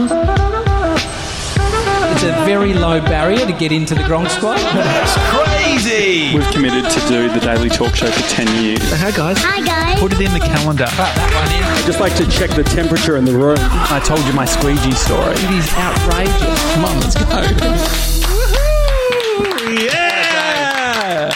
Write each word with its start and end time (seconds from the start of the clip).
It's 0.00 0.12
a 2.22 2.30
very 2.44 2.72
low 2.72 3.00
barrier 3.00 3.44
to 3.44 3.52
get 3.52 3.72
into 3.72 3.96
the 3.96 4.02
Gronk 4.02 4.28
squad. 4.28 4.58
That's 4.58 5.16
crazy! 5.34 6.32
We've 6.36 6.46
committed 6.52 6.88
to 6.88 7.00
do 7.08 7.28
the 7.28 7.40
Daily 7.40 7.68
Talk 7.68 7.96
Show 7.96 8.06
for 8.06 8.22
10 8.30 8.62
years. 8.62 8.78
Hi 8.92 9.10
guys. 9.10 9.38
Hi 9.38 9.60
guys. 9.60 9.98
Put 9.98 10.12
it 10.12 10.20
in 10.20 10.32
the 10.32 10.38
calendar. 10.38 10.84
That 10.84 11.16
one 11.34 11.50
in. 11.52 11.64
I'd 11.64 11.84
just 11.84 11.98
like 11.98 12.14
to 12.14 12.30
check 12.30 12.50
the 12.50 12.62
temperature 12.62 13.16
in 13.16 13.24
the 13.24 13.32
room. 13.36 13.56
I 13.58 14.00
told 14.04 14.20
you 14.20 14.32
my 14.34 14.44
squeegee 14.44 14.92
story. 14.92 15.32
It 15.32 15.50
is 15.50 15.68
outrageous. 15.74 16.74
Come 16.74 16.84
on, 16.84 17.00
let's 17.00 17.16
go. 17.16 17.24
Yeah! 19.82 21.32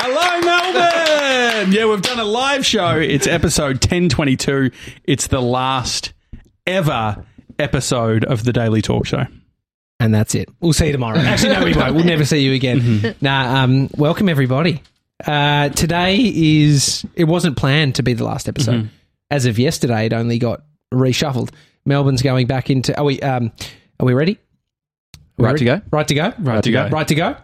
Hello, 0.00 0.40
Melbourne! 0.40 1.72
yeah, 1.72 1.84
we've 1.84 2.00
done 2.00 2.20
a 2.20 2.24
live 2.24 2.64
show. 2.64 2.96
It's 2.96 3.26
episode 3.26 3.84
1022. 3.84 4.70
It's 5.04 5.26
the 5.26 5.42
last 5.42 6.14
ever 6.66 7.26
episode 7.58 8.24
of 8.24 8.44
the 8.44 8.52
Daily 8.52 8.82
Talk 8.82 9.06
Show. 9.06 9.24
And 10.00 10.14
that's 10.14 10.34
it. 10.34 10.48
We'll 10.60 10.72
see 10.72 10.86
you 10.86 10.92
tomorrow. 10.92 11.18
Actually, 11.18 11.54
no, 11.54 11.64
we 11.64 11.74
won't. 11.74 11.94
We'll 11.94 12.04
never 12.04 12.24
see 12.24 12.38
you 12.44 12.52
again. 12.54 13.16
Nah, 13.20 13.62
um, 13.64 13.88
welcome 13.96 14.28
everybody. 14.28 14.82
Uh, 15.26 15.70
today 15.70 16.18
is, 16.20 17.04
it 17.16 17.24
wasn't 17.24 17.56
planned 17.56 17.96
to 17.96 18.02
be 18.04 18.12
the 18.12 18.24
last 18.24 18.48
episode. 18.48 18.90
As 19.30 19.44
of 19.46 19.58
yesterday, 19.58 20.06
it 20.06 20.12
only 20.12 20.38
got 20.38 20.62
reshuffled. 20.94 21.50
Melbourne's 21.84 22.22
going 22.22 22.46
back 22.46 22.70
into, 22.70 22.96
are 22.96 23.04
we, 23.04 23.20
um, 23.20 23.50
are 23.98 24.06
we 24.06 24.14
ready? 24.14 24.34
Are 24.34 25.20
we 25.38 25.44
Right 25.44 25.50
ready? 25.52 25.58
to 25.58 25.64
go? 25.64 25.82
Right 25.90 26.06
to 26.08 26.14
go? 26.14 26.32
Right 26.38 26.62
to 26.62 26.70
go. 26.70 26.88
Right 26.88 27.08
to 27.08 27.14
go? 27.14 27.36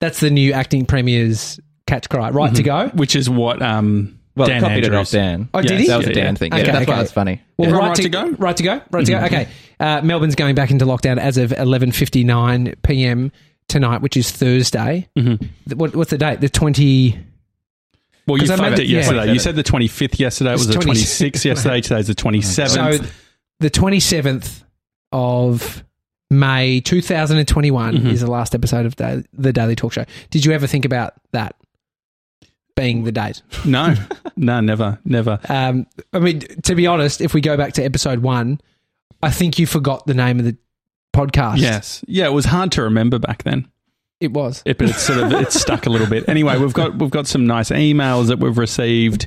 That's 0.00 0.18
the 0.18 0.30
new 0.30 0.52
acting 0.52 0.86
premier's 0.86 1.60
catch 1.86 2.08
cry. 2.08 2.30
Right 2.30 2.54
to 2.56 2.62
go? 2.64 2.88
Which 2.88 3.14
is 3.14 3.30
what 3.30 3.62
um, 3.62 4.18
Well, 4.34 4.48
Dan 4.48 4.60
copied 4.62 4.78
it 4.78 4.84
Andrews. 4.86 5.08
off 5.08 5.12
Dan. 5.12 5.48
Oh, 5.52 5.60
did 5.60 5.78
he? 5.80 5.86
That 5.88 5.96
was 5.98 6.06
a 6.06 6.08
Yeah, 6.10 6.14
Dan 6.14 6.24
yeah. 6.24 6.38
thing. 6.38 6.52
Okay, 6.54 6.64
yeah, 6.66 6.72
that's 6.72 6.82
okay. 6.84 6.92
why 6.92 7.00
it's 7.02 7.12
funny. 7.12 7.42
Well, 7.58 7.68
Yeah. 7.70 7.76
right, 7.76 7.86
Right 7.88 7.96
to, 7.96 8.02
to 8.02 8.08
go? 8.08 8.30
Right 8.38 8.56
to 8.56 8.62
go. 8.62 8.80
Right 8.90 9.04
to 9.06 9.12
go. 9.12 9.18
Okay. 9.18 9.48
Uh, 9.78 10.00
Melbourne's 10.02 10.34
going 10.36 10.54
back 10.54 10.70
into 10.70 10.84
lockdown 10.86 11.18
as 11.18 11.36
of 11.36 11.50
11:59 11.52 12.74
p.m. 12.82 13.30
tonight, 13.68 14.00
which 14.02 14.16
is 14.16 14.30
Thursday. 14.30 15.08
Mhm. 15.18 15.38
Th- 15.38 15.50
What, 15.76 15.94
what's 15.96 16.10
the 16.10 16.18
date? 16.18 16.40
The 16.40 16.48
20. 16.48 17.18
Well, 18.26 18.36
you 18.36 18.42
'Cause 18.42 18.50
I 18.50 18.56
fucked 18.56 18.70
made- 18.70 18.80
it 18.80 18.86
yeah. 18.88 18.98
yesterday. 18.98 19.32
You 19.32 19.38
said 19.38 19.56
the 19.56 19.62
25th 19.64 20.18
yesterday. 20.20 20.50
It 20.50 20.58
was 20.58 20.66
the 20.68 20.74
20 20.74 21.00
26th 21.00 21.44
yesterday. 21.44 21.80
Today's 21.80 22.06
the 22.06 22.14
27th. 22.14 22.70
So 23.00 23.06
the 23.60 23.70
27th 23.70 24.62
of 25.10 25.82
May 26.30 26.80
2021 26.80 27.98
Mhm. 27.98 28.06
is 28.12 28.20
the 28.20 28.30
last 28.30 28.54
episode 28.54 28.86
of 28.86 28.96
da- 28.96 29.22
the 29.36 29.52
Daily 29.52 29.74
Talk 29.76 29.92
Show. 29.92 30.04
Did 30.30 30.44
you 30.44 30.52
ever 30.52 30.66
think 30.66 30.84
about 30.84 31.14
that 31.32 31.56
being 32.74 33.04
the 33.04 33.12
date? 33.12 33.42
no, 33.64 33.94
no, 34.36 34.60
never, 34.60 34.98
never. 35.04 35.38
Um, 35.48 35.86
I 36.12 36.18
mean, 36.18 36.40
to 36.62 36.74
be 36.74 36.86
honest, 36.86 37.20
if 37.20 37.34
we 37.34 37.40
go 37.40 37.56
back 37.56 37.74
to 37.74 37.82
episode 37.82 38.20
one, 38.20 38.60
I 39.22 39.30
think 39.30 39.58
you 39.58 39.66
forgot 39.66 40.06
the 40.06 40.14
name 40.14 40.38
of 40.38 40.44
the 40.44 40.56
podcast. 41.14 41.58
Yes. 41.58 42.04
Yeah, 42.08 42.26
it 42.26 42.32
was 42.32 42.44
hard 42.46 42.72
to 42.72 42.82
remember 42.82 43.18
back 43.18 43.42
then. 43.44 43.68
it 44.20 44.32
was. 44.32 44.62
it, 44.64 44.78
but 44.78 44.88
it's 44.90 45.02
sort 45.02 45.18
of 45.20 45.32
it's 45.32 45.60
stuck 45.60 45.86
a 45.86 45.90
little 45.90 46.06
bit. 46.08 46.28
Anyway, 46.28 46.56
we've 46.58 46.72
got 46.72 46.96
we've 46.98 47.10
got 47.10 47.26
some 47.26 47.46
nice 47.46 47.70
emails 47.70 48.28
that 48.28 48.38
we've 48.38 48.58
received. 48.58 49.26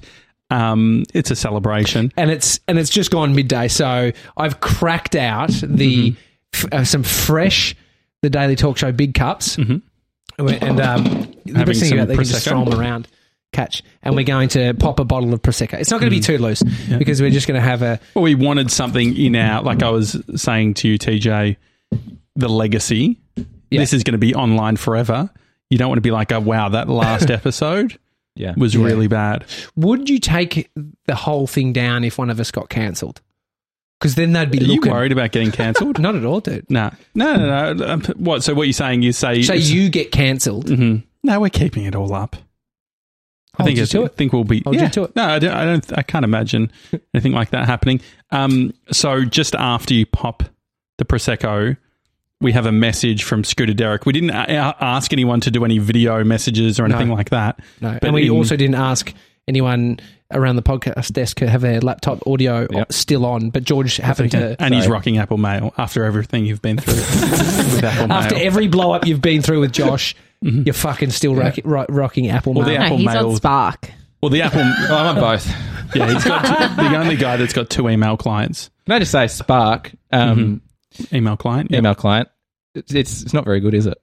Um, 0.52 1.04
it's 1.14 1.32
a 1.32 1.36
celebration. 1.36 2.12
and 2.18 2.30
it's 2.32 2.60
and 2.68 2.78
it's 2.78 2.90
just 2.90 3.10
gone 3.12 3.36
midday. 3.36 3.68
So 3.68 4.12
I've 4.38 4.60
cracked 4.60 5.16
out 5.16 5.50
the 5.64 6.12
Mm-hmm. 6.12 6.20
f- 6.54 6.74
uh, 6.74 6.84
some 6.84 7.04
fresh 7.04 7.76
the 8.22 8.30
Daily 8.30 8.56
Talk 8.56 8.78
Show 8.78 8.92
big 8.92 9.14
cups, 9.14 9.56
Mhm. 9.58 9.82
and 10.38 10.80
um, 10.82 11.04
the 11.46 11.66
best 11.66 11.80
thing 11.82 11.94
about 11.94 12.08
they 12.08 12.16
can 12.16 12.24
just 12.24 12.48
throw 12.48 12.64
them 12.66 12.80
around, 12.80 13.08
catch, 13.56 13.82
and 14.04 14.16
we're 14.16 14.24
going 14.26 14.50
to 14.50 14.74
pop 14.76 15.00
a 15.00 15.06
bottle 15.06 15.34
of 15.34 15.42
prosecco. 15.42 15.80
It's 15.80 15.90
not 15.92 16.00
going 16.02 16.12
Mm. 16.12 16.16
to 16.24 16.32
be 16.34 16.38
too 16.38 16.44
loose 16.44 16.62
because 16.98 17.22
we're 17.22 17.30
just 17.32 17.48
going 17.48 17.60
to 17.62 17.68
have 17.68 17.82
a 17.82 18.00
Well, 18.14 18.24
we 18.24 18.36
wanted 18.36 18.70
something 18.72 19.16
in 19.18 19.36
our 19.36 19.64
like 19.64 19.82
I 19.84 19.90
was 19.90 20.22
saying 20.36 20.76
to 20.76 20.88
you, 20.90 20.98
TJ, 20.98 21.56
the 22.36 22.50
legacy. 22.50 23.20
Yeah. 23.72 23.80
This 23.80 23.94
is 23.94 24.04
going 24.04 24.14
to 24.14 24.18
be 24.20 24.36
online 24.36 24.76
forever. 24.78 25.30
You 25.70 25.78
don't 25.78 25.88
want 25.90 25.98
to 25.98 26.02
be 26.02 26.12
like, 26.12 26.32
oh 26.32 26.40
wow, 26.40 26.70
that 26.70 26.88
last 26.90 27.30
episode 27.40 27.98
Yeah. 28.36 28.54
was 28.58 28.76
Yeah. 28.76 28.84
really 28.86 29.08
bad. 29.08 29.46
Would 29.76 30.10
you 30.10 30.20
take 30.20 30.70
the 31.08 31.16
whole 31.16 31.48
thing 31.48 31.74
down 31.74 32.04
if 32.04 32.18
one 32.18 32.30
of 32.30 32.40
us 32.40 32.52
got 32.52 32.70
cancelled? 32.70 33.22
Because 34.00 34.16
then 34.16 34.34
they'd 34.34 34.52
be 34.52 34.60
Are 34.60 34.64
you 34.64 34.82
worried 34.86 35.14
about 35.14 35.32
getting 35.32 35.52
cancelled? 35.52 36.00
Not 36.06 36.16
at 36.16 36.26
all, 36.26 36.42
dude. 36.42 36.70
no, 36.70 36.92
no, 37.16 37.36
no, 37.38 37.74
no. 37.74 37.88
Um, 37.88 38.02
What? 38.18 38.44
So 38.44 38.54
what 38.54 38.64
you're 38.68 38.74
saying 38.74 39.04
is 39.04 39.18
say 39.18 39.42
Say 39.42 39.58
you 39.58 39.90
get 39.90 40.12
cancelled. 40.12 40.68
Mhm. 40.68 41.04
No, 41.24 41.40
we're 41.40 41.50
keeping 41.50 41.86
it 41.86 41.96
all 41.96 42.14
up. 42.14 42.36
I 43.60 43.64
think 43.64 43.78
you 43.78 43.84
it's, 43.84 43.92
to 43.94 44.06
I 44.06 44.08
think 44.10 44.34
we'll 44.34 44.44
be. 44.44 44.62
Hold 44.64 44.76
yeah. 44.76 44.90
to 44.90 45.04
it. 45.04 45.16
No, 45.16 45.24
I 45.24 45.40
don't, 45.40 45.54
I 45.54 45.66
don't. 45.66 45.98
I 45.98 46.02
can't 46.02 46.24
imagine 46.26 46.72
anything 47.14 47.32
like 47.34 47.52
that 47.52 47.66
happening. 47.68 48.02
Um, 48.32 48.74
so 48.92 49.24
just 49.26 49.56
after 49.56 49.94
you 49.94 50.06
pop 50.06 50.44
the 50.98 51.06
prosecco, 51.06 51.78
we 52.42 52.52
have 52.52 52.66
a 52.66 52.72
message 52.72 53.24
from 53.24 53.44
Scooter 53.44 53.74
Derek. 53.74 54.06
We 54.06 54.14
didn't 54.14 54.32
a- 54.32 54.76
ask 54.84 55.14
anyone 55.14 55.42
to 55.42 55.52
do 55.52 55.64
any 55.66 55.78
video 55.80 56.24
messages 56.24 56.80
or 56.80 56.86
anything 56.86 57.10
like 57.10 57.30
that. 57.30 57.60
No, 57.82 57.94
But 57.94 58.04
and 58.06 58.14
we 58.14 58.26
in- 58.28 58.32
also 58.32 58.56
didn't 58.56 58.76
ask 58.76 59.14
anyone 59.48 60.00
around 60.34 60.56
the 60.56 60.64
podcast 60.64 61.14
desk 61.14 61.38
to 61.38 61.48
have 61.50 61.62
their 61.62 61.80
laptop 61.80 62.26
audio 62.28 62.68
Yep. 62.72 62.92
still 62.92 63.26
on, 63.26 63.52
but 63.52 63.64
George 63.64 63.98
happened 63.98 64.32
to. 64.32 64.56
And 64.60 64.74
he's 64.74 64.88
rocking 64.88 65.18
Apple 65.20 65.38
Mail 65.38 65.72
after 65.78 66.04
everything 66.04 66.46
you've 66.46 66.64
been 66.64 66.78
through 66.78 66.94
with 66.96 67.84
Apple 67.84 68.08
Mail. 68.08 68.18
After 68.18 68.36
every 68.36 68.68
blow 68.68 68.92
up 68.92 69.06
you've 69.06 69.22
been 69.22 69.42
through 69.44 69.60
with 69.62 69.72
Josh, 69.72 70.16
you're 70.66 70.74
fucking 70.74 71.10
still 71.12 71.36
rock, 71.36 71.56
ro- 71.64 71.86
rocking 71.90 72.30
Apple 72.30 72.54
Well, 72.54 72.66
the 72.66 72.74
Mail. 72.74 72.82
Apple 72.84 72.98
no, 72.98 73.04
he's 73.04 73.14
Mail. 73.16 73.30
on 73.30 73.36
Spark. 73.36 73.92
well, 74.22 74.30
the 74.30 74.42
Apple. 74.44 74.62
Oh, 74.62 74.96
I'm 74.96 75.16
on 75.18 75.22
both. 75.22 75.48
yeah, 75.96 76.14
he's 76.14 76.24
got 76.24 76.44
two, 76.46 76.76
the 76.84 76.96
only 76.98 77.16
guy 77.16 77.38
that's 77.38 77.54
got 77.54 77.70
two 77.70 77.90
email 77.90 78.18
clients. 78.18 78.70
Can 78.86 78.94
I 78.96 79.00
just 79.00 79.12
say 79.12 79.28
Spark, 79.28 79.92
um, 80.12 80.62
Email 81.12 81.36
client. 81.38 81.72
yeah. 81.72 81.80
email 81.80 81.96
client, 81.96 82.30
it's, 82.76 82.94
it's 82.94 83.22
it's 83.24 83.34
not 83.34 83.44
very 83.46 83.60
good, 83.60 83.74
is 83.74 83.86
it? 83.86 83.98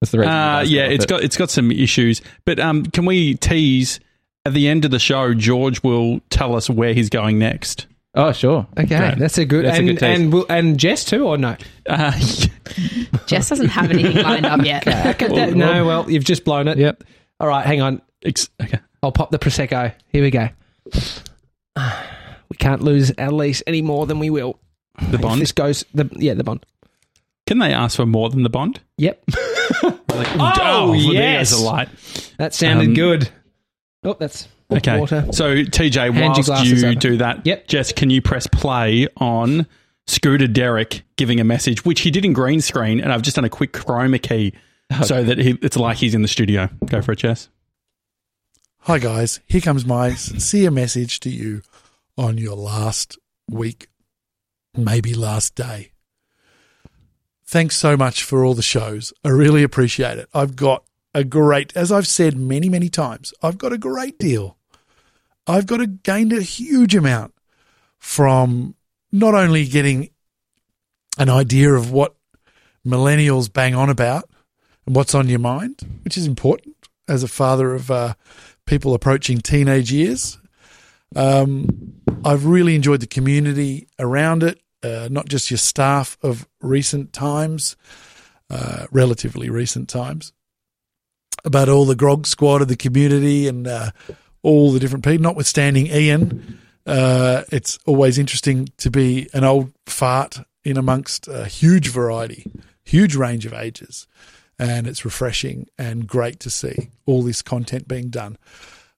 That's 0.00 0.10
the 0.10 0.18
reason. 0.18 0.32
Uh, 0.32 0.64
yeah, 0.66 0.86
off 0.86 0.90
it's 0.92 1.04
it. 1.04 1.08
got 1.08 1.22
it's 1.22 1.36
got 1.36 1.50
some 1.50 1.70
issues. 1.70 2.20
But 2.44 2.58
um, 2.58 2.84
can 2.86 3.04
we 3.06 3.34
tease 3.34 4.00
at 4.44 4.52
the 4.54 4.68
end 4.68 4.84
of 4.84 4.90
the 4.90 4.98
show? 4.98 5.34
George 5.34 5.82
will 5.82 6.20
tell 6.30 6.56
us 6.56 6.68
where 6.68 6.94
he's 6.94 7.08
going 7.10 7.38
next. 7.38 7.86
Oh, 8.14 8.32
sure. 8.32 8.66
Okay, 8.78 8.98
Great. 8.98 9.18
that's 9.18 9.38
a 9.38 9.44
good. 9.46 9.64
That's 9.64 9.76
a 9.76 9.80
and, 9.80 9.88
good 9.88 9.98
taste. 9.98 10.20
and, 10.20 10.32
will- 10.32 10.46
and 10.50 10.78
Jess 10.78 11.04
too, 11.04 11.26
or 11.26 11.38
no? 11.38 11.56
Uh, 11.88 12.10
Jess 13.26 13.48
doesn't 13.48 13.68
have 13.68 13.90
anything 13.90 14.22
lined 14.22 14.44
up 14.46 14.62
yet. 14.64 14.86
Okay, 15.22 15.50
no, 15.52 15.86
well, 15.86 16.10
you've 16.10 16.24
just 16.24 16.44
blown 16.44 16.68
it. 16.68 16.76
Yep. 16.78 17.04
All 17.40 17.48
right, 17.48 17.64
hang 17.64 17.80
on. 17.80 18.02
ex- 18.24 18.50
okay. 18.62 18.78
I'll 19.02 19.12
pop 19.12 19.30
the 19.30 19.38
prosecco. 19.38 19.94
Here 20.08 20.22
we 20.22 20.30
go. 20.30 20.48
We 22.50 22.56
can't 22.58 22.82
lose 22.82 23.10
our 23.16 23.30
lease 23.30 23.62
any 23.66 23.80
more 23.80 24.06
than 24.06 24.18
we 24.18 24.28
will. 24.28 24.58
The 25.08 25.14
If 25.14 25.20
bond. 25.22 25.40
this 25.40 25.52
goes. 25.52 25.84
The 25.94 26.06
yeah, 26.16 26.34
the 26.34 26.44
bond. 26.44 26.66
Can 27.46 27.58
they 27.60 27.72
ask 27.72 27.96
for 27.96 28.04
more 28.04 28.28
than 28.28 28.42
the 28.42 28.50
bond? 28.50 28.80
Yep. 28.98 29.24
Like, 29.82 30.28
Oh, 30.34 30.90
well, 30.90 30.92
there 30.92 31.12
yes. 31.38 31.50
goes 31.52 31.62
a 31.62 31.64
light. 31.64 31.88
That 32.36 32.52
sounded 32.52 32.88
Um, 32.88 32.94
good. 32.94 33.30
Oh, 34.04 34.14
that's 34.20 34.46
Okay. 34.78 34.98
water. 34.98 35.26
So 35.32 35.56
TJ, 35.64 35.96
Hand 35.96 36.16
your 36.16 36.24
whilst 36.28 36.46
glasses 36.46 36.82
you 36.82 36.88
over. 36.88 36.98
do 36.98 37.16
that, 37.18 37.44
Yep. 37.46 37.68
Jess, 37.68 37.92
can 37.92 38.10
you 38.10 38.20
press 38.22 38.46
play 38.46 39.08
on 39.16 39.66
Scooter 40.06 40.46
Derek 40.48 41.02
giving 41.16 41.40
a 41.40 41.44
message, 41.44 41.84
which 41.84 42.00
he 42.00 42.10
did 42.10 42.24
in 42.24 42.32
green 42.32 42.60
screen, 42.60 43.00
and 43.00 43.12
I've 43.12 43.22
just 43.22 43.36
done 43.36 43.44
a 43.44 43.48
quick 43.50 43.72
chroma 43.72 44.20
key 44.20 44.52
so 45.04 45.22
that 45.22 45.38
he, 45.38 45.58
it's 45.62 45.76
like 45.76 45.96
he's 45.98 46.14
in 46.14 46.22
the 46.22 46.28
studio. 46.28 46.68
Go 46.86 47.00
for 47.02 47.12
it, 47.12 47.18
Jess. 47.18 47.48
Hi, 48.80 48.98
guys. 48.98 49.40
Here 49.46 49.60
comes 49.60 49.86
my 49.86 50.14
sincere 50.14 50.70
message 50.72 51.20
to 51.20 51.30
you 51.30 51.62
on 52.18 52.36
your 52.36 52.56
last 52.56 53.16
week, 53.48 53.86
maybe 54.76 55.14
last 55.14 55.54
day. 55.54 55.92
Thanks 57.46 57.76
so 57.76 57.96
much 57.96 58.24
for 58.24 58.44
all 58.44 58.54
the 58.54 58.62
shows. 58.62 59.12
I 59.24 59.28
really 59.28 59.62
appreciate 59.62 60.18
it. 60.18 60.28
I've 60.34 60.56
got 60.56 60.84
a 61.14 61.22
great, 61.22 61.76
as 61.76 61.92
I've 61.92 62.06
said 62.06 62.36
many, 62.36 62.68
many 62.68 62.88
times, 62.88 63.32
I've 63.42 63.58
got 63.58 63.72
a 63.72 63.78
great 63.78 64.18
deal. 64.18 64.56
I've 65.46 65.66
got 65.66 65.80
a, 65.80 65.86
gained 65.86 66.32
a 66.32 66.42
huge 66.42 66.94
amount 66.94 67.34
from 67.98 68.74
not 69.10 69.34
only 69.34 69.66
getting 69.66 70.10
an 71.18 71.28
idea 71.28 71.72
of 71.72 71.90
what 71.90 72.16
millennials 72.86 73.52
bang 73.52 73.74
on 73.74 73.90
about 73.90 74.28
and 74.86 74.96
what's 74.96 75.14
on 75.14 75.28
your 75.28 75.38
mind, 75.38 75.80
which 76.04 76.16
is 76.16 76.26
important 76.26 76.76
as 77.08 77.22
a 77.22 77.28
father 77.28 77.74
of 77.74 77.90
uh, 77.90 78.14
people 78.66 78.94
approaching 78.94 79.38
teenage 79.38 79.92
years. 79.92 80.38
Um, 81.14 81.94
I've 82.24 82.46
really 82.46 82.74
enjoyed 82.74 83.00
the 83.00 83.06
community 83.06 83.88
around 83.98 84.42
it, 84.42 84.60
uh, 84.82 85.08
not 85.10 85.28
just 85.28 85.50
your 85.50 85.58
staff 85.58 86.16
of 86.22 86.48
recent 86.60 87.12
times, 87.12 87.76
uh, 88.48 88.86
relatively 88.90 89.50
recent 89.50 89.88
times, 89.88 90.32
but 91.44 91.68
all 91.68 91.84
the 91.84 91.94
Gronk 91.94 92.26
squad 92.26 92.62
of 92.62 92.68
the 92.68 92.76
community 92.76 93.46
and 93.46 93.66
uh, 93.66 93.90
all 94.42 94.72
the 94.72 94.80
different 94.80 95.04
people, 95.04 95.22
notwithstanding 95.22 95.86
Ian. 95.86 96.58
Uh, 96.86 97.42
it's 97.52 97.78
always 97.86 98.18
interesting 98.18 98.68
to 98.78 98.90
be 98.90 99.28
an 99.32 99.44
old 99.44 99.72
fart 99.86 100.40
in 100.64 100.76
amongst 100.76 101.28
a 101.28 101.46
huge 101.46 101.88
variety, 101.88 102.46
huge 102.84 103.14
range 103.14 103.46
of 103.46 103.52
ages. 103.52 104.06
And 104.58 104.86
it's 104.86 105.04
refreshing 105.04 105.66
and 105.78 106.06
great 106.06 106.38
to 106.40 106.50
see 106.50 106.90
all 107.06 107.22
this 107.22 107.42
content 107.42 107.88
being 107.88 108.10
done. 108.10 108.36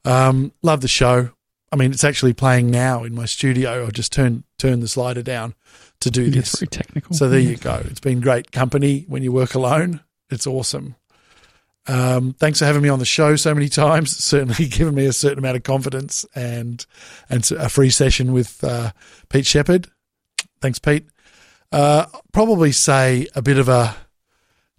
Um, 0.05 0.53
love 0.63 0.81
the 0.81 0.89
show. 0.89 1.31
I 1.73 1.77
mean, 1.77 1.91
it's 1.91 2.05
actually 2.05 2.35
playing 2.35 2.71
now 2.71 3.05
in 3.05 3.15
my 3.15 3.25
studio. 3.25 3.87
I 3.87 3.91
just 3.91 4.13
turn 4.13 4.45
turn 4.59 4.81
the 4.81 4.89
slider 4.89 5.23
down 5.23 5.55
to 6.01 6.11
do 6.11 6.25
this. 6.27 6.35
gets 6.35 6.59
very 6.61 6.69
technical. 6.69 7.17
So 7.17 7.29
there 7.29 7.41
you 7.41 7.57
go. 7.57 7.83
It's 7.87 8.01
been 8.01 8.21
great 8.21 8.53
company 8.53 9.05
when 9.09 9.23
you 9.23 9.33
work 9.33 9.55
alone. 9.55 10.01
It's 10.31 10.47
awesome. 10.47 10.97
Um, 11.87 12.33
thanks 12.35 12.61
for 12.61 12.65
having 12.65 12.83
me 12.83 12.89
on 12.89 12.99
the 12.99 13.05
show 13.05 13.37
so 13.37 13.55
many 13.55 13.69
times. 13.69 14.17
Certainly 14.17 14.67
given 14.69 14.95
me 14.95 15.07
a 15.07 15.13
certain 15.13 15.39
amount 15.39 15.57
of 15.57 15.63
confidence 15.63 16.25
and 16.35 16.85
and 17.29 17.51
a 17.53 17.69
free 17.69 17.91
session 17.91 18.33
with 18.33 18.63
uh, 18.65 18.93
Pete 19.29 19.47
Shepard. 19.47 19.89
Thanks, 20.61 20.79
Pete. 20.79 21.07
Uh, 21.71 22.07
probably 22.33 22.73
say 22.73 23.27
a 23.35 23.43
bit 23.43 23.59
of 23.59 23.69
a 23.69 23.97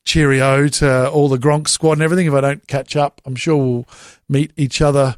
cheerio 0.04 0.68
to 0.68 1.10
all 1.10 1.28
the 1.28 1.38
Gronk 1.38 1.68
squad 1.68 1.94
and 1.94 2.02
everything. 2.02 2.28
If 2.28 2.34
I 2.34 2.42
don't 2.42 2.68
catch 2.68 2.96
up, 2.96 3.22
I'm 3.25 3.36
sure 3.36 3.57
we'll 3.57 3.88
meet 4.30 4.52
each 4.56 4.81
other 4.81 5.18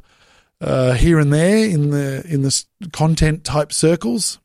uh, 0.60 0.94
here 0.94 1.18
and 1.18 1.32
there 1.32 1.64
in 1.68 1.90
the 1.90 2.26
in 2.28 2.42
the 2.42 2.64
content 2.92 3.44
type 3.44 3.72
circles. 3.72 4.38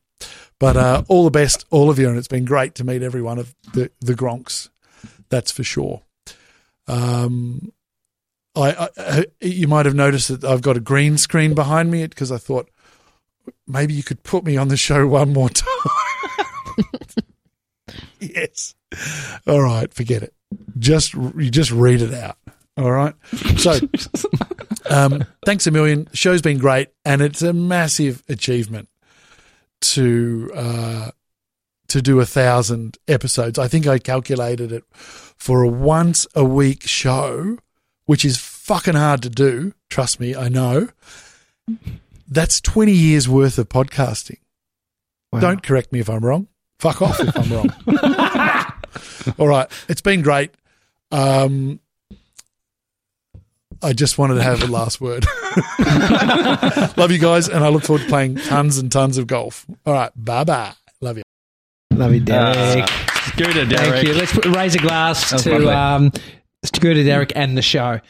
But 0.60 0.76
uh, 0.76 1.02
all 1.08 1.24
the 1.24 1.30
best, 1.30 1.66
all 1.70 1.90
of 1.90 1.98
you, 1.98 2.08
and 2.08 2.16
it's 2.16 2.28
been 2.28 2.44
great 2.44 2.74
to 2.76 2.84
meet 2.84 3.02
every 3.02 3.20
one 3.20 3.38
of 3.38 3.54
the 3.74 3.90
the 4.00 4.14
Gronks. 4.14 4.68
That's 5.28 5.50
for 5.50 5.64
sure. 5.64 6.02
Um, 6.86 7.72
I, 8.56 8.88
I 8.96 9.24
you 9.40 9.66
might 9.68 9.86
have 9.86 9.94
noticed 9.94 10.28
that 10.28 10.44
I've 10.44 10.62
got 10.62 10.76
a 10.76 10.80
green 10.80 11.18
screen 11.18 11.54
behind 11.54 11.90
me 11.90 12.06
because 12.06 12.30
I 12.30 12.38
thought 12.38 12.70
maybe 13.66 13.94
you 13.94 14.02
could 14.02 14.22
put 14.22 14.44
me 14.44 14.56
on 14.56 14.68
the 14.68 14.76
show 14.76 15.06
one 15.06 15.32
more 15.32 15.48
time. 15.50 15.66
yes. 18.20 18.74
All 19.46 19.62
right, 19.62 19.92
forget 19.92 20.22
it. 20.22 20.34
Just 20.78 21.14
you 21.14 21.50
just 21.50 21.70
read 21.70 22.00
it 22.00 22.14
out. 22.14 22.36
All 22.76 22.90
right. 22.90 23.14
So, 23.56 23.78
um, 24.90 25.24
thanks 25.44 25.66
a 25.66 25.70
million. 25.70 26.08
The 26.10 26.16
show's 26.16 26.42
been 26.42 26.58
great, 26.58 26.88
and 27.04 27.22
it's 27.22 27.42
a 27.42 27.52
massive 27.52 28.22
achievement 28.28 28.88
to 29.80 30.50
uh, 30.54 31.10
to 31.88 32.02
do 32.02 32.20
a 32.20 32.26
thousand 32.26 32.98
episodes. 33.08 33.58
I 33.58 33.68
think 33.68 33.86
I 33.86 33.98
calculated 33.98 34.72
it 34.72 34.84
for 35.44 35.62
a 35.62 35.68
once 35.68 36.26
a 36.34 36.42
week 36.42 36.84
show, 36.88 37.58
which 38.06 38.24
is 38.24 38.38
fucking 38.38 38.94
hard 38.94 39.20
to 39.20 39.28
do. 39.28 39.74
Trust 39.90 40.18
me, 40.18 40.34
I 40.34 40.48
know. 40.48 40.88
That's 42.26 42.62
twenty 42.62 42.92
years 42.92 43.28
worth 43.28 43.58
of 43.58 43.68
podcasting. 43.68 44.38
Wow. 45.30 45.40
Don't 45.40 45.62
correct 45.62 45.92
me 45.92 46.00
if 46.00 46.08
I'm 46.08 46.24
wrong. 46.24 46.48
Fuck 46.78 47.02
off 47.02 47.20
if 47.20 47.36
I'm 47.36 47.52
wrong. 47.52 49.34
All 49.38 49.46
right, 49.46 49.70
it's 49.86 50.00
been 50.00 50.22
great. 50.22 50.50
Um, 51.12 51.78
I 53.82 53.92
just 53.92 54.16
wanted 54.16 54.36
to 54.36 54.42
have 54.42 54.62
a 54.62 54.66
last 54.66 54.98
word. 54.98 55.26
Love 56.96 57.10
you 57.10 57.18
guys, 57.18 57.50
and 57.50 57.62
I 57.62 57.68
look 57.68 57.82
forward 57.82 58.04
to 58.04 58.08
playing 58.08 58.36
tons 58.36 58.78
and 58.78 58.90
tons 58.90 59.18
of 59.18 59.26
golf. 59.26 59.66
All 59.84 59.92
right, 59.92 60.10
bye 60.16 60.44
bye. 60.44 60.72
Love 61.02 61.18
you. 61.18 61.22
Love 61.90 62.14
you, 62.14 62.20
Derek. 62.20 62.88
Scooter 63.34 63.52
Thank 63.66 63.70
Derek. 63.70 64.06
you. 64.06 64.14
Let's 64.14 64.32
put, 64.32 64.44
raise 64.46 64.74
a 64.74 64.78
glass 64.78 65.30
That 65.30 65.36
was 65.36 65.42
to 65.44 65.50
lovely. 65.58 65.68
um, 65.68 66.12
Scooter 66.64 67.04
Derek 67.04 67.32
and 67.34 67.56
the 67.56 67.62
show. 67.62 68.00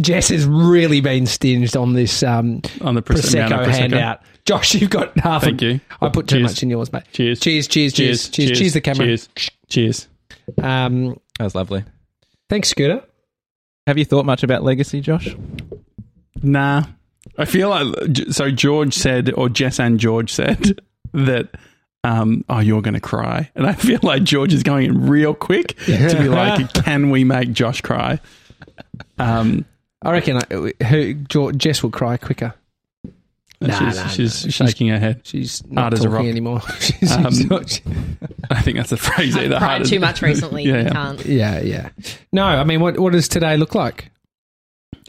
Jess 0.00 0.28
has 0.28 0.44
really 0.46 1.00
been 1.00 1.26
stinged 1.26 1.76
on 1.76 1.94
this 1.94 2.22
um, 2.22 2.62
on 2.80 2.94
the 2.94 3.02
Prose- 3.02 3.34
amount 3.34 3.52
Prosecco 3.52 3.64
Prosecco. 3.66 3.72
handout. 3.72 4.22
Josh, 4.46 4.74
you've 4.74 4.90
got 4.90 5.18
half. 5.18 5.42
Thank 5.42 5.60
a- 5.62 5.66
you. 5.66 5.80
I 6.00 6.08
put 6.08 6.28
too 6.28 6.40
much 6.40 6.62
in 6.62 6.70
yours, 6.70 6.92
mate. 6.92 7.02
Cheers. 7.12 7.40
Cheers, 7.40 7.66
cheers, 7.68 7.92
cheers, 7.92 8.28
cheers, 8.28 8.58
cheers, 8.58 8.72
the 8.74 8.80
camera. 8.80 9.06
Cheers. 9.06 9.28
Cheers. 9.68 10.08
Um, 10.62 11.18
That 11.38 11.44
was 11.44 11.54
lovely. 11.54 11.84
thanks, 12.48 12.68
Scooter. 12.68 13.02
Have 13.86 13.98
you 13.98 14.04
thought 14.04 14.24
much 14.26 14.42
about 14.42 14.62
legacy, 14.62 15.00
Josh? 15.00 15.34
Nah. 16.42 16.84
I 17.36 17.44
feel 17.44 17.68
like 17.68 18.16
so. 18.30 18.50
George 18.50 18.94
said, 18.94 19.32
or 19.34 19.48
Jess 19.48 19.78
and 19.80 19.98
George 19.98 20.32
said 20.32 20.80
that. 21.12 21.48
Um, 22.02 22.44
oh, 22.48 22.60
you're 22.60 22.80
going 22.80 22.94
to 22.94 23.00
cry, 23.00 23.50
and 23.54 23.66
I 23.66 23.74
feel 23.74 24.00
like 24.02 24.22
George 24.22 24.54
is 24.54 24.62
going 24.62 24.86
in 24.86 25.06
real 25.08 25.34
quick 25.34 25.76
to 25.84 26.16
be 26.18 26.28
like, 26.28 26.72
"Can 26.72 27.10
we 27.10 27.24
make 27.24 27.52
Josh 27.52 27.82
cry?" 27.82 28.18
Um, 29.18 29.66
I 30.02 30.12
reckon 30.12 30.38
I, 30.38 30.72
her, 30.84 31.12
Jo- 31.12 31.52
Jess 31.52 31.82
will 31.82 31.90
cry 31.90 32.16
quicker. 32.16 32.54
Nah, 33.62 33.78
she's, 33.78 33.96
nah, 33.96 34.06
she's 34.08 34.44
nah. 34.46 34.50
shaking 34.66 34.88
her 34.88 34.98
head. 34.98 35.20
She's 35.24 35.62
not 35.66 35.82
Hard 35.82 35.92
as 35.94 36.00
a 36.00 36.02
talking 36.04 36.16
rock. 36.16 36.24
anymore. 36.26 36.60
she's, 36.80 37.12
Um, 37.12 37.24
she's 37.30 37.50
not- 37.50 37.80
I 38.50 38.62
think 38.62 38.78
that's 38.78 38.92
a 38.92 38.96
phrase. 38.96 39.36
I've 39.36 39.44
Either 39.46 39.58
cried 39.58 39.82
as- 39.82 39.90
too 39.90 40.00
much 40.00 40.22
recently. 40.22 40.64
Yeah, 40.64 40.84
yeah. 40.84 40.88
can't. 40.90 41.26
yeah, 41.26 41.60
yeah. 41.60 41.88
No, 42.32 42.44
I 42.44 42.64
mean, 42.64 42.80
what 42.80 42.98
what 42.98 43.12
does 43.12 43.28
today 43.28 43.58
look 43.58 43.74
like 43.74 44.10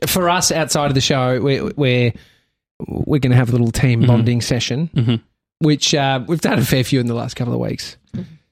for 0.08 0.30
us 0.30 0.52
outside 0.52 0.88
of 0.88 0.96
the 0.96 1.00
show? 1.02 1.40
We're 1.42 1.72
we're, 1.78 2.14
we're 2.86 3.20
going 3.20 3.32
to 3.32 3.38
have 3.38 3.48
a 3.48 3.54
little 3.54 3.72
team 3.72 4.02
Mhm. 4.04 4.08
bonding 4.08 4.42
session, 4.42 4.90
Mhm. 4.94 5.22
Which 5.62 5.94
uh, 5.96 6.24
we've 6.28 6.42
done 6.42 6.60
a 6.60 6.66
fair 6.66 6.84
few 6.84 7.00
in 7.00 7.08
the 7.08 7.14
last 7.14 7.36
couple 7.36 7.54
of 7.54 7.60
weeks. 7.60 7.98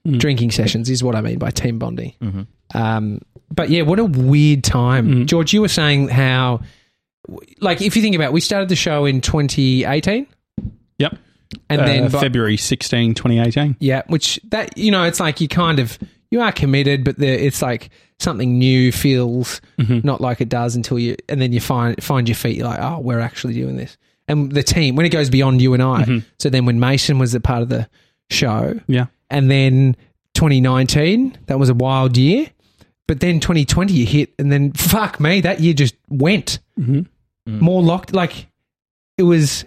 Mhm. 0.06 0.18
Drinking 0.20 0.52
sessions 0.52 0.90
is 0.90 1.04
what 1.04 1.16
I 1.16 1.22
mean 1.22 1.38
by 1.40 1.52
team 1.52 1.78
bonding. 1.80 2.14
Mm-hmm. 2.22 2.78
Um, 2.78 3.20
but 3.54 3.70
yeah, 3.70 3.82
what 3.82 4.00
a 4.00 4.06
weird 4.06 4.64
time, 4.64 5.08
Mhm. 5.08 5.26
George. 5.26 5.52
You 5.54 5.62
were 5.62 5.68
saying 5.68 6.08
how, 6.10 6.62
like, 7.60 7.82
if 7.82 7.96
you 7.96 8.02
think 8.02 8.16
about, 8.16 8.28
it, 8.28 8.34
we 8.34 8.42
started 8.42 8.70
the 8.70 8.76
show 8.76 9.06
in 9.06 9.22
2018, 9.22 10.26
Yep. 11.00 11.18
and 11.70 11.82
Uh, 11.82 11.86
then 11.86 12.10
by- 12.10 12.20
February 12.22 12.58
16, 12.58 13.14
2018. 13.14 13.76
yeah, 13.80 14.04
which 14.08 14.40
that 14.50 14.78
you 14.78 14.92
know, 14.92 15.04
it's 15.04 15.20
like 15.20 15.42
you 15.42 15.48
kind 15.48 15.80
of 15.80 15.98
you 16.32 16.42
are 16.42 16.52
committed, 16.52 17.04
but 17.04 17.18
the, 17.18 17.28
it's 17.28 17.62
like 17.62 17.90
something 18.20 18.60
new 18.60 18.92
feels 18.92 19.62
Mhm. 19.80 20.04
not 20.04 20.22
like 20.22 20.42
it 20.42 20.50
does 20.50 20.76
until 20.76 21.00
you, 21.00 21.16
and 21.28 21.42
then 21.42 21.52
you 21.54 21.60
find 21.60 22.02
find 22.04 22.28
your 22.30 22.36
feet. 22.36 22.58
You're 22.58 22.68
like, 22.68 22.80
oh, 22.82 23.00
we're 23.00 23.20
actually 23.20 23.56
doing 23.56 23.78
this, 23.78 23.98
and 24.30 24.52
the 24.52 24.64
team 24.64 24.96
when 24.96 25.06
it 25.06 25.10
goes 25.10 25.30
beyond 25.30 25.62
you 25.62 25.74
and 25.74 25.84
I. 25.84 26.04
Mhm. 26.06 26.24
So 26.40 26.50
then 26.50 26.66
when 26.66 26.80
Mason 26.80 27.20
was 27.20 27.34
a 27.34 27.40
part 27.42 27.62
of 27.64 27.70
the 27.70 27.90
show, 28.30 28.80
Yeah. 28.88 29.08
and 29.30 29.52
then 29.52 29.96
2019, 30.36 31.38
that 31.48 31.60
was 31.60 31.70
a 31.70 31.74
wild 31.74 32.18
year. 32.18 32.48
But 33.08 33.20
then 33.20 33.40
2020 33.40 33.92
you 33.94 34.06
hit, 34.06 34.34
and 34.40 34.52
then 34.52 34.72
fuck 34.74 35.20
me, 35.20 35.42
that 35.42 35.60
year 35.60 35.74
just 35.74 35.96
went 36.10 36.60
Mhm. 36.80 37.08
more 37.48 37.82
locked. 37.82 38.14
Like 38.14 38.48
it 39.18 39.24
was 39.24 39.66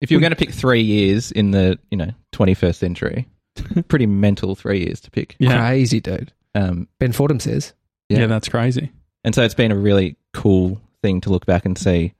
If 0.00 0.10
you 0.10 0.16
were 0.16 0.20
going 0.20 0.30
to 0.32 0.36
pick 0.36 0.50
three 0.52 0.82
years 0.82 1.30
in 1.32 1.50
the 1.50 1.78
you 1.90 1.96
know 1.96 2.10
21st 2.32 2.78
century, 2.78 3.26
pretty 3.88 4.06
mental 4.06 4.54
three 4.54 4.80
years 4.84 5.00
to 5.02 5.10
pick. 5.10 5.34
Yeah. 5.38 5.58
crazy, 5.58 6.00
dude. 6.00 6.32
Um, 6.54 6.88
Ben 7.00 7.12
Fordham 7.12 7.40
says. 7.40 7.72
yeah, 8.08 8.20
Yeah. 8.20 8.26
that's 8.26 8.48
crazy. 8.48 8.90
and 9.24 9.34
so 9.34 9.42
it's 9.42 9.54
been 9.54 9.72
a 9.72 9.76
really 9.76 10.16
cool 10.34 10.80
thing 11.02 11.20
to 11.22 11.30
look 11.30 11.46
back 11.46 11.64
and 11.64 11.76
see 11.78 12.12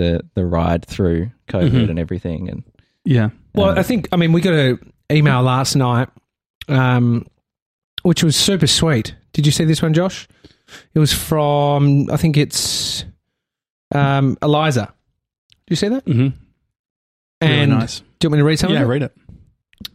the 0.00 0.20
the 0.34 0.44
ride 0.46 0.84
through 0.86 1.30
COVID 1.48 1.70
Mhm. 1.70 1.90
and 1.90 1.98
everything. 1.98 2.48
And 2.48 2.62
Yeah. 3.04 3.30
Well, 3.54 3.70
Um, 3.70 3.78
I 3.78 3.82
think 3.82 4.08
I 4.12 4.16
mean 4.16 4.32
we 4.32 4.40
got 4.40 4.54
an 4.54 4.78
email 5.10 5.42
last 5.42 5.76
night, 5.76 6.08
um, 6.68 7.26
which 8.02 8.22
was 8.24 8.36
super 8.36 8.66
sweet. 8.66 9.14
Did 9.32 9.46
you 9.46 9.52
see 9.52 9.64
this 9.64 9.82
one, 9.82 9.92
Josh? 9.94 10.26
It 10.94 10.98
was 10.98 11.12
from 11.12 12.08
I 12.10 12.16
think 12.16 12.36
it's 12.36 13.04
um, 13.94 14.36
Eliza. 14.42 14.86
Do 15.66 15.72
you 15.72 15.76
see 15.76 15.88
that? 15.88 16.04
hmm 16.04 16.28
Really 17.42 17.66
nice. 17.66 18.00
do 18.18 18.26
you 18.26 18.30
want 18.30 18.32
me 18.32 18.38
to 18.38 18.44
read 18.44 18.58
some 18.58 18.72
Yeah, 18.72 18.82
read 18.82 19.02
it. 19.02 19.12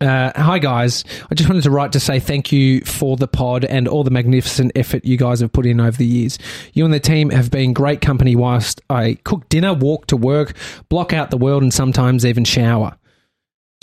Uh, 0.01 0.31
hi 0.35 0.57
guys, 0.57 1.05
I 1.31 1.35
just 1.35 1.47
wanted 1.47 1.63
to 1.63 1.69
write 1.69 1.91
to 1.91 1.99
say 1.99 2.19
thank 2.19 2.51
you 2.51 2.81
for 2.81 3.17
the 3.17 3.27
pod 3.27 3.63
and 3.63 3.87
all 3.87 4.03
the 4.03 4.09
magnificent 4.11 4.71
effort 4.75 5.05
you 5.05 5.15
guys 5.15 5.39
have 5.41 5.53
put 5.53 5.65
in 5.65 5.79
over 5.79 5.95
the 5.95 6.05
years. 6.05 6.39
You 6.73 6.85
and 6.85 6.93
the 6.93 6.99
team 6.99 7.29
have 7.29 7.51
been 7.51 7.71
great 7.71 8.01
company 8.01 8.35
whilst 8.35 8.81
I 8.89 9.19
cook 9.23 9.47
dinner, 9.47 9.73
walk 9.73 10.07
to 10.07 10.17
work, 10.17 10.53
block 10.89 11.13
out 11.13 11.29
the 11.29 11.37
world, 11.37 11.61
and 11.61 11.73
sometimes 11.73 12.25
even 12.25 12.45
shower. 12.45 12.97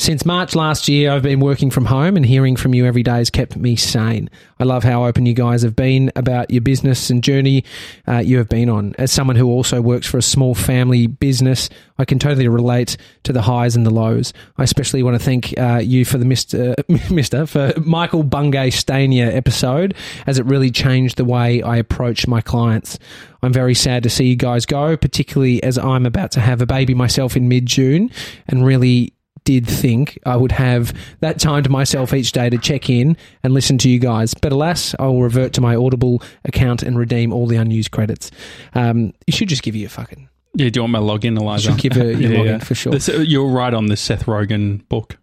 Since 0.03 0.27
March 0.27 0.57
last 0.57 0.89
year, 0.89 1.13
I've 1.13 1.23
been 1.23 1.39
working 1.39 1.71
from 1.71 1.85
home 1.85 2.17
and 2.17 2.27
hearing 2.27 2.57
from 2.57 2.75
you 2.75 2.87
every 2.87 3.05
day 3.05 3.19
has 3.19 3.31
kept 3.31 3.55
me 3.57 3.77
sane. 3.77 4.29
I 4.59 4.65
love 4.65 4.83
how 4.83 5.05
open 5.05 5.27
you 5.27 5.33
guys 5.33 5.63
have 5.63 5.77
been 5.77 6.11
about 6.17 6.51
your 6.51 6.61
business 6.61 7.09
and 7.09 7.23
journey 7.23 7.63
uh, 8.09 8.19
you 8.19 8.39
have 8.39 8.49
been 8.49 8.69
on. 8.69 8.97
As 8.99 9.13
someone 9.13 9.37
who 9.37 9.47
also 9.47 9.81
works 9.81 10.09
for 10.09 10.19
a 10.19 10.23
small 10.23 10.57
family 10.57 11.07
business, 11.07 11.71
I 11.99 12.05
can 12.05 12.19
totally 12.19 12.49
relate 12.49 12.97
to 13.23 13.33
the 13.33 13.43
highs 13.43 13.77
and 13.77 13.87
the 13.87 13.95
lows. 13.95 14.33
I 14.59 14.65
especially 14.65 15.05
want 15.05 15.17
to 15.21 15.25
thank 15.25 15.57
uh, 15.57 15.81
you 15.81 16.05
for 16.05 16.19
the 16.19 16.25
Mr. 16.25 16.75
Mr. 17.07 17.49
for 17.49 17.79
Michael 17.79 18.25
Bungay 18.25 18.71
Stanier 18.71 19.33
episode, 19.33 19.95
as 20.27 20.37
it 20.37 20.47
really 20.47 20.73
changed 20.73 21.17
the 21.17 21.25
way 21.25 21.63
I 21.63 21.77
approach 21.77 22.27
my 22.27 22.41
clients. 22.41 22.99
I'm 23.41 23.53
very 23.53 23.77
sad 23.77 24.03
to 24.03 24.11
see 24.11 24.25
you 24.25 24.37
guys 24.37 24.67
go, 24.67 24.97
particularly 24.97 25.63
as 25.63 25.79
I'm 25.79 26.07
about 26.07 26.33
to 26.33 26.41
have 26.41 26.61
a 26.61 26.67
baby 26.67 26.93
myself 26.93 27.37
in 27.37 27.47
mid 27.47 27.67
June 27.67 28.11
and 28.49 28.67
really 28.67 29.13
did 29.45 29.67
think 29.67 30.19
I 30.27 30.37
would 30.37 30.53
have 30.53 30.93
that 31.21 31.39
time 31.41 31.63
to 31.65 31.71
myself 31.71 32.13
each 32.15 32.33
day 32.33 32.49
to 32.51 32.59
check 32.59 32.89
in 32.91 33.17
and 33.43 33.53
listen 33.55 33.79
to 33.79 33.89
you 33.91 33.99
guys. 33.99 34.35
But 34.35 34.53
alas, 34.53 34.95
I 34.99 35.07
will 35.07 35.23
revert 35.23 35.53
to 35.55 35.61
my 35.61 35.75
Audible 35.77 36.23
account 36.45 36.83
and 36.83 36.99
redeem 36.99 37.33
all 37.33 37.47
the 37.47 37.57
unused 37.57 37.91
credits. 37.91 38.31
Um, 38.75 39.13
you 39.27 39.33
should 39.33 39.49
just 39.49 39.63
give 39.63 39.75
you 39.77 39.87
a 39.87 39.91
fucking. 39.91 40.29
Yeah, 40.55 40.69
do 40.69 40.79
you 40.79 40.83
want 40.83 40.93
my 40.93 40.99
login, 40.99 41.39
Eliza? 41.39 41.71
Should 41.71 41.81
give 41.81 41.93
her 41.95 42.13
your 42.13 42.31
login 42.45 42.63
for 42.63 42.75
sure. 42.75 42.93
This- 42.93 43.09
you're 43.09 43.49
right 43.49 43.73
on 43.73 43.87
the 43.87 43.97
Seth 43.97 44.27
Rogen 44.27 44.87
book. 44.89 45.17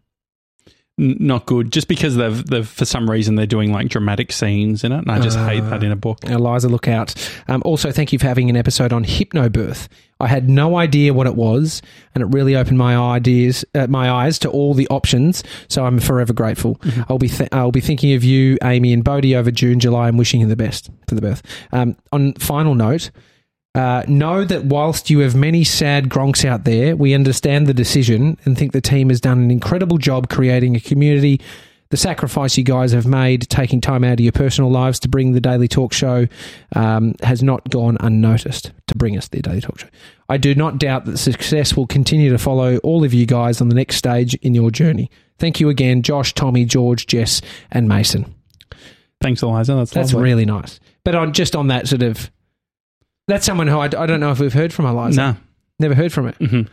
Not 0.99 1.45
good. 1.45 1.71
Just 1.71 1.87
because 1.87 2.15
they've, 2.15 2.45
they've 2.45 2.67
for 2.67 2.85
some 2.85 3.09
reason 3.09 3.35
they're 3.35 3.45
doing 3.45 3.71
like 3.71 3.87
dramatic 3.87 4.31
scenes 4.31 4.83
in 4.83 4.91
it, 4.91 4.99
and 4.99 5.11
I 5.11 5.19
just 5.19 5.37
hate 5.37 5.61
that 5.61 5.81
in 5.83 5.91
a 5.91 5.95
book. 5.95 6.23
Eliza, 6.25 6.67
look 6.69 6.87
out. 6.87 7.15
Um, 7.47 7.61
also, 7.65 7.91
thank 7.91 8.11
you 8.11 8.19
for 8.19 8.27
having 8.27 8.49
an 8.49 8.57
episode 8.57 8.91
on 8.91 9.05
hypnobirth. 9.05 9.87
I 10.19 10.27
had 10.27 10.49
no 10.49 10.75
idea 10.77 11.13
what 11.13 11.27
it 11.27 11.35
was, 11.35 11.81
and 12.13 12.21
it 12.21 12.27
really 12.27 12.55
opened 12.55 12.77
my 12.77 12.97
ideas, 12.97 13.63
uh, 13.73 13.87
my 13.87 14.11
eyes 14.11 14.37
to 14.39 14.49
all 14.49 14.73
the 14.73 14.87
options. 14.89 15.43
So 15.69 15.85
I'm 15.85 15.99
forever 15.99 16.33
grateful. 16.33 16.79
I'll 17.07 17.17
be 17.17 17.29
th- 17.29 17.49
I'll 17.53 17.71
be 17.71 17.79
thinking 17.81 18.13
of 18.13 18.23
you, 18.23 18.57
Amy, 18.61 18.91
and 18.91 19.03
Bodie 19.03 19.35
over 19.35 19.51
June, 19.51 19.79
July, 19.79 20.09
and 20.09 20.17
wishing 20.17 20.41
you 20.41 20.47
the 20.47 20.57
best 20.57 20.89
for 21.07 21.15
the 21.15 21.21
birth. 21.21 21.41
Um, 21.71 21.95
on 22.11 22.33
final 22.33 22.75
note. 22.75 23.11
Uh, 23.75 24.03
know 24.07 24.43
that 24.43 24.65
whilst 24.65 25.09
you 25.09 25.19
have 25.19 25.35
many 25.35 25.63
sad 25.63 26.09
gronks 26.09 26.43
out 26.43 26.63
there, 26.65 26.95
we 26.95 27.13
understand 27.13 27.67
the 27.67 27.73
decision 27.73 28.37
and 28.43 28.57
think 28.57 28.71
the 28.71 28.81
team 28.81 29.09
has 29.09 29.21
done 29.21 29.37
an 29.39 29.51
incredible 29.51 29.97
job 29.97 30.27
creating 30.29 30.75
a 30.75 30.79
community. 30.79 31.39
The 31.89 31.97
sacrifice 31.97 32.57
you 32.57 32.63
guys 32.63 32.91
have 32.91 33.07
made, 33.07 33.49
taking 33.49 33.81
time 33.81 34.03
out 34.03 34.13
of 34.13 34.19
your 34.19 34.31
personal 34.31 34.69
lives 34.69 34.99
to 35.01 35.07
bring 35.07 35.33
the 35.33 35.41
Daily 35.41 35.67
Talk 35.67 35.93
Show, 35.93 36.27
um, 36.75 37.15
has 37.21 37.41
not 37.41 37.67
gone 37.69 37.97
unnoticed 37.99 38.71
to 38.87 38.97
bring 38.97 39.17
us 39.17 39.27
the 39.27 39.41
Daily 39.41 39.61
Talk 39.61 39.79
Show. 39.79 39.87
I 40.29 40.37
do 40.37 40.53
not 40.53 40.77
doubt 40.77 41.05
that 41.05 41.17
success 41.17 41.75
will 41.75 41.87
continue 41.87 42.31
to 42.31 42.37
follow 42.37 42.77
all 42.77 43.03
of 43.03 43.13
you 43.13 43.25
guys 43.25 43.59
on 43.61 43.69
the 43.69 43.75
next 43.75 43.95
stage 43.95 44.35
in 44.35 44.53
your 44.53 44.69
journey. 44.71 45.09
Thank 45.39 45.59
you 45.59 45.69
again, 45.69 46.01
Josh, 46.03 46.33
Tommy, 46.33 46.65
George, 46.65 47.07
Jess, 47.07 47.41
and 47.71 47.87
Mason. 47.87 48.35
Thanks, 49.21 49.41
Eliza. 49.41 49.75
That's, 49.75 49.91
That's 49.91 50.13
lovely. 50.13 50.29
really 50.29 50.45
nice. 50.45 50.79
But 51.03 51.15
on 51.15 51.33
just 51.33 51.55
on 51.55 51.67
that 51.67 51.87
sort 51.87 52.03
of, 52.03 52.29
that's 53.29 53.45
someone 53.45 53.67
who 53.67 53.77
I, 53.79 53.85
I 53.85 54.05
don't 54.05 54.19
know 54.19 54.31
if 54.31 54.39
we've 54.39 54.53
heard 54.53 54.73
from 54.73 54.85
Eliza. 54.85 55.21
Nah. 55.21 55.33
Never 55.79 55.95
heard 55.95 56.11
from 56.11 56.25
her, 56.25 56.33
Mhm. 56.33 56.67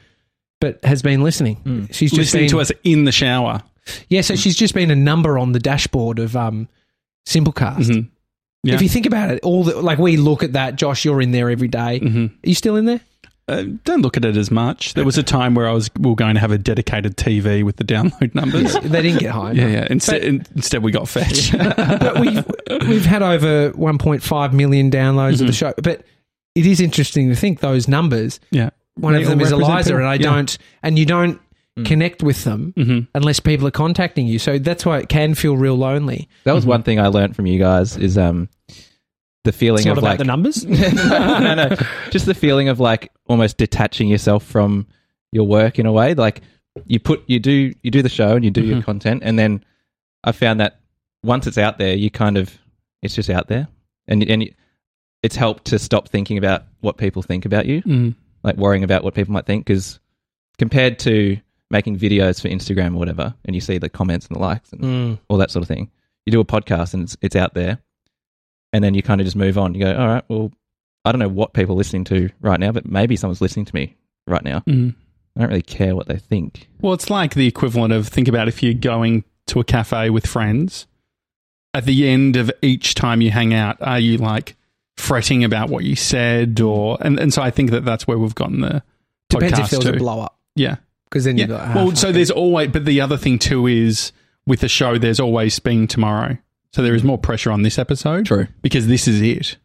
but 0.61 0.85
has 0.85 1.03
been 1.03 1.23
listening. 1.23 1.57
Mm. 1.65 1.95
She's 1.95 2.11
just 2.11 2.19
Listening 2.35 2.43
been, 2.45 2.51
to 2.51 2.61
us 2.61 2.73
in 2.83 3.05
the 3.05 3.13
shower. 3.13 3.63
Yeah, 4.09 4.23
so 4.23 4.35
she's 4.35 4.57
just 4.57 4.75
been 4.75 4.91
a 4.91 4.97
number 4.97 5.39
on 5.39 5.53
the 5.53 5.61
dashboard 5.61 6.19
of 6.19 6.35
um, 6.35 6.69
Simplecast. 7.27 7.89
Mhm. 7.89 8.09
Yeah. 8.65 8.75
If 8.75 8.83
you 8.83 8.89
think 8.89 9.07
about 9.07 9.31
it, 9.31 9.41
all 9.45 9.63
the 9.63 9.81
like 9.81 9.99
we 9.99 10.17
look 10.17 10.43
at 10.43 10.55
that. 10.55 10.75
Josh, 10.77 11.05
you're 11.05 11.21
in 11.23 11.31
there 11.31 11.51
every 11.51 11.69
day. 11.69 12.01
Mhm. 12.03 12.31
Are 12.31 12.49
you 12.49 12.55
still 12.55 12.75
in 12.77 12.85
there? 12.87 13.01
Uh, 13.49 13.63
don't 13.85 14.03
look 14.03 14.17
at 14.17 14.25
it 14.25 14.37
as 14.37 14.51
much. 14.51 14.95
There 14.95 15.05
was 15.05 15.19
a 15.19 15.23
time 15.23 15.55
where 15.55 15.69
I 15.69 15.73
was 15.73 15.89
we 16.01 16.11
were 16.11 16.17
going 16.17 16.35
to 16.35 16.41
have 16.41 16.51
a 16.51 16.59
dedicated 16.59 17.17
TV 17.17 17.63
with 17.63 17.77
the 17.77 17.85
download 17.85 18.35
numbers. 18.35 18.75
they 18.75 19.03
didn't 19.03 19.21
get 19.21 19.31
home. 19.31 19.55
yeah, 19.57 19.69
yeah. 19.69 19.87
Instead, 19.89 20.25
instead 20.25 20.83
we 20.83 20.91
got 20.91 21.09
fetch. 21.09 21.53
but 21.57 22.19
we've 22.19 22.45
we've 22.89 23.05
had 23.07 23.23
over 23.23 23.71
1.5 23.71 24.53
million 24.53 24.91
downloads 24.91 25.35
Mm-hmm. 25.35 25.43
of 25.43 25.47
the 25.47 25.53
show. 25.53 25.73
But 25.81 26.03
it 26.57 26.67
is 26.67 26.81
interesting 26.81 27.29
to 27.29 27.37
think 27.37 27.61
those 27.61 27.87
numbers. 27.87 28.41
yeah. 28.51 28.71
One 28.99 29.13
They 29.13 29.23
of 29.23 29.29
them 29.29 29.41
is 29.43 29.53
Eliza, 29.53 29.91
people. 29.91 29.99
and 30.01 30.09
I 30.09 30.15
Yeah. 30.15 30.23
don't. 30.33 30.59
And 30.83 30.99
you 30.99 31.05
don't 31.07 31.39
connect 31.85 32.23
with 32.23 32.45
them 32.45 32.73
Mhm. 32.79 33.07
unless 33.15 33.39
people 33.41 33.67
are 33.69 33.71
contacting 33.71 34.27
you. 34.27 34.39
So 34.39 34.59
that's 34.59 34.87
why 34.87 34.99
it 35.01 35.11
can 35.11 35.35
feel 35.35 35.59
real 35.59 35.77
lonely. 35.77 36.29
That 36.45 36.55
was 36.55 36.65
one 36.65 36.83
thing 36.83 36.99
I 36.99 37.09
learned 37.09 37.37
from 37.37 37.45
you 37.47 37.59
guys 37.59 37.99
is 37.99 38.17
um 38.17 38.49
the 39.45 39.53
feeling 39.53 39.81
It's 39.81 39.87
not 39.87 39.93
of 39.93 39.99
about 39.99 40.09
like 40.13 40.19
the 40.19 40.25
numbers. 40.25 40.65
no, 40.67 41.55
no, 41.55 41.77
just 42.11 42.25
the 42.25 42.33
feeling 42.35 42.69
of 42.71 42.81
like 42.81 43.13
almost 43.27 43.59
detaching 43.59 44.09
yourself 44.09 44.43
from 44.45 44.87
your 45.33 45.47
work 45.47 45.79
in 45.79 45.85
a 45.85 45.93
way. 45.93 46.15
Like 46.15 46.41
you 46.87 46.99
put 46.99 47.23
you 47.27 47.39
do 47.39 47.73
you 47.83 47.91
do 47.91 48.01
the 48.01 48.09
show 48.09 48.35
and 48.37 48.45
you 48.45 48.51
do 48.51 48.63
your 48.65 48.81
content, 48.83 49.23
and 49.25 49.39
then 49.39 49.63
I 50.25 50.33
found 50.33 50.61
that 50.61 50.81
once 51.23 51.47
it's 51.47 51.59
out 51.59 51.77
there, 51.77 51.95
you 51.95 52.11
kind 52.11 52.39
of 52.39 52.57
it's 53.03 53.15
just 53.15 53.29
out 53.29 53.49
there, 53.49 53.69
and 54.09 54.23
and 54.23 54.43
you- 54.45 54.55
it's 55.23 55.37
helped 55.37 55.65
to 55.67 55.79
stop 55.79 56.09
thinking 56.09 56.39
about 56.39 56.65
what 56.81 56.97
people 56.99 57.23
think 57.23 57.45
about 57.45 57.67
you, 57.67 57.83
Mm. 57.83 58.15
like 58.43 58.57
worrying 58.57 58.85
about 58.85 59.03
what 59.05 59.15
people 59.15 59.33
might 59.33 59.47
think, 59.47 59.65
because 59.67 59.99
compared 60.59 60.99
to 61.01 61.39
making 61.71 61.99
videos 61.99 62.41
for 62.41 62.49
Instagram 62.49 62.95
or 62.95 62.99
whatever, 62.99 63.35
and 63.45 63.55
you 63.55 63.61
see 63.61 63.79
the 63.79 63.89
comments 63.89 64.27
and 64.29 64.37
the 64.37 64.41
likes 64.41 64.73
and 64.73 64.81
Mm. 64.83 65.19
all 65.29 65.39
that 65.39 65.51
sort 65.51 65.63
of 65.63 65.69
thing. 65.69 65.91
You 66.25 66.33
do 66.33 66.41
a 66.41 66.45
podcast 66.45 66.95
and 66.95 67.03
it's, 67.05 67.17
it's 67.21 67.37
out 67.37 67.55
there, 67.55 67.79
and 68.73 68.83
then 68.85 68.95
you 68.95 69.03
kind 69.03 69.21
of 69.21 69.27
just 69.27 69.37
move 69.37 69.59
on. 69.59 69.75
You 69.75 69.81
go, 69.85 69.97
all 69.97 70.07
right, 70.09 70.25
well, 70.29 70.53
I 71.05 71.13
don't 71.13 71.19
know 71.21 71.29
what 71.29 71.55
people 71.55 71.75
are 71.75 71.79
listening 71.79 72.05
to 72.05 72.31
right 72.41 72.59
now, 72.61 72.73
but 72.73 72.87
maybe 72.87 73.17
someone's 73.17 73.41
listening 73.41 73.65
to 73.67 73.75
me 73.75 73.97
right 74.27 74.43
now. 74.45 74.61
Mm. 74.67 74.95
I 75.37 75.41
don't 75.41 75.49
really 75.51 75.63
care 75.63 75.95
what 75.95 76.07
they 76.09 76.17
think. 76.17 76.69
Well, 76.81 76.95
it's 76.95 77.11
like 77.11 77.35
the 77.35 77.47
equivalent 77.47 77.93
of 77.93 78.09
think 78.09 78.27
about 78.29 78.49
if 78.49 78.63
you're 78.63 78.75
going 78.75 79.25
to 79.49 79.61
a 79.61 79.65
cafe 79.65 80.11
with 80.11 80.27
friends. 80.27 80.87
At 81.75 81.85
the 81.85 82.09
end 82.09 82.37
of 82.37 82.51
each 82.63 82.95
time 82.95 83.21
you 83.21 83.31
hang 83.31 83.53
out, 83.53 83.77
are 83.83 83.99
you 84.01 84.17
like 84.17 84.57
fretting 84.97 85.45
about 85.45 85.69
what 85.69 85.85
you 85.85 85.97
said, 85.97 86.61
or 86.61 86.99
and, 87.00 87.19
and 87.19 87.33
so 87.33 87.43
I 87.43 87.50
think 87.50 87.71
that 87.71 87.85
that's 87.85 88.07
where 88.07 88.19
we've 88.19 88.35
gotten 88.35 88.61
the 88.61 88.83
Depends 89.29 89.59
if 89.59 89.71
there 89.71 89.79
was 89.81 89.87
to. 89.88 89.95
a 89.95 89.99
blow 89.99 90.21
up. 90.21 90.38
Yeah, 90.55 90.76
Because 91.11 91.25
then 91.25 91.37
yeah. 91.37 91.47
you're 91.47 91.59
like, 91.59 91.69
ah, 91.69 91.73
well, 91.75 91.97
so 91.97 92.09
it. 92.09 92.12
there's 92.12 92.31
always, 92.31 92.69
but 92.71 92.85
the 92.85 93.00
other 93.00 93.17
thing 93.17 93.38
too 93.38 93.67
is 93.67 94.12
with 94.47 94.61
the 94.61 94.69
show, 94.69 94.97
there's 94.99 95.21
always 95.21 95.59
being 95.59 95.87
tomorrow. 95.87 96.38
So 96.73 96.83
there 96.83 96.95
is 96.95 97.03
more 97.05 97.19
pressure 97.19 97.50
on 97.50 97.62
this 97.62 97.79
episode, 97.79 98.26
True. 98.26 98.47
because 98.62 98.87
this 98.87 99.07
is 99.09 99.21
it. 99.23 99.57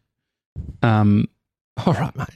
Um, 0.82 1.28
all 1.86 1.92
right, 1.94 2.14
mate. 2.16 2.28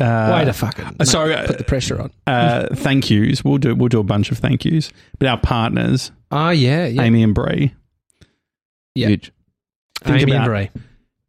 uh, 0.00 0.32
Way 0.38 0.44
to 0.46 0.52
fuck 0.52 0.78
it. 0.78 0.86
uh, 1.00 1.04
so 1.04 1.22
uh, 1.30 1.46
put 1.46 1.58
the 1.58 1.64
pressure 1.64 2.00
on. 2.00 2.10
uh, 2.26 2.68
thank 2.74 3.10
yous. 3.10 3.44
We'll 3.44 3.58
do 3.58 3.74
we'll 3.74 3.88
do 3.88 3.98
a 4.00 4.04
bunch 4.04 4.30
of 4.30 4.38
thank 4.38 4.64
yous. 4.64 4.92
But 5.18 5.28
our 5.28 5.38
partners, 5.38 6.10
Oh 6.30 6.50
yeah, 6.50 6.86
yeah. 6.86 7.02
Amy 7.02 7.22
and 7.22 7.34
Bree, 7.34 7.74
Yeah. 8.94 9.08
Huge, 9.08 9.32
think 10.02 10.22
Amy 10.22 10.32
about- 10.32 10.42
and 10.44 10.50
Ray. 10.52 10.70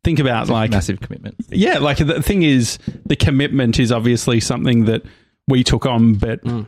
Think 0.04 0.20
about 0.20 0.48
like 0.50 0.72
massive 0.72 1.00
commitment. 1.02 1.36
yeah, 1.50 1.78
like 1.80 1.98
the 1.98 2.22
thing 2.22 2.44
is 2.44 2.78
the 3.06 3.16
commitment 3.16 3.80
is 3.80 3.92
obviously 3.92 4.40
something 4.40 4.86
that 4.86 5.04
we 5.48 5.64
took 5.64 5.86
on, 5.86 6.14
but 6.16 6.44
Mm. 6.44 6.68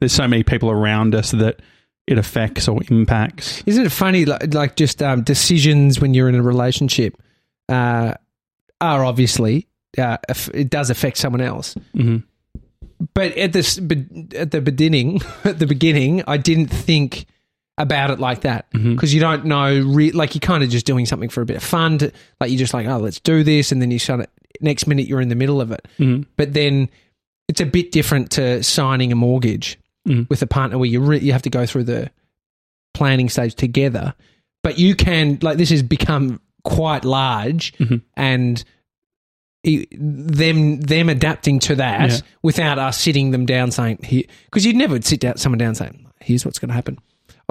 there's 0.00 0.12
so 0.12 0.28
many 0.28 0.42
people 0.42 0.70
around 0.70 1.14
us 1.14 1.30
that 1.32 1.60
it 2.06 2.18
affects 2.18 2.68
or 2.68 2.80
impacts. 2.90 3.62
Isn't 3.66 3.84
it 3.86 3.92
funny? 3.92 4.24
Like, 4.24 4.54
like 4.54 4.76
just 4.76 5.02
um, 5.02 5.22
decisions 5.22 6.00
when 6.00 6.14
you're 6.14 6.28
in 6.28 6.34
a 6.36 6.42
relationship 6.42 7.20
uh, 7.68 8.14
are 8.80 9.04
obviously 9.04 9.66
uh, 9.98 10.16
it 10.54 10.70
does 10.70 10.90
affect 10.90 11.16
someone 11.16 11.40
else. 11.40 11.74
Mhm. 11.96 12.22
But 13.14 13.36
at 13.36 13.52
this, 13.52 13.78
but 13.78 13.98
at 14.34 14.50
the 14.50 14.60
beginning, 14.60 15.20
at 15.44 15.58
the 15.58 15.66
beginning, 15.66 16.22
I 16.26 16.36
didn't 16.36 16.68
think 16.68 17.26
about 17.78 18.10
it 18.10 18.18
like 18.20 18.40
that 18.42 18.66
because 18.72 19.14
you 19.14 19.20
don't 19.20 19.44
know. 19.46 19.80
Re- 19.86 20.10
like 20.12 20.34
you're 20.34 20.40
kind 20.40 20.62
of 20.62 20.68
just 20.70 20.84
doing 20.86 21.06
something 21.06 21.28
for 21.28 21.40
a 21.42 21.46
bit 21.46 21.56
of 21.56 21.62
fun. 21.62 21.98
To, 21.98 22.12
like 22.40 22.50
you're 22.50 22.58
just 22.58 22.74
like, 22.74 22.86
oh, 22.86 22.98
let's 22.98 23.20
do 23.20 23.42
this, 23.42 23.72
and 23.72 23.80
then 23.80 23.90
you 23.90 23.98
shut 23.98 24.20
it. 24.20 24.30
Next 24.60 24.86
minute, 24.86 25.06
you're 25.06 25.20
in 25.20 25.28
the 25.28 25.34
middle 25.36 25.60
of 25.60 25.70
it. 25.72 25.86
Mhm. 25.98 26.26
But 26.36 26.52
then 26.54 26.90
it's 27.48 27.60
a 27.60 27.66
bit 27.66 27.92
different 27.92 28.30
to 28.32 28.62
signing 28.62 29.12
a 29.12 29.14
mortgage 29.14 29.78
Mhm. 30.06 30.28
with 30.28 30.42
a 30.42 30.46
partner 30.46 30.76
where 30.78 30.88
you 30.88 31.00
re- 31.00 31.20
you 31.20 31.32
have 31.32 31.42
to 31.42 31.50
go 31.50 31.64
through 31.64 31.84
the 31.84 32.10
planning 32.94 33.28
stage 33.28 33.54
together. 33.54 34.14
But 34.62 34.78
you 34.78 34.94
can 34.96 35.38
like 35.42 35.56
this 35.58 35.70
has 35.70 35.82
become 35.82 36.40
quite 36.64 37.04
large, 37.04 37.72
Mhm. 37.78 38.02
and 38.16 38.64
them 39.92 40.80
them 40.80 41.08
adapting 41.08 41.58
to 41.60 41.74
that 41.76 42.10
Yeah. 42.10 42.18
without 42.42 42.78
us 42.78 42.98
sitting 42.98 43.32
them 43.32 43.44
down 43.46 43.70
saying 43.70 43.98
because 44.46 44.64
you'd 44.64 44.76
never 44.76 45.00
sit 45.02 45.20
down 45.20 45.36
someone 45.36 45.58
down 45.58 45.74
saying 45.74 46.06
here's 46.20 46.44
what's 46.44 46.58
going 46.58 46.68
to 46.68 46.74
happen. 46.74 46.98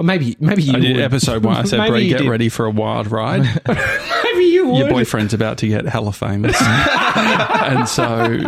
Or 0.00 0.04
maybe 0.04 0.36
maybe 0.38 0.62
you 0.62 0.74
I 0.76 0.78
did 0.78 0.96
would. 0.96 1.04
episode 1.04 1.44
one. 1.44 1.56
I 1.56 1.64
said, 1.64 1.78
Maybe 1.78 2.04
you 2.04 2.10
get 2.10 2.18
did. 2.22 2.28
ready 2.30 2.48
for 2.48 2.66
a 2.66 2.70
wild 2.70 3.10
ride. 3.10 3.42
maybe 3.66 4.44
you 4.44 4.68
would. 4.68 4.78
Your 4.78 4.90
boyfriend's 4.90 5.34
about 5.34 5.58
to 5.58 5.66
get 5.66 5.86
hella 5.86 6.12
famous, 6.12 6.56
and 6.62 7.88
so 7.88 8.38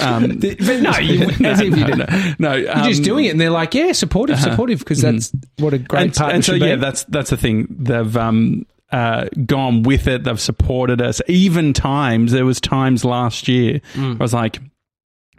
um, 0.00 0.38
but 0.38 0.60
no, 0.60 0.96
you, 0.98 1.24
as 1.44 1.60
if 1.60 1.76
you 1.76 1.84
didn't. 1.84 2.38
no, 2.38 2.54
You're 2.54 2.76
um, 2.78 2.84
just 2.88 3.02
doing 3.02 3.24
it, 3.24 3.30
and 3.30 3.40
they're 3.40 3.50
like, 3.50 3.74
"Yeah, 3.74 3.90
supportive, 3.90 4.38
supportive," 4.38 4.78
because 4.78 5.02
that's 5.02 5.32
what 5.58 5.74
a 5.74 5.78
great 5.78 6.02
and, 6.02 6.14
partner 6.14 6.34
and 6.36 6.44
so 6.44 6.52
should 6.52 6.62
yeah, 6.62 6.76
be. 6.76 6.80
that's 6.80 7.02
that's 7.04 7.30
the 7.30 7.36
thing. 7.36 7.66
They've 7.70 8.16
um, 8.16 8.66
uh, 8.92 9.26
gone 9.46 9.82
with 9.82 10.06
it. 10.06 10.22
They've 10.22 10.40
supported 10.40 11.02
us. 11.02 11.20
Even 11.26 11.72
times 11.72 12.30
there 12.30 12.46
was 12.46 12.60
times 12.60 13.04
last 13.04 13.48
year 13.48 13.80
Mm. 13.94 14.14
I 14.20 14.22
was 14.22 14.32
like 14.32 14.60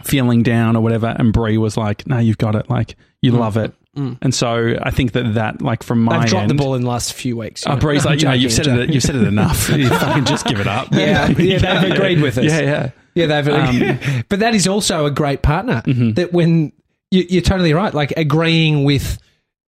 feeling 0.03 0.43
down 0.43 0.75
or 0.75 0.81
whatever, 0.83 1.15
and 1.17 1.31
Bree 1.31 1.57
was 1.57 1.77
like, 1.77 2.05
"No, 2.07 2.17
you've 2.17 2.37
got 2.37 2.55
it. 2.55 2.69
Like 2.69 2.97
you 3.21 3.31
love 3.31 3.55
it." 3.55 3.73
And 3.95 4.33
so 4.33 4.75
I 4.81 4.89
think 4.91 5.11
that 5.13 5.33
that 5.33 5.61
like 5.61 5.83
from 5.83 6.01
my 6.03 6.19
They've 6.19 6.29
dropped 6.29 6.41
end, 6.43 6.49
the 6.51 6.55
ball 6.55 6.75
in 6.75 6.81
the 6.83 6.87
last 6.87 7.13
few 7.13 7.35
weeks. 7.35 7.63
Oh, 7.67 7.75
Bree's 7.75 8.05
like, 8.05 8.21
you 8.21 8.27
know, 8.27 8.33
you've 8.33 8.53
said 8.53 8.67
it. 8.67 8.93
You've 8.93 9.03
said 9.03 9.15
it 9.15 9.27
enough. 9.27 9.69
You 9.77 9.89
fucking 9.89 10.25
just 10.25 10.45
give 10.45 10.59
it 10.59 10.67
up. 10.67 10.87
Yeah, 10.93 11.27
yeah, 11.29 11.57
they've 11.81 11.91
agreed 11.91 12.21
with 12.21 12.37
us. 12.37 12.45
Yeah, 12.45 12.59
yeah. 12.61 12.89
Yeah, 13.15 13.25
they've. 13.41 13.47
Um, 13.49 14.23
but 14.29 14.39
that 14.39 14.55
is 14.55 14.67
also 14.67 15.05
a 15.05 15.11
great 15.11 15.41
partner. 15.41 15.81
Mm-hmm. 15.85 16.13
That 16.13 16.31
when 16.31 16.71
you, 17.11 17.25
you're 17.29 17.41
totally 17.41 17.73
right, 17.73 17.93
like 17.93 18.13
agreeing 18.15 18.85
with 18.85 19.17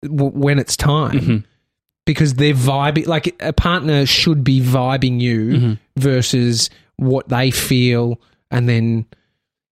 w- 0.04 0.32
when 0.32 0.60
it's 0.60 0.76
time, 0.76 1.12
Mm-hmm. 1.20 1.38
because 2.06 2.34
they're 2.34 2.54
vibing. 2.54 3.08
Like 3.08 3.42
a 3.42 3.54
partner 3.54 4.06
should 4.06 4.44
be 4.44 4.60
vibing 4.62 5.22
you 5.22 5.40
Mm-hmm. 5.46 5.74
versus 6.02 6.70
what 6.98 7.30
they 7.30 7.52
feel, 7.52 8.20
and 8.52 8.68
then 8.68 9.06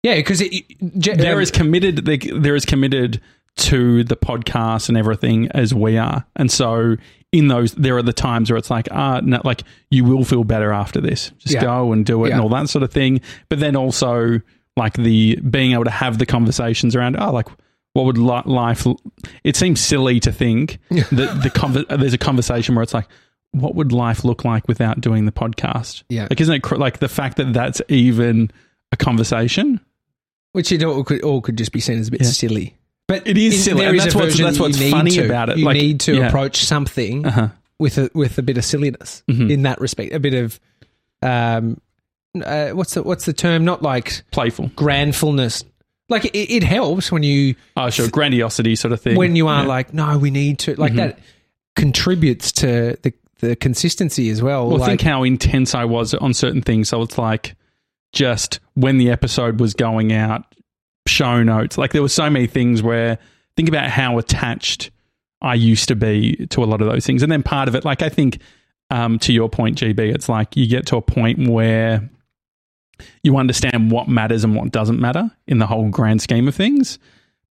yeah, 0.01 0.15
because 0.15 0.41
it, 0.41 0.51
it- 0.53 1.17
they're 1.19 1.39
um, 1.39 1.45
committed 1.45 1.97
they, 2.05 2.17
they're 2.17 2.59
committed 2.61 3.21
to 3.55 4.03
the 4.03 4.15
podcast 4.15 4.89
and 4.89 4.97
everything 4.97 5.47
as 5.51 5.73
we 5.73 5.97
are 5.97 6.25
and 6.35 6.51
so 6.51 6.95
in 7.31 7.47
those 7.49 7.73
there 7.75 7.95
are 7.97 8.01
the 8.01 8.13
times 8.13 8.49
where 8.49 8.57
it's 8.57 8.69
like 8.71 8.87
ah 8.91 9.19
no, 9.23 9.39
like 9.43 9.63
you 9.91 10.03
will 10.03 10.23
feel 10.25 10.43
better 10.43 10.71
after 10.71 10.99
this 10.99 11.31
just 11.37 11.53
Yeah. 11.53 11.61
go 11.61 11.91
and 11.93 12.05
do 12.05 12.25
it 12.25 12.31
and 12.31 12.41
all 12.41 12.49
that 12.49 12.67
sort 12.69 12.83
of 12.83 12.91
thing 12.91 13.21
but 13.49 13.59
then 13.59 13.75
also 13.75 14.41
like 14.75 14.93
the 14.93 15.35
being 15.37 15.73
able 15.73 15.83
to 15.83 15.91
have 15.91 16.17
the 16.17 16.25
conversations 16.25 16.95
around 16.95 17.15
oh 17.19 17.31
like 17.31 17.47
what 17.95 18.05
would 18.05 18.17
li- 18.17 18.41
life? 18.45 18.87
l- 18.87 18.99
It 19.43 19.55
seems 19.55 19.79
silly 19.79 20.19
to 20.21 20.31
think 20.31 20.79
that 20.89 21.09
the 21.43 21.85
there's 21.95 22.15
a 22.15 22.17
conversation 22.17 22.73
where 22.73 22.81
it's 22.81 22.91
like, 22.95 23.07
what 23.51 23.75
would 23.75 23.91
life 23.91 24.23
look 24.25 24.43
like 24.43 24.67
without 24.67 24.99
doing 24.99 25.25
the 25.27 25.31
podcast? 25.31 26.01
Yeah. 26.09 26.23
like 26.27 26.41
isn't 26.41 26.55
it 26.55 26.63
cr- 26.63 26.77
like 26.77 26.97
the 26.97 27.07
fact 27.07 27.37
that 27.37 27.53
that's 27.53 27.83
even 27.89 28.49
a 28.91 28.97
conversation? 28.97 29.79
Which 30.53 30.71
it 30.71 30.83
all 30.83 31.03
could, 31.03 31.21
all 31.21 31.39
could 31.39 31.55
just 31.55 31.71
be 31.71 31.79
seen 31.79 31.99
as 31.99 32.07
a 32.07 32.11
bit 32.11 32.21
Yeah. 32.23 32.29
silly. 32.29 32.75
But 33.19 33.27
It 33.27 33.37
is 33.37 33.63
silly, 33.63 33.85
and 33.85 33.99
that's 33.99 34.15
what's- 34.15 34.37
that's 34.37 34.59
what's 34.59 34.77
funny 34.89 35.11
to. 35.11 35.25
about 35.25 35.49
it. 35.49 35.57
You 35.57 35.65
Like, 35.65 35.77
need 35.77 35.99
to 36.01 36.15
yeah. 36.15 36.27
approach 36.27 36.63
something 36.65 37.25
Uh 37.25 37.31
huh. 37.31 37.47
with 37.79 37.97
a 37.97 38.09
with 38.13 38.37
a 38.37 38.41
bit 38.41 38.57
of 38.57 38.65
silliness 38.65 39.23
Mhm. 39.29 39.51
in 39.51 39.61
that 39.63 39.79
respect. 39.81 40.13
A 40.13 40.19
bit 40.19 40.33
of 40.33 40.59
um, 41.21 41.79
uh, 42.45 42.69
what's 42.69 42.93
the 42.95 43.03
what's 43.03 43.25
the 43.25 43.33
term? 43.33 43.63
Not 43.65 43.81
like 43.81 44.23
Playful. 44.31 44.71
grandfulness. 44.75 45.63
Like 46.09 46.25
it, 46.25 46.37
it 46.53 46.63
helps 46.63 47.11
when 47.11 47.23
you 47.23 47.55
Oh, 47.77 47.89
sure. 47.89 48.09
Grandiosity 48.09 48.75
sort 48.75 48.91
of 48.91 49.01
thing. 49.01 49.15
when 49.15 49.35
you 49.35 49.47
are 49.47 49.61
Yeah. 49.63 49.67
like, 49.67 49.93
no, 49.93 50.17
we 50.17 50.31
need 50.31 50.59
to 50.59 50.75
like 50.75 50.93
Mhm. 50.93 50.97
that 50.97 51.19
contributes 51.75 52.51
to 52.53 52.97
the 53.01 53.13
the 53.39 53.55
consistency 53.57 54.29
as 54.29 54.41
well. 54.41 54.69
Well, 54.69 54.77
like, 54.79 54.87
think 54.89 55.01
how 55.01 55.23
intense 55.23 55.75
I 55.75 55.83
was 55.83 56.13
on 56.13 56.33
certain 56.33 56.61
things. 56.61 56.87
So 56.89 57.01
it's 57.01 57.17
like 57.17 57.55
just 58.13 58.61
when 58.75 58.97
the 58.97 59.09
episode 59.09 59.59
was 59.59 59.73
going 59.73 60.13
out, 60.13 60.45
show 61.07 61.43
notes. 61.43 61.77
Like 61.77 61.91
there 61.91 62.01
were 62.01 62.09
so 62.09 62.29
many 62.29 62.47
things 62.47 62.81
where 62.81 63.17
think 63.55 63.69
about 63.69 63.89
how 63.89 64.17
attached 64.17 64.91
I 65.41 65.55
used 65.55 65.89
to 65.89 65.95
be 65.95 66.47
to 66.47 66.63
a 66.63 66.65
lot 66.65 66.81
of 66.81 66.87
those 66.87 67.05
things. 67.05 67.21
And 67.21 67.31
then 67.31 67.43
part 67.43 67.67
of 67.67 67.75
it, 67.75 67.83
like 67.83 68.01
I 68.01 68.09
think 68.09 68.39
um, 68.89 69.19
to 69.19 69.33
your 69.33 69.49
point, 69.49 69.77
GB, 69.77 70.13
it's 70.13 70.29
like 70.29 70.55
you 70.55 70.67
get 70.67 70.85
to 70.87 70.97
a 70.97 71.01
point 71.01 71.47
where 71.49 72.09
you 73.23 73.37
understand 73.37 73.91
what 73.91 74.07
matters 74.07 74.43
and 74.43 74.55
what 74.55 74.71
doesn't 74.71 74.99
matter 74.99 75.29
in 75.47 75.59
the 75.59 75.67
whole 75.67 75.89
grand 75.89 76.21
scheme 76.21 76.47
of 76.47 76.55
things. 76.55 76.99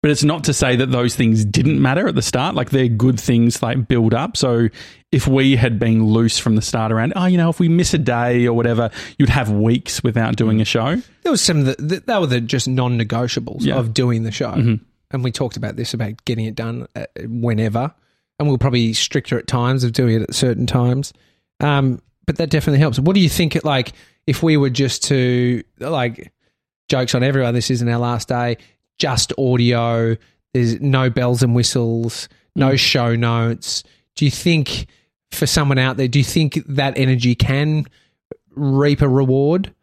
But 0.03 0.11
it's 0.11 0.25
not 0.25 0.43
to 0.45 0.53
say 0.53 0.75
that 0.77 0.91
those 0.91 1.15
things 1.15 1.45
didn't 1.45 1.81
matter 1.81 2.09
at 2.09 2.17
the 2.17 2.23
start. 2.23 2.57
Like 2.57 2.71
they're 2.71 2.89
good 2.89 3.21
things, 3.21 3.63
like 3.63 3.87
build 3.87 4.13
up. 4.15 4.37
So 4.37 4.69
if 5.13 5.29
we 5.29 5.55
had 5.55 5.79
been 5.79 6.05
loose 6.07 6.39
from 6.41 6.57
the 6.57 6.63
start 6.63 6.91
around, 6.91 7.13
oh, 7.15 7.27
you 7.27 7.37
know, 7.39 7.51
if 7.51 7.61
we 7.61 7.69
miss 7.69 7.95
a 7.95 7.99
day 7.99 8.47
or 8.49 8.53
whatever, 8.53 8.91
you'd 9.17 9.29
have 9.29 9.49
weeks 9.51 10.03
without 10.03 10.35
doing 10.35 10.61
a 10.61 10.65
show. 10.65 11.01
there 11.23 11.31
was 11.31 11.41
some 11.41 11.63
that 11.65 11.77
that 11.89 12.07
that 12.07 12.21
were 12.21 12.27
the 12.27 12.41
just 12.41 12.67
non 12.67 12.99
negotiables 12.99 13.59
Yeah. 13.65 13.77
of 13.77 13.95
doing 13.95 14.25
the 14.25 14.33
show, 14.33 14.51
Mhm. 14.51 14.81
and 15.13 15.23
we 15.23 15.31
talked 15.31 15.57
about 15.57 15.77
this 15.77 15.95
about 15.95 16.25
getting 16.25 16.47
it 16.47 16.57
done 16.57 16.89
uh, 16.97 17.05
whenever, 17.29 17.95
and 18.41 18.49
we'll 18.49 18.59
probably 18.59 18.89
be 18.89 18.93
stricter 18.95 19.39
at 19.39 19.47
times 19.47 19.85
of 19.85 19.93
doing 19.93 20.17
it 20.17 20.23
at 20.23 20.35
certain 20.35 20.67
times. 20.67 21.13
Um, 21.61 22.01
but 22.27 22.39
that 22.39 22.51
definitely 22.51 22.81
helps. 22.81 22.99
What 22.99 23.15
do 23.15 23.21
you 23.21 23.29
think? 23.29 23.55
It 23.55 23.65
like 23.65 23.93
if 24.27 24.43
we 24.43 24.57
were 24.57 24.71
just 24.71 25.05
to 25.05 25.63
like 25.79 26.33
jokes 26.89 27.15
on 27.15 27.23
everyone. 27.23 27.55
This 27.55 27.71
isn't 27.71 27.89
our 27.89 28.01
last 28.01 28.27
day. 28.29 28.57
Just 29.03 29.33
audio. 29.37 30.17
There's 30.55 30.81
no 30.81 31.11
bells 31.11 31.43
and 31.43 31.57
whistles. 31.57 32.29
No 32.55 32.75
mm. 32.75 32.79
show 32.79 33.17
notes. 33.17 33.83
Do 34.15 34.25
you 34.25 34.31
think 34.31 34.87
for 35.33 35.45
someone 35.45 35.77
out 35.77 35.97
there? 35.97 36.07
Do 36.07 36.21
you 36.21 36.25
think 36.25 36.63
that 36.69 36.97
energy 36.97 37.35
can 37.35 37.87
reap 38.55 39.03
a 39.03 39.09
reward? 39.09 39.75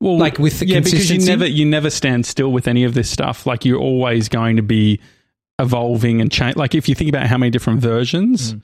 Well, 0.00 0.18
Like 0.18 0.38
with 0.38 0.58
the 0.58 0.66
yeah, 0.66 0.80
because 0.80 1.10
you 1.10 1.24
never 1.24 1.46
you 1.46 1.64
never 1.64 1.88
stand 1.88 2.26
still 2.26 2.52
with 2.52 2.68
any 2.68 2.84
of 2.84 2.92
this 2.92 3.08
stuff. 3.08 3.46
Like 3.46 3.64
you're 3.64 3.80
always 3.80 4.28
going 4.28 4.56
to 4.56 4.62
be 4.62 5.00
evolving 5.58 6.20
and 6.20 6.30
change. 6.30 6.56
Like 6.56 6.74
if 6.74 6.90
you 6.90 6.94
think 6.94 7.08
about 7.08 7.28
how 7.28 7.38
many 7.38 7.48
different 7.48 7.80
versions, 7.80 8.52
mm. 8.52 8.62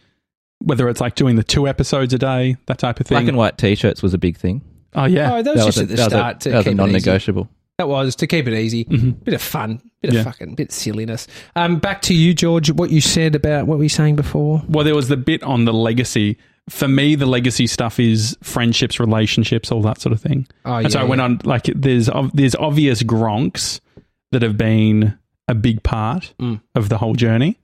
whether 0.59 0.87
it's 0.91 1.01
like 1.01 1.15
doing 1.15 1.37
the 1.37 1.43
two 1.45 1.67
episodes 1.67 2.13
a 2.13 2.19
day, 2.19 2.59
that 2.67 2.77
type 2.77 3.01
of 3.01 3.07
thing. 3.07 3.17
Black 3.17 3.29
and 3.29 3.39
white 3.39 3.57
T-shirts 3.57 4.03
was 4.03 4.13
a 4.13 4.19
big 4.19 4.37
thing. 4.37 4.61
oh 4.97 5.07
yeah, 5.07 5.33
Oh, 5.37 5.43
that 5.43 5.55
was 5.55 5.65
just 5.65 5.79
a, 5.79 5.83
at 5.83 5.89
the 5.89 5.95
that 5.95 6.05
was 6.05 6.13
a- 6.13 6.17
start 6.17 6.41
to 6.41 6.51
that 6.51 6.57
was 6.59 6.67
a 6.67 6.71
keep 6.71 6.79
it 6.79 6.83
easy. 6.83 6.93
non-negotiable. 6.93 7.49
That 7.79 7.89
was 7.89 8.17
to 8.17 8.27
keep 8.27 8.49
it 8.49 8.55
easy. 8.59 8.85
Mhm. 8.87 9.23
Bit 9.25 9.35
of 9.35 9.43
fun, 9.43 9.81
bit 10.03 10.13
Yeah. 10.13 10.21
of 10.21 10.27
fucking, 10.27 10.57
bit 10.57 10.71
of 10.71 10.75
silliness. 10.75 11.29
Um, 11.55 11.79
back 11.79 12.03
to 12.03 12.15
you, 12.15 12.35
George. 12.35 12.73
What 12.73 12.91
you 12.91 13.01
said 13.01 13.37
about 13.37 13.69
what 13.69 13.79
were 13.79 13.85
you 13.85 13.89
saying 13.89 14.17
before? 14.17 14.65
Well, 14.69 14.85
there 14.85 14.97
was 14.97 15.07
the 15.07 15.17
bit 15.17 15.45
on 15.45 15.65
the 15.65 15.73
legacy. 15.73 16.39
For 16.69 16.89
me, 16.89 17.15
the 17.15 17.25
legacy 17.25 17.69
stuff 17.69 18.01
is 18.01 18.37
friendships, 18.43 18.99
relationships, 18.99 19.71
all 19.71 19.81
that 19.83 20.01
sort 20.01 20.13
of 20.13 20.21
thing. 20.21 20.49
Oh, 20.65 20.75
and 20.75 20.91
so 20.93 20.99
I 20.99 21.05
went 21.05 21.21
on 21.21 21.41
like 21.45 21.71
there's 21.75 22.11
there's 22.35 22.57
obvious 22.57 23.05
gronks 23.05 23.79
that 24.33 24.43
have 24.43 24.57
been 24.59 25.17
a 25.47 25.55
big 25.55 25.83
part 25.85 26.35
Mm. 26.41 26.61
of 26.75 26.89
the 26.89 26.99
whole 26.99 27.15
journey. 27.15 27.59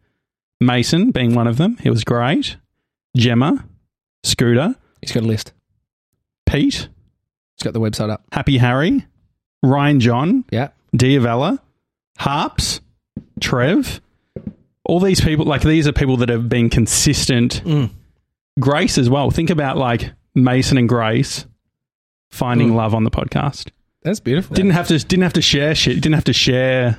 Mason 0.60 1.10
being 1.10 1.34
one 1.34 1.48
of 1.48 1.56
them, 1.58 1.76
he 1.82 1.90
was 1.90 2.04
great. 2.04 2.56
Gemma, 3.16 3.64
Scooter, 4.22 4.76
He's 5.02 5.10
got 5.12 5.24
a 5.24 5.26
list. 5.26 5.52
Pete, 6.46 6.88
He's 7.58 7.64
got 7.64 7.72
the 7.74 7.80
website 7.80 8.10
up. 8.10 8.22
Happy 8.32 8.58
Harry, 8.58 9.04
Ryan 9.64 10.00
John, 10.00 10.44
Yeah. 10.50 10.68
Diavella, 10.96 11.58
Harps, 12.18 12.80
Trev. 13.40 14.00
All 14.84 15.00
these 15.00 15.20
people, 15.20 15.44
like 15.46 15.62
these 15.62 15.88
are 15.88 15.92
people 15.92 16.18
that 16.18 16.28
have 16.28 16.48
been 16.48 16.68
consistent. 16.70 17.62
Mm. 17.64 17.90
Grace 18.60 18.98
as 18.98 19.08
well. 19.08 19.30
Think 19.30 19.50
about 19.50 19.76
like 19.78 20.12
Mason 20.34 20.76
and 20.78 20.88
Grace 20.88 21.46
finding 22.30 22.70
Mm. 22.70 22.74
love 22.76 22.94
on 22.94 23.04
the 23.04 23.10
podcast. 23.10 23.68
That's 24.02 24.20
beautiful. 24.20 24.54
Didn't 24.54 24.72
have 24.72 24.88
to 24.88 24.98
didn't 24.98 25.22
have 25.22 25.32
to 25.34 25.42
share 25.42 25.74
shit. 25.74 25.94
Didn't 25.96 26.14
have 26.14 26.24
to 26.24 26.32
share 26.34 26.98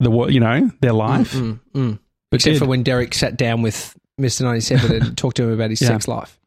the 0.00 0.10
what 0.10 0.32
you 0.32 0.40
know 0.40 0.70
their 0.82 0.92
life. 0.92 1.32
Mm, 1.32 1.60
mm, 1.74 1.80
mm. 1.92 1.98
Except 2.32 2.54
did. 2.54 2.58
for 2.60 2.66
when 2.66 2.82
Derek 2.82 3.14
sat 3.14 3.36
down 3.36 3.62
with 3.62 3.96
Mr. 4.20 4.42
97 4.42 4.92
and 5.02 5.16
talked 5.22 5.38
to 5.38 5.44
him 5.44 5.52
about 5.52 5.70
his 5.70 5.80
Yeah. 5.80 5.88
sex 5.88 6.06
life. 6.06 6.38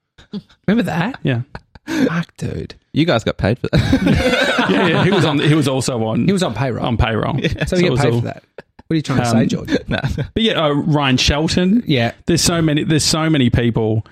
Remember 0.68 0.84
that? 0.84 1.20
Yeah, 1.24 1.42
Fuck, 1.88 2.36
dude. 2.38 2.76
You 2.96 3.06
guys 3.06 3.24
got 3.24 3.38
paid 3.38 3.60
for 3.60 3.68
that. 3.72 4.68
yeah, 4.70 4.88
yeah. 4.88 5.04
He 5.04 5.12
was 5.12 5.26
on. 5.26 5.40
He 5.40 5.54
was 5.54 5.68
also 5.68 6.04
on. 6.06 6.26
He 6.26 6.32
was 6.34 6.44
on 6.44 6.54
payroll. 6.54 6.86
on 6.86 6.98
payroll. 6.98 7.34
so 7.68 7.76
you 7.76 7.88
it 7.88 7.90
get 7.96 7.98
paid 8.00 8.14
all- 8.14 8.20
for 8.22 8.26
that. 8.28 8.44
What 8.88 8.94
are 8.94 8.96
you 8.98 9.02
trying 9.02 9.20
to 9.22 9.26
Um, 9.28 9.32
say, 9.32 9.46
George? 9.48 9.70
no. 9.88 10.00
But 10.16 10.44
yeah, 10.44 10.64
uh, 10.64 10.70
Ryan 10.74 11.18
Shelton. 11.18 11.84
Yeah. 11.88 12.14
There's 12.28 12.42
so 12.42 12.62
many. 12.62 12.84
There's 12.84 13.04
so 13.04 13.30
many 13.30 13.50
people, 13.50 14.06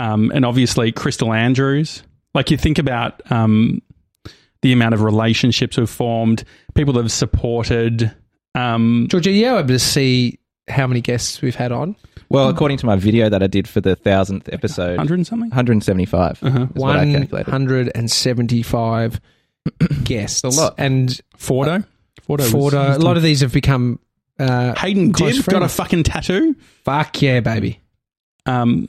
um, 0.00 0.30
and 0.34 0.44
obviously 0.44 0.92
Crystal 0.92 1.32
Andrews. 1.32 2.02
Like 2.34 2.50
you 2.50 2.56
think 2.58 2.78
about 2.78 3.20
um, 3.32 3.80
the 4.62 4.72
amount 4.72 4.94
of 4.94 5.02
relationships 5.02 5.76
we've 5.78 5.88
formed, 5.88 6.44
people 6.74 6.92
that 6.94 7.02
have 7.02 7.12
supported. 7.12 8.14
Um, 8.54 9.06
George, 9.10 9.26
are 9.26 9.30
you 9.30 9.48
able 9.56 9.66
to 9.68 9.78
see 9.78 10.38
how 10.68 10.86
many 10.86 11.00
guests 11.00 11.40
we've 11.42 11.56
had 11.56 11.72
on? 11.72 11.96
Well, 12.30 12.48
according 12.50 12.78
to 12.78 12.86
my 12.86 12.96
video 12.96 13.28
that 13.30 13.42
I 13.42 13.46
did 13.46 13.66
for 13.68 13.80
the 13.80 13.96
thousandth 13.96 14.48
episode, 14.52 14.96
hundred 14.98 15.14
and 15.14 15.26
something. 15.26 15.48
175 15.50 16.42
Uh-huh. 16.42 16.62
is 16.62 16.68
what 16.74 16.96
I 16.96 17.04
calculated. 17.06 17.46
175 17.50 19.20
guests. 20.04 20.44
A 20.44 20.48
lot. 20.48 20.74
And 20.78 21.08
Fordo. 21.36 21.84
Fordo. 22.28 22.38
was- 22.40 22.52
Fordo, 22.52 22.96
a 22.96 22.98
lot 22.98 23.16
of 23.16 23.22
these 23.22 23.40
have 23.40 23.52
become 23.52 23.98
uh, 24.38 24.74
Hayden 24.78 25.12
close 25.12 25.36
did 25.36 25.46
got 25.46 25.62
a 25.62 25.68
fucking 25.68 26.02
tattoo. 26.04 26.54
fuck 26.84 27.20
yeah, 27.22 27.40
baby. 27.40 27.80
Um, 28.46 28.88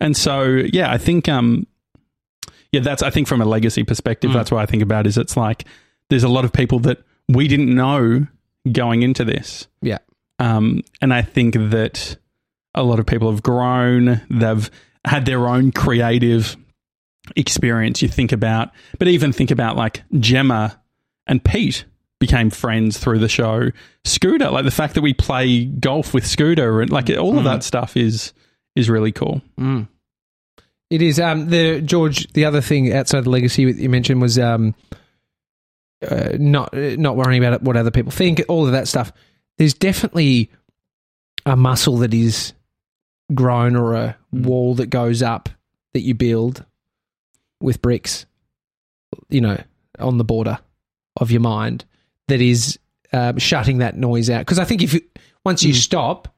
and 0.00 0.16
so 0.16 0.42
yeah, 0.44 0.90
I 0.92 0.98
think 0.98 1.28
um, 1.28 1.66
yeah, 2.72 2.80
that's 2.80 3.02
I 3.02 3.10
think 3.10 3.26
from 3.28 3.40
a 3.40 3.44
legacy 3.44 3.84
perspective, 3.84 4.30
Mm. 4.30 4.34
that's 4.34 4.50
what 4.50 4.60
I 4.62 4.66
think 4.66 4.82
about. 4.82 5.06
Is 5.06 5.16
it's 5.18 5.36
like 5.36 5.64
there's 6.10 6.24
a 6.24 6.28
lot 6.28 6.44
of 6.44 6.52
people 6.52 6.78
that 6.80 7.02
we 7.28 7.48
didn't 7.48 7.74
know 7.74 8.26
going 8.70 9.02
into 9.02 9.24
this. 9.24 9.66
Yeah. 9.82 9.98
Um, 10.38 10.82
and 11.00 11.12
I 11.14 11.22
think 11.22 11.54
that 11.54 12.16
a 12.74 12.82
lot 12.82 12.98
of 12.98 13.06
people 13.06 13.30
have 13.30 13.42
grown. 13.42 14.20
They've 14.30 14.70
had 15.04 15.26
their 15.26 15.46
own 15.48 15.72
creative 15.72 16.56
experience. 17.36 18.02
You 18.02 18.08
think 18.08 18.32
about, 18.32 18.70
but 18.98 19.08
even 19.08 19.32
think 19.32 19.50
about 19.50 19.76
like 19.76 20.02
Gemma 20.18 20.80
and 21.26 21.44
Pete 21.44 21.84
became 22.20 22.50
friends 22.50 22.98
through 22.98 23.18
the 23.18 23.28
show. 23.28 23.70
Scooter, 24.04 24.50
like 24.50 24.64
the 24.64 24.70
fact 24.70 24.94
that 24.94 25.02
we 25.02 25.14
play 25.14 25.64
golf 25.64 26.14
with 26.14 26.26
Scooter 26.26 26.80
and 26.80 26.90
like 26.90 27.10
all 27.10 27.38
of 27.38 27.44
that 27.44 27.62
stuff 27.62 27.96
is 27.96 28.32
is 28.76 28.90
really 28.90 29.12
cool. 29.12 29.42
Mm. 29.58 29.88
It 30.90 31.02
is 31.02 31.18
um 31.20 31.48
the 31.48 31.80
George. 31.80 32.32
The 32.32 32.44
other 32.44 32.60
thing 32.60 32.92
outside 32.92 33.24
the 33.24 33.30
legacy 33.30 33.70
that 33.70 33.80
you 33.80 33.88
mentioned 33.88 34.20
was 34.20 34.38
um 34.38 34.74
uh, 36.08 36.36
not 36.38 36.74
uh, 36.74 36.96
not 36.96 37.16
worrying 37.16 37.44
about 37.44 37.62
what 37.62 37.76
other 37.76 37.90
people 37.90 38.12
think. 38.12 38.42
All 38.48 38.66
of 38.66 38.72
that 38.72 38.88
stuff. 38.88 39.12
There's 39.58 39.74
definitely 39.74 40.50
a 41.46 41.56
muscle 41.56 41.98
that 41.98 42.12
is 42.12 42.52
grown 43.32 43.76
or 43.76 43.94
a 43.94 44.16
hmm. 44.30 44.42
wall 44.42 44.74
that 44.74 44.86
goes 44.86 45.22
up 45.22 45.48
that 45.92 46.00
you 46.00 46.14
build 46.14 46.64
with 47.60 47.80
bricks. 47.80 48.26
You 49.28 49.40
know, 49.40 49.62
on 50.00 50.18
the 50.18 50.24
border 50.24 50.58
of 51.20 51.30
your 51.30 51.40
mind 51.40 51.84
that 52.26 52.40
is 52.40 52.78
um, 53.12 53.38
shutting 53.38 53.78
that 53.78 53.96
noise 53.96 54.28
out. 54.28 54.40
Because 54.40 54.58
I 54.58 54.64
think 54.64 54.82
if 54.82 54.92
you, 54.94 55.00
once 55.44 55.62
you 55.62 55.72
hmm. 55.72 55.78
stop, 55.78 56.34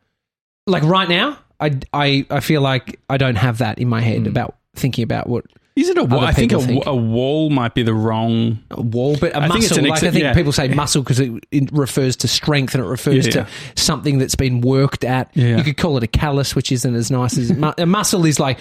like 0.66 0.83
right 0.83 1.09
now, 1.09 1.38
I, 1.59 1.79
I, 1.92 2.27
I 2.31 2.40
feel 2.40 2.61
like 2.61 3.01
I 3.09 3.16
don't 3.16 3.37
have 3.37 3.59
that 3.59 3.79
in 3.79 3.88
my 3.88 4.01
head 4.01 4.22
hmm. 4.22 4.27
about 4.27 4.57
thinking 4.75 5.05
about 5.05 5.29
what 5.29 5.46
Is 5.77 5.91
it 5.91 5.99
a 5.99 6.05
wall? 6.05 6.21
I 6.21 6.33
think 6.33 6.53
a, 6.53 6.59
think. 6.59 6.85
a 6.87 6.95
wall 6.97 7.51
might 7.51 7.75
be 7.75 7.83
the 7.83 7.93
wrong. 7.95 8.59
a 8.71 8.81
wall, 8.81 9.17
but 9.21 9.33
a 9.33 9.37
I 9.37 9.41
muscle. 9.49 9.53
think 9.61 9.65
it's 9.71 9.77
an 9.79 9.85
like 9.85 10.03
I 10.03 10.11
think 10.11 10.23
yeah. 10.23 10.35
people 10.35 10.53
say 10.53 10.69
muscle 10.69 11.03
because 11.03 11.21
it, 11.21 11.31
it 11.51 11.71
refers 11.71 12.17
to 12.17 12.29
strength 12.29 12.75
and 12.75 12.83
it 12.83 12.87
refers 12.89 13.27
Yeah, 13.27 13.33
to 13.33 13.39
yeah. 13.41 13.47
something 13.77 14.17
that's 14.19 14.35
been 14.37 14.62
worked 14.62 15.05
at. 15.05 15.37
You 15.37 15.62
could 15.62 15.77
call 15.77 15.97
it 15.99 16.03
a 16.03 16.07
callus, 16.07 16.57
which 16.57 16.73
isn't 16.73 16.95
as 16.95 17.11
nice 17.11 17.37
as 17.37 17.53
mu- 17.53 17.73
a 17.77 17.85
muscle 17.87 18.25
is 18.25 18.41
like 18.41 18.59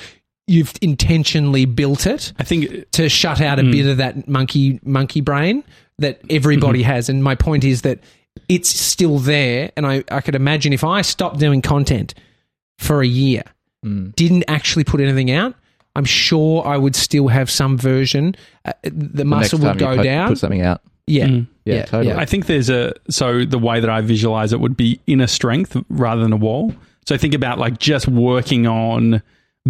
you've 0.47 0.73
intentionally 0.81 1.65
built 1.65 2.05
it 2.05 2.31
I 2.37 2.43
think 2.43 2.91
to 2.91 3.09
shut 3.09 3.41
out 3.41 3.57
a 3.59 3.63
Mm. 3.63 3.71
bit 3.71 3.85
of 3.87 3.97
that 3.97 4.27
monkey 4.27 4.79
monkey 4.83 5.21
brain 5.21 5.63
that 5.99 6.19
everybody 6.29 6.81
Mm-hmm. 6.81 6.91
has. 6.91 7.07
And 7.09 7.23
my 7.23 7.35
point 7.35 7.63
is 7.63 7.81
that 7.83 7.99
it's 8.49 8.69
still 8.69 9.17
there. 9.19 9.71
And 9.77 9.87
I, 9.87 10.03
I 10.11 10.19
could 10.19 10.35
imagine 10.35 10.73
if 10.73 10.83
I 10.83 11.01
stopped 11.01 11.39
doing 11.39 11.61
content 11.61 12.13
for 12.77 13.01
a 13.01 13.07
year, 13.07 13.43
Mm. 13.85 14.13
didn't 14.15 14.43
actually 14.47 14.83
put 14.83 14.99
anything 14.99 15.31
out, 15.31 15.53
I'm 15.95 16.05
sure 16.05 16.65
I 16.67 16.77
would 16.77 16.95
still 16.95 17.27
have 17.29 17.49
some 17.49 17.77
version. 17.77 18.35
Uh, 18.65 18.73
the 18.83 18.89
The 18.91 19.25
muscle 19.25 19.59
next 19.59 19.63
would 19.75 19.79
time 19.79 19.89
you 19.91 19.95
go 19.95 20.01
put- 20.01 20.03
down. 20.03 20.27
Put 20.29 20.37
something 20.39 20.61
out. 20.61 20.81
yeah. 21.07 21.27
Mm. 21.27 21.47
Yeah, 21.65 21.73
Yeah, 21.75 21.85
totally. 21.85 22.07
yeah. 22.13 22.19
I 22.19 22.25
think 22.25 22.45
there's 22.47 22.69
a 22.69 22.93
so 23.09 23.43
the 23.45 23.57
way 23.59 23.79
that 23.79 23.89
I 23.89 24.01
visualize 24.01 24.53
it 24.53 24.59
would 24.59 24.77
be 24.77 24.99
inner 25.07 25.27
strength 25.27 25.75
rather 25.89 26.21
than 26.21 26.33
a 26.33 26.37
wall. 26.37 26.73
So 27.07 27.17
think 27.17 27.33
about 27.33 27.57
like 27.59 27.79
just 27.79 28.07
working 28.07 28.67
on 28.67 29.21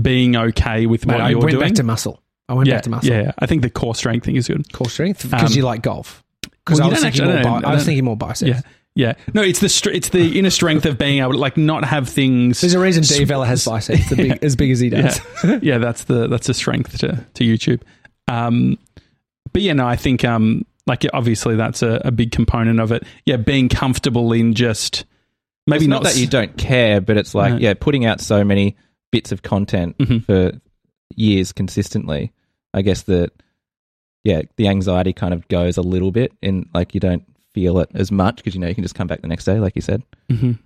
being 0.01 0.35
okay 0.35 0.85
with 0.88 1.05
Mate, 1.05 1.13
what 1.13 1.21
I 1.21 1.29
you're 1.29 1.39
doing. 1.39 1.41
I 1.41 1.45
went 1.45 1.51
doing. 1.59 1.69
back 1.69 1.75
to 1.75 1.83
muscle. 1.83 2.21
I 2.49 2.53
went 2.53 2.67
yeah, 2.67 2.75
back 2.75 2.83
to 2.83 2.89
muscle. 2.89 3.09
yeah, 3.13 3.31
I 3.39 3.45
think 3.45 3.61
the 3.61 3.69
core 3.69 3.95
strength 3.95 4.25
thing 4.25 4.35
is 4.35 4.47
good. 4.47 4.71
Core 4.73 4.89
strength 4.89 5.23
because 5.29 5.51
Um, 5.51 5.57
you 5.57 5.63
like 5.63 5.81
golf. 5.81 6.21
Because 6.65 6.79
well, 6.79 6.89
I 6.89 6.91
was 6.91 7.01
thinking 7.01 7.25
more. 7.25 7.33
I 7.38 7.41
I 7.59 7.71
I 7.71 7.73
was 7.75 7.85
thinking 7.85 8.03
more 8.05 8.17
biceps. 8.17 8.49
Yeah, 8.49 8.61
yeah. 8.95 9.13
No, 9.34 9.41
it's 9.41 9.60
the 9.60 9.69
str- 9.69 9.89
it's 9.91 10.10
the 10.10 10.39
inner 10.39 10.49
strength 10.49 10.86
of 10.86 10.97
being 10.97 11.19
able 11.21 11.34
to 11.34 11.38
like 11.38 11.58
not 11.58 11.84
have 11.86 12.10
things. 12.10 12.62
There's 12.62 12.73
a 12.73 12.79
reason 12.79 13.03
D 13.03 13.23
Vella 13.25 13.45
has 13.45 13.65
biceps 13.65 14.10
the 14.10 14.15
big, 14.15 14.39
as 14.43 14.55
big 14.55 14.71
as 14.71 14.79
he 14.79 14.89
does. 14.89 15.19
yeah, 15.43 15.60
yeah, 15.62 15.77
that's 15.77 16.05
the 16.05 16.27
that's 16.27 16.49
a 16.49 16.53
strength 16.53 16.97
to 16.99 17.25
to 17.34 17.43
YouTube. 17.43 17.81
Um, 18.27 18.77
but 19.53 19.62
yeah, 19.62 19.73
no, 19.73 19.86
I 19.88 19.95
think 19.95 20.23
um, 20.25 20.65
like 20.88 21.05
obviously 21.13 21.55
that's 21.55 21.81
a, 21.81 22.01
a 22.05 22.12
big 22.12 22.31
component 22.31 22.79
of 22.79 22.91
it. 22.91 23.03
Yeah, 23.25 23.38
being 23.38 23.69
comfortable 23.69 24.31
in 24.34 24.53
just 24.53 25.05
maybe 25.67 25.86
it's 25.86 25.89
not, 25.89 26.03
not, 26.03 26.13
that 26.13 26.19
you 26.19 26.27
don't 26.27 26.58
care, 26.58 27.01
but 27.01 27.17
it's 27.17 27.36
like 27.36 27.53
No. 27.53 27.60
yeah, 27.60 27.73
putting 27.73 28.05
out 28.05 28.21
so 28.21 28.43
many 28.43 28.75
bits 29.12 29.31
of 29.31 29.41
content 29.43 29.97
Mhm. 29.97 30.23
for 30.25 30.51
years 31.15 31.51
consistently. 31.51 32.31
I 32.73 32.81
guess 32.81 33.03
that 33.03 33.31
yeah, 34.23 34.41
the 34.58 34.67
anxiety 34.69 35.13
kind 35.13 35.34
of 35.34 35.47
goes 35.47 35.77
a 35.77 35.81
little 35.81 36.12
bit, 36.12 36.34
in 36.41 36.67
like 36.73 36.93
you 36.93 36.99
don't 36.99 37.23
feel 37.55 37.79
it 37.79 37.89
as 37.95 38.11
much 38.11 38.35
because 38.35 38.53
you 38.53 38.59
know 38.61 38.67
you 38.67 38.75
can 38.75 38.83
just 38.83 38.95
come 38.95 39.07
back 39.07 39.21
the 39.21 39.27
next 39.27 39.45
day, 39.45 39.59
like 39.59 39.75
you 39.75 39.81
said. 39.81 40.03
Mhm. 40.29 40.59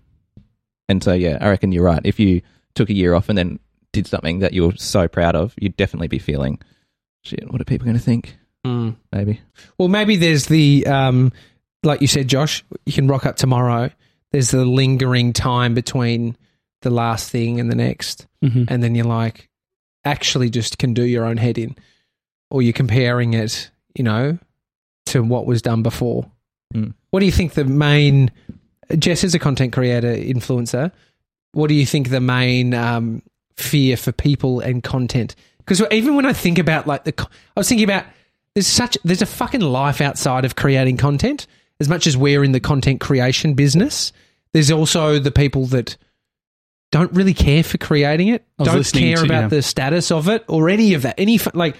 And 0.89 1.03
so 1.03 1.13
yeah, 1.13 1.37
I 1.39 1.49
reckon 1.49 1.71
you're 1.71 1.83
right. 1.85 2.01
If 2.03 2.19
you 2.19 2.41
took 2.75 2.89
a 2.89 2.93
year 2.93 3.13
off 3.13 3.29
and 3.29 3.37
then 3.37 3.59
did 3.93 4.07
something 4.07 4.39
that 4.39 4.53
you're 4.53 4.75
so 4.75 5.07
proud 5.07 5.35
of, 5.35 5.53
you'd 5.61 5.77
definitely 5.77 6.07
be 6.07 6.19
feeling 6.19 6.59
shit. 7.23 7.49
What 7.51 7.61
are 7.61 7.65
people 7.65 7.85
going 7.85 7.97
to 7.97 8.03
think? 8.03 8.37
Mm. 8.65 8.95
Maybe. 9.11 9.39
Well, 9.77 9.87
maybe 9.87 10.15
there's 10.15 10.47
the 10.47 10.85
um, 10.87 11.31
like 11.83 12.01
you 12.01 12.07
said, 12.07 12.27
Josh. 12.27 12.63
You 12.85 12.93
can 12.93 13.07
rock 13.07 13.25
up 13.25 13.35
tomorrow. 13.37 13.91
There's 14.31 14.51
the 14.51 14.65
lingering 14.65 15.33
time 15.33 15.73
between 15.73 16.35
the 16.81 16.89
last 16.89 17.29
thing 17.31 17.59
and 17.59 17.69
the 17.71 17.75
next, 17.75 18.25
Mhm. 18.43 18.65
and 18.69 18.81
then 18.83 18.95
you're 18.95 19.05
like, 19.05 19.49
actually, 20.05 20.49
just 20.49 20.77
can 20.77 20.93
do 20.93 21.03
your 21.03 21.25
own 21.25 21.37
head 21.37 21.57
in, 21.57 21.75
or 22.49 22.61
you're 22.61 22.73
comparing 22.73 23.33
it, 23.33 23.69
you 23.95 24.03
know, 24.03 24.37
to 25.07 25.21
what 25.23 25.45
was 25.45 25.61
done 25.61 25.81
before. 25.83 26.29
Mm. 26.73 26.93
What 27.09 27.19
do 27.21 27.25
you 27.25 27.31
think 27.31 27.53
the 27.53 27.65
main? 27.65 28.31
Jess 28.97 29.23
is 29.23 29.35
a 29.35 29.39
content 29.39 29.73
creator, 29.73 30.13
influencer. 30.15 30.91
What 31.53 31.67
do 31.67 31.73
you 31.73 31.85
think 31.85 32.09
the 32.09 32.19
main 32.19 32.73
um, 32.73 33.21
fear 33.55 33.97
for 33.97 34.11
people 34.11 34.59
and 34.59 34.83
content? 34.83 35.35
Because 35.59 35.81
even 35.91 36.15
when 36.15 36.25
I 36.25 36.33
think 36.33 36.59
about 36.59 36.87
like 36.87 37.03
the, 37.03 37.13
I 37.55 37.59
was 37.59 37.69
thinking 37.69 37.85
about 37.85 38.05
there's 38.55 38.67
such 38.67 38.97
there's 39.03 39.21
a 39.21 39.27
fucking 39.27 39.61
life 39.61 40.01
outside 40.01 40.45
of 40.45 40.55
creating 40.55 40.97
content. 40.97 41.47
As 41.79 41.87
much 41.87 42.07
as 42.07 42.17
we're 42.17 42.43
in 42.43 42.51
the 42.51 42.59
content 42.59 42.99
creation 42.99 43.53
business, 43.53 44.11
there's 44.53 44.69
also 44.69 45.17
the 45.17 45.31
people 45.31 45.65
that 45.67 45.95
don't 46.91 47.11
really 47.13 47.33
care 47.33 47.63
for 47.63 47.77
creating 47.77 48.29
it, 48.29 48.45
don't 48.57 48.83
care 48.91 49.17
to- 49.17 49.23
about 49.23 49.41
yeah. 49.43 49.47
the 49.47 49.61
status 49.61 50.11
of 50.11 50.27
it 50.27 50.43
or 50.47 50.69
any 50.69 50.93
of 50.93 51.03
that. 51.03 51.15
Any 51.17 51.39
like 51.53 51.77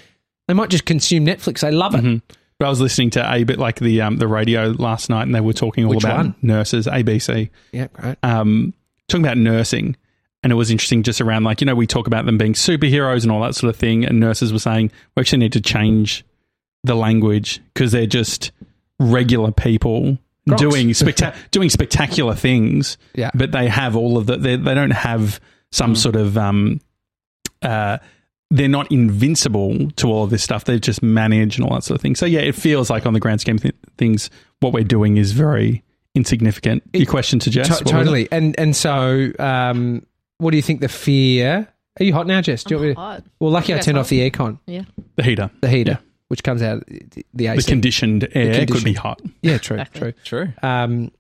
they 0.48 0.54
might 0.54 0.70
just 0.70 0.86
consume 0.86 1.26
Netflix. 1.26 1.60
They 1.60 1.72
love 1.72 1.96
it. 1.96 2.04
Mhm. 2.04 2.22
But 2.60 2.66
I 2.66 2.70
was 2.70 2.82
listening 2.82 3.10
to 3.12 3.34
a 3.34 3.44
bit 3.46 3.58
like 3.58 3.80
the 3.80 4.02
um, 4.02 4.18
the 4.18 4.28
radio 4.28 4.68
last 4.78 5.10
night, 5.10 5.24
and 5.24 5.34
they 5.34 5.40
were 5.42 5.54
talking 5.54 5.86
all 5.86 5.92
Which 5.92 6.04
about 6.04 6.18
one? 6.18 6.36
nurses, 6.42 6.88
ABC, 6.88 7.50
Yeah, 7.72 7.88
great. 7.94 8.18
um, 8.22 8.74
talking 9.08 9.24
about 9.26 9.38
nursing, 9.38 9.96
and 10.44 10.52
it 10.52 10.56
was 10.56 10.70
interesting 10.70 11.04
just 11.04 11.22
around 11.22 11.46
like 11.46 11.62
you 11.62 11.66
know 11.66 11.74
we 11.76 11.88
talk 11.88 12.06
about 12.08 12.26
them 12.26 12.38
being 12.38 12.54
superheroes 12.54 13.24
and 13.24 13.32
all 13.32 13.42
that 13.42 13.56
sort 13.56 13.70
of 13.70 13.78
thing, 13.80 14.04
and 14.04 14.20
nurses 14.20 14.52
were 14.52 14.60
saying 14.60 14.92
we 15.16 15.22
actually 15.22 15.40
need 15.40 15.54
to 15.54 15.62
change 15.62 16.26
the 16.84 16.96
language 16.96 17.62
because 17.74 17.92
they're 17.94 18.06
just 18.06 18.52
regular 19.00 19.52
people 19.52 20.18
Groks. 20.50 20.58
doing 20.58 20.90
specta- 20.90 21.36
doing 21.52 21.70
spectacular 21.70 22.36
things, 22.36 22.98
Yeah. 23.16 23.32
but 23.34 23.54
they 23.54 23.70
have 23.70 23.96
all 23.96 24.18
of 24.18 24.26
the 24.26 24.36
they, 24.36 24.58
they 24.58 24.74
don't 24.74 24.92
have 24.92 25.40
some 25.72 25.96
sort 25.96 26.18
of 26.18 26.38
um, 26.38 26.82
uh, 27.62 28.00
they're 28.52 28.68
not 28.68 28.92
invincible 28.92 29.92
to 29.92 30.08
all 30.08 30.24
of 30.24 30.30
this 30.32 30.44
stuff. 30.44 30.66
They 30.66 30.80
just 30.80 31.04
manage 31.04 31.58
and 31.58 31.66
all 31.68 31.74
that 31.76 31.84
sort 31.84 31.96
of 31.98 32.02
thing. 32.02 32.16
So 32.16 32.26
yeah, 32.26 32.40
it 32.40 32.56
feels 32.56 32.90
like 32.90 33.06
on 33.06 33.14
the 33.14 33.20
grand 33.20 33.42
scheme 33.42 33.58
of 33.58 33.62
th- 33.62 33.76
things, 33.98 34.30
what 34.60 34.74
we're 34.74 34.84
doing 34.84 35.18
is 35.18 35.32
very 35.34 35.84
insignificant. 36.16 36.82
Your 36.94 37.06
question 37.06 37.38
to 37.40 37.50
Jess, 37.50 37.68
To- 37.68 37.74
what 37.74 37.82
was 37.84 37.92
it? 37.92 37.94
totally. 37.96 38.28
And 38.32 38.58
and 38.60 38.76
so, 38.76 39.32
um, 39.40 40.06
what 40.40 40.52
do 40.52 40.58
you 40.58 40.64
think 40.64 40.82
the 40.82 40.90
fear? 40.90 41.68
Are 42.00 42.04
you 42.04 42.14
hot 42.14 42.28
now, 42.28 42.42
Jess? 42.42 42.64
Do 42.64 42.74
you 42.74 42.78
want 42.80 42.88
me 42.90 42.94
to- 42.96 43.00
Hot. 43.00 43.24
well, 43.40 43.52
lucky 43.52 43.74
I 43.74 43.78
Yes, 43.78 43.86
turned 43.86 43.98
hot. 43.98 44.02
off 44.02 44.10
the 44.10 44.30
aircon, 44.30 44.58
Yeah. 44.66 44.84
the 45.18 45.24
heater, 45.24 45.52
the 45.62 45.68
heater, 45.70 45.92
Yeah. 45.92 45.98
which 46.30 46.44
comes 46.44 46.62
out 46.64 46.86
the, 46.88 47.26
the 47.34 47.48
the 47.56 47.64
conditioned 47.68 48.28
air 48.34 48.66
could 48.66 48.84
be 48.84 48.94
hot. 48.94 49.22
yeah, 49.44 49.58
true, 49.58 49.76
Exactly. 49.78 50.00
true. 50.00 50.14
True. 50.24 50.54
Um, 50.64 51.12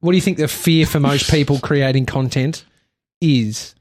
what 0.00 0.12
do 0.12 0.16
you 0.16 0.22
think 0.22 0.38
the 0.38 0.48
fear 0.48 0.86
for 0.86 1.00
most 1.00 1.30
people 1.30 1.58
creating 1.62 2.06
content 2.06 2.64
is? 3.20 3.74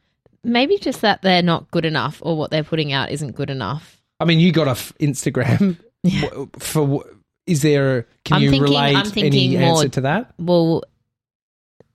Maybe 0.43 0.77
just 0.77 1.01
that 1.01 1.21
they're 1.21 1.41
not 1.43 1.69
good 1.71 1.85
enough 1.85 2.19
or 2.23 2.37
what 2.37 2.51
they're 2.51 2.63
putting 2.63 2.91
out 2.93 3.11
isn't 3.11 3.35
good 3.35 3.49
enough. 3.49 4.01
I 4.19 4.25
mean, 4.25 4.39
you 4.39 4.51
got 4.51 4.67
off 4.67 4.93
Instagram. 4.99 5.77
Yeah. 6.01 6.29
For 6.59 7.03
is 7.45 7.61
there? 7.61 8.07
Can 8.23 8.37
I'm 8.37 8.41
you 8.43 8.49
thinking- 8.51 8.63
relate 8.71 8.95
I'm 8.95 9.05
thinking 9.05 9.55
any 9.55 9.57
more- 9.57 9.79
answer 9.79 9.89
to 9.89 10.01
that? 10.01 10.31
Well, 10.39 10.83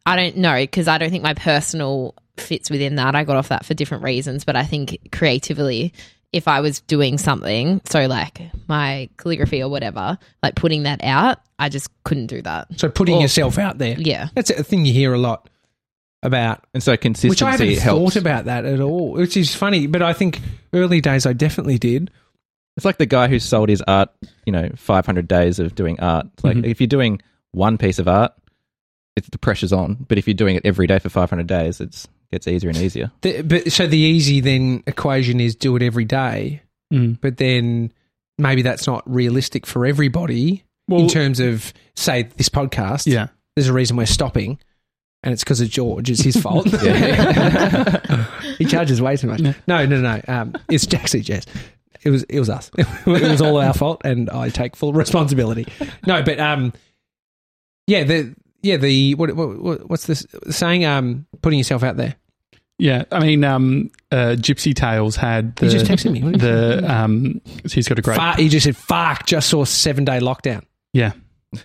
I 0.04 0.16
don't 0.16 0.36
know 0.36 0.56
because 0.56 0.88
I 0.88 0.98
don't 0.98 1.08
think 1.08 1.22
my 1.22 1.32
personal 1.32 2.14
fits 2.36 2.68
within 2.70 2.96
that. 2.96 3.14
I 3.14 3.24
got 3.24 3.36
off 3.36 3.48
that 3.48 3.64
for 3.64 3.72
different 3.72 4.04
reasons, 4.04 4.44
but 4.44 4.56
I 4.56 4.64
think 4.64 5.08
creatively, 5.10 5.94
if 6.32 6.48
I 6.48 6.60
was 6.60 6.80
doing 6.80 7.16
something, 7.16 7.80
so 7.86 8.06
like 8.06 8.42
my 8.68 9.08
calligraphy 9.16 9.62
or 9.62 9.70
whatever, 9.70 10.18
like 10.42 10.54
putting 10.54 10.82
that 10.82 11.00
out, 11.02 11.38
I 11.58 11.70
just 11.70 11.88
couldn't 12.04 12.26
do 12.26 12.42
that. 12.42 12.78
So 12.78 12.90
putting 12.90 13.16
Or- 13.16 13.22
yourself 13.22 13.56
out 13.58 13.78
there. 13.78 13.96
Yeah. 13.98 14.28
That's 14.34 14.50
a 14.50 14.62
thing 14.62 14.84
you 14.84 14.92
hear 14.92 15.14
a 15.14 15.18
lot 15.18 15.48
about. 16.24 16.64
And 16.74 16.82
so 16.82 16.96
consistency 16.96 17.28
Which 17.30 17.42
I 17.42 17.52
haven't 17.52 17.78
helps. 17.78 18.14
thought 18.14 18.20
about 18.20 18.46
that 18.46 18.64
at 18.64 18.80
all, 18.80 19.12
which 19.12 19.36
is 19.36 19.54
funny. 19.54 19.86
But 19.86 20.02
I 20.02 20.12
think 20.12 20.40
early 20.72 21.00
days 21.00 21.26
I 21.26 21.32
definitely 21.32 21.78
did. 21.78 22.10
It's 22.76 22.84
like 22.84 22.98
the 22.98 23.06
guy 23.06 23.28
who 23.28 23.38
sold 23.38 23.68
his 23.68 23.82
art, 23.86 24.10
you 24.46 24.52
know, 24.52 24.68
500 24.76 25.28
days 25.28 25.58
of 25.60 25.74
doing 25.74 26.00
art. 26.00 26.26
It's 26.34 26.44
like 26.44 26.56
Mhm. 26.56 26.66
if 26.66 26.80
you're 26.80 26.88
doing 26.88 27.20
one 27.52 27.78
piece 27.78 27.98
of 28.00 28.08
art, 28.08 28.32
it's 29.16 29.28
the 29.28 29.38
pressure's 29.38 29.72
on. 29.72 30.04
But 30.08 30.18
if 30.18 30.26
you're 30.26 30.34
doing 30.34 30.56
it 30.56 30.66
every 30.66 30.86
day 30.88 30.98
for 30.98 31.08
500 31.08 31.46
days, 31.46 31.80
it's 31.80 32.08
gets 32.32 32.48
easier 32.48 32.68
and 32.70 32.78
easier. 32.78 33.12
The, 33.22 33.42
but 33.42 33.70
so 33.70 33.86
the 33.86 33.96
easy 33.98 34.40
then 34.40 34.82
equation 34.88 35.38
is 35.40 35.54
do 35.54 35.76
it 35.76 35.82
every 35.82 36.04
day. 36.04 36.62
Mm. 36.92 37.18
But 37.20 37.36
then 37.36 37.92
maybe 38.38 38.62
that's 38.62 38.88
not 38.88 39.02
realistic 39.08 39.66
for 39.66 39.86
everybody 39.86 40.64
in 40.90 41.06
terms 41.06 41.38
of 41.38 41.72
say 41.94 42.24
this 42.36 42.48
podcast. 42.48 43.06
yeah. 43.06 43.28
there's 43.54 43.68
a 43.68 43.72
reason 43.72 43.96
we're 43.96 44.04
stopping, 44.06 44.58
and 45.24 45.32
it's 45.32 45.42
because 45.42 45.60
of 45.60 45.68
George. 45.68 46.08
It's 46.10 46.22
his 46.22 46.36
fault. 46.36 46.68
He 48.58 48.64
charges 48.66 49.02
way 49.02 49.16
too 49.16 49.26
much. 49.26 49.40
No, 49.40 49.84
no, 49.84 50.00
no. 50.00 50.20
Um, 50.28 50.54
it's 50.68 50.92
actually 50.94 51.22
Jess. 51.22 51.44
It 52.02 52.10
was 52.10 52.22
it 52.24 52.38
was 52.38 52.48
us. 52.48 52.70
it 52.78 52.86
was 53.06 53.40
all 53.40 53.56
our 53.60 53.74
fault, 53.74 54.02
and 54.04 54.30
I 54.30 54.48
take 54.50 54.76
full 54.76 54.92
responsibility. 54.92 55.66
No, 56.06 56.22
but 56.22 56.38
um, 56.38 56.72
yeah, 57.88 58.04
the 58.04 58.34
yeah 58.62 58.76
the 58.76 59.14
what, 59.16 59.34
what 59.34 59.58
what- 59.60 59.90
what's 59.90 60.06
this 60.06 60.24
saying? 60.50 60.84
Um, 60.84 61.26
putting 61.42 61.58
yourself 61.58 61.82
out 61.82 61.96
there. 61.96 62.14
Yeah, 62.78 63.04
I 63.10 63.20
mean, 63.20 63.42
um, 63.44 63.90
uh, 64.12 64.34
Gypsy 64.38 64.74
Tales 64.74 65.16
had 65.16 65.56
the 65.56 65.66
He 65.66 65.72
just 65.72 65.86
texted 65.86 66.12
me. 66.12 66.22
What 66.22 66.32
did 66.34 66.42
he 66.42 66.46
the 66.48 66.92
um, 66.94 67.40
he's 67.70 67.88
got 67.88 67.98
a 67.98 68.02
great 68.02 68.16
Fuck, 68.16 68.38
he 68.38 68.48
just 68.48 68.64
said, 68.64 68.76
"Fuck!" 68.76 69.26
Just 69.26 69.48
saw 69.48 69.64
seven 69.64 70.04
day 70.04 70.20
lockdown. 70.20 70.64
yeah. 70.92 71.12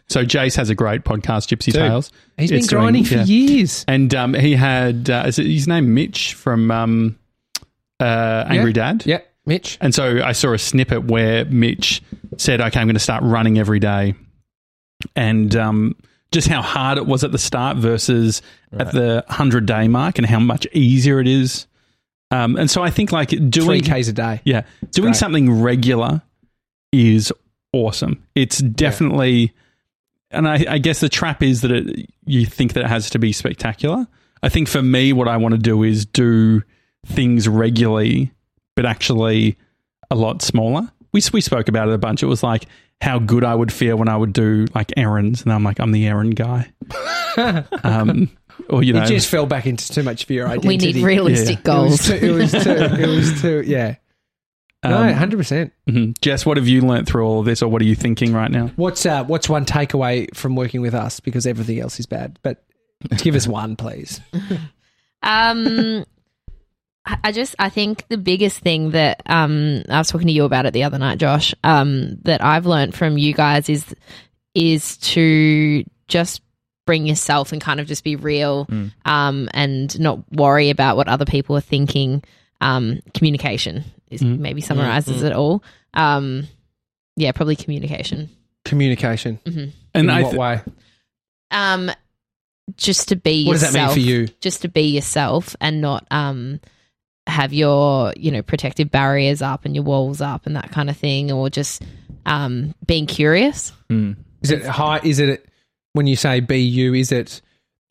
So 0.07 0.23
Jace 0.25 0.55
has 0.55 0.69
a 0.69 0.75
great 0.75 1.03
podcast, 1.03 1.47
Gypsy 1.55 1.65
Dude. 1.65 1.75
Tales, 1.75 2.11
He's 2.37 2.51
It's 2.51 2.67
been 2.67 2.77
grinding 2.79 3.03
doing- 3.03 3.25
for 3.25 3.31
yeah. 3.31 3.37
years. 3.47 3.85
and 3.87 4.13
um, 4.15 4.33
he 4.33 4.55
had 4.55 5.09
uh, 5.09 5.23
is 5.27 5.39
it 5.39 5.45
his 5.45 5.67
name 5.67 5.93
Mitch 5.93 6.33
from 6.33 6.71
um, 6.71 7.19
uh, 7.99 8.45
Angry 8.47 8.73
Dad, 8.73 9.03
Yeah, 9.05 9.19
Mitch. 9.45 9.77
And 9.81 9.93
so 9.93 10.21
I 10.23 10.31
saw 10.31 10.53
a 10.53 10.57
snippet 10.57 11.05
where 11.05 11.45
Mitch 11.45 12.01
said, 12.37 12.61
"Okay, 12.61 12.79
I'm 12.79 12.87
going 12.87 12.93
to 12.95 12.99
start 12.99 13.23
running 13.23 13.57
every 13.59 13.79
day," 13.79 14.13
and 15.15 15.55
um, 15.55 15.95
just 16.31 16.47
how 16.47 16.61
hard 16.61 16.97
it 16.97 17.05
was 17.05 17.23
at 17.23 17.31
the 17.31 17.37
start 17.37 17.77
versus 17.77 18.41
at 18.71 18.91
the 18.91 19.25
hundred 19.29 19.65
day 19.65 19.87
mark, 19.87 20.17
and 20.17 20.27
how 20.27 20.39
much 20.39 20.67
easier 20.73 21.19
it 21.19 21.27
is. 21.27 21.65
Um, 22.31 22.57
and 22.57 22.69
so 22.69 22.83
I 22.83 22.91
think 22.91 23.11
like 23.11 23.29
doing 23.29 23.49
Three 23.49 23.81
k's 23.81 24.07
a 24.07 24.13
day. 24.13 24.41
yeah, 24.45 24.61
doing 24.91 25.07
great. 25.11 25.15
something 25.15 25.61
regular 25.61 26.21
is 26.91 27.33
awesome. 27.73 28.23
It's 28.35 28.59
definitely, 28.59 29.53
and 30.31 30.47
I, 30.47 30.65
I 30.67 30.77
guess 30.77 30.99
the 30.99 31.09
trap 31.09 31.41
is 31.43 31.61
that 31.61 31.71
it, 31.71 32.09
you 32.25 32.45
think 32.45 32.73
that 32.73 32.85
it 32.85 32.87
has 32.87 33.09
to 33.11 33.19
be 33.19 33.31
spectacular. 33.31 34.07
I 34.41 34.49
think 34.49 34.67
for 34.67 34.81
me, 34.81 35.13
what 35.13 35.27
I 35.27 35.37
want 35.37 35.53
to 35.53 35.59
do 35.59 35.83
is 35.83 36.05
do 36.05 36.61
things 37.05 37.47
regularly, 37.47 38.31
but 38.75 38.85
actually 38.85 39.57
a 40.09 40.15
lot 40.15 40.41
smaller. 40.41 40.91
We 41.11 41.21
we 41.33 41.41
spoke 41.41 41.67
about 41.67 41.89
it 41.89 41.93
a 41.93 41.97
bunch. 41.97 42.23
It 42.23 42.27
was 42.27 42.43
like 42.43 42.65
how 43.01 43.19
good 43.19 43.43
I 43.43 43.55
would 43.55 43.73
feel 43.73 43.97
when 43.97 44.07
I 44.07 44.15
would 44.15 44.33
do 44.33 44.67
like 44.75 44.93
errands, 44.95 45.43
and 45.43 45.51
I'm 45.51 45.63
like 45.63 45.79
I'm 45.79 45.91
the 45.91 46.07
errand 46.07 46.35
guy. 46.35 46.71
um, 47.83 48.29
or 48.69 48.83
you 48.83 48.93
know, 48.93 49.03
It 49.03 49.07
just 49.07 49.29
fell 49.29 49.45
back 49.45 49.65
into 49.65 49.91
too 49.91 50.03
much 50.03 50.23
of 50.23 50.29
your 50.29 50.47
identity. 50.47 50.67
We 50.67 50.77
need 50.77 50.95
realistic 51.03 51.59
Yeah. 51.65 51.77
It 51.77 51.83
was 51.83 52.01
goals. 52.01 52.07
too, 52.07 52.13
it 52.13 52.31
was 52.31 52.51
too, 52.51 52.69
it 52.69 53.07
was 53.07 53.41
too, 53.41 53.63
yeah. 53.65 53.95
No, 54.83 54.97
um, 55.03 55.13
hundred 55.13 55.37
percent. 55.37 55.73
mhm. 55.89 56.17
Jess, 56.21 56.45
what 56.45 56.55
have 56.57 56.67
you 56.67 56.81
learnt 56.81 57.07
through 57.07 57.25
all 57.25 57.39
of 57.41 57.45
this, 57.45 57.61
or 57.61 57.69
what 57.69 57.81
are 57.81 57.85
you 57.85 57.95
thinking 57.95 58.31
right 58.33 58.49
now? 58.49 58.67
What's 58.77 59.05
uh, 59.05 59.23
what's 59.25 59.49
one 59.49 59.65
takeaway 59.65 60.33
from 60.35 60.55
working 60.55 60.79
with 60.81 60.93
us? 60.93 61.19
Because 61.19 61.45
everything 61.45 61.79
else 61.79 61.99
is 61.99 62.05
bad, 62.05 62.39
but 62.43 62.63
give 63.17 63.35
us 63.35 63.47
one, 63.47 63.75
please. 63.75 64.21
Um, 65.21 66.05
I 67.05 67.17
I 67.25 67.31
just 67.33 67.55
I 67.59 67.69
think 67.69 68.07
the 68.07 68.17
biggest 68.17 68.59
thing 68.59 68.91
that 68.91 69.21
um 69.25 69.83
I 69.89 69.97
was 69.97 70.09
talking 70.09 70.27
to 70.27 70.33
you 70.33 70.45
about 70.45 70.65
it 70.65 70.73
the 70.73 70.83
other 70.83 70.97
night, 70.97 71.17
Josh. 71.17 71.53
Um, 71.63 72.17
that 72.23 72.41
I've 72.43 72.65
learned 72.65 72.95
from 72.95 73.17
you 73.17 73.33
guys 73.33 73.67
is 73.69 73.85
is 74.55 74.97
to 74.97 75.83
just 76.07 76.41
bring 76.85 77.05
yourself 77.05 77.51
and 77.51 77.61
kind 77.61 77.79
of 77.81 77.85
just 77.87 78.03
be 78.03 78.15
real, 78.15 78.65
Mm. 78.67 78.91
um, 79.05 79.49
and 79.53 79.99
not 79.99 80.19
worry 80.31 80.69
about 80.69 80.95
what 80.97 81.07
other 81.09 81.25
people 81.25 81.55
are 81.57 81.61
thinking. 81.61 82.23
Um, 82.61 82.99
communication 83.13 83.83
is 84.11 84.21
Mm. 84.21 84.39
maybe 84.39 84.61
summarizes 84.61 85.23
it 85.23 85.33
all. 85.33 85.63
Um, 85.93 86.47
yeah, 87.15 87.31
probably 87.31 87.55
communication. 87.55 88.29
Communication. 88.65 89.39
Mm-hmm. 89.45 89.59
In 89.59 89.73
And 89.93 90.11
I 90.11 90.23
what 90.23 90.29
th- 90.31 90.39
way? 90.39 90.61
Um, 91.51 91.91
just 92.77 93.07
to 93.09 93.15
be 93.15 93.45
What 93.45 93.53
does 93.53 93.71
that 93.71 93.73
mean 93.73 93.93
for 93.93 93.99
you? 93.99 94.27
just 94.41 94.61
to 94.61 94.67
be 94.67 94.81
yourself 94.83 95.55
and 95.59 95.81
not 95.81 96.05
um 96.11 96.59
have 97.25 97.51
your 97.53 98.13
you 98.15 98.29
know 98.31 98.41
protective 98.43 98.91
barriers 98.91 99.41
up 99.41 99.65
and 99.65 99.73
your 99.75 99.83
walls 99.83 100.21
up 100.21 100.45
and 100.45 100.55
that 100.55 100.71
kind 100.71 100.89
of 100.89 100.95
thing 100.97 101.31
or 101.31 101.49
just 101.49 101.81
um 102.27 102.73
being 102.85 103.05
curious 103.07 103.71
Mm. 103.89 104.17
Is 104.43 104.51
it 104.51 104.63
high? 104.65 104.99
Is 105.03 105.17
it 105.19 105.47
when 105.93 106.05
you 106.07 106.15
say 106.15 106.39
be 106.41 106.59
you? 106.61 106.93
Is 106.93 107.11
it 107.11 107.41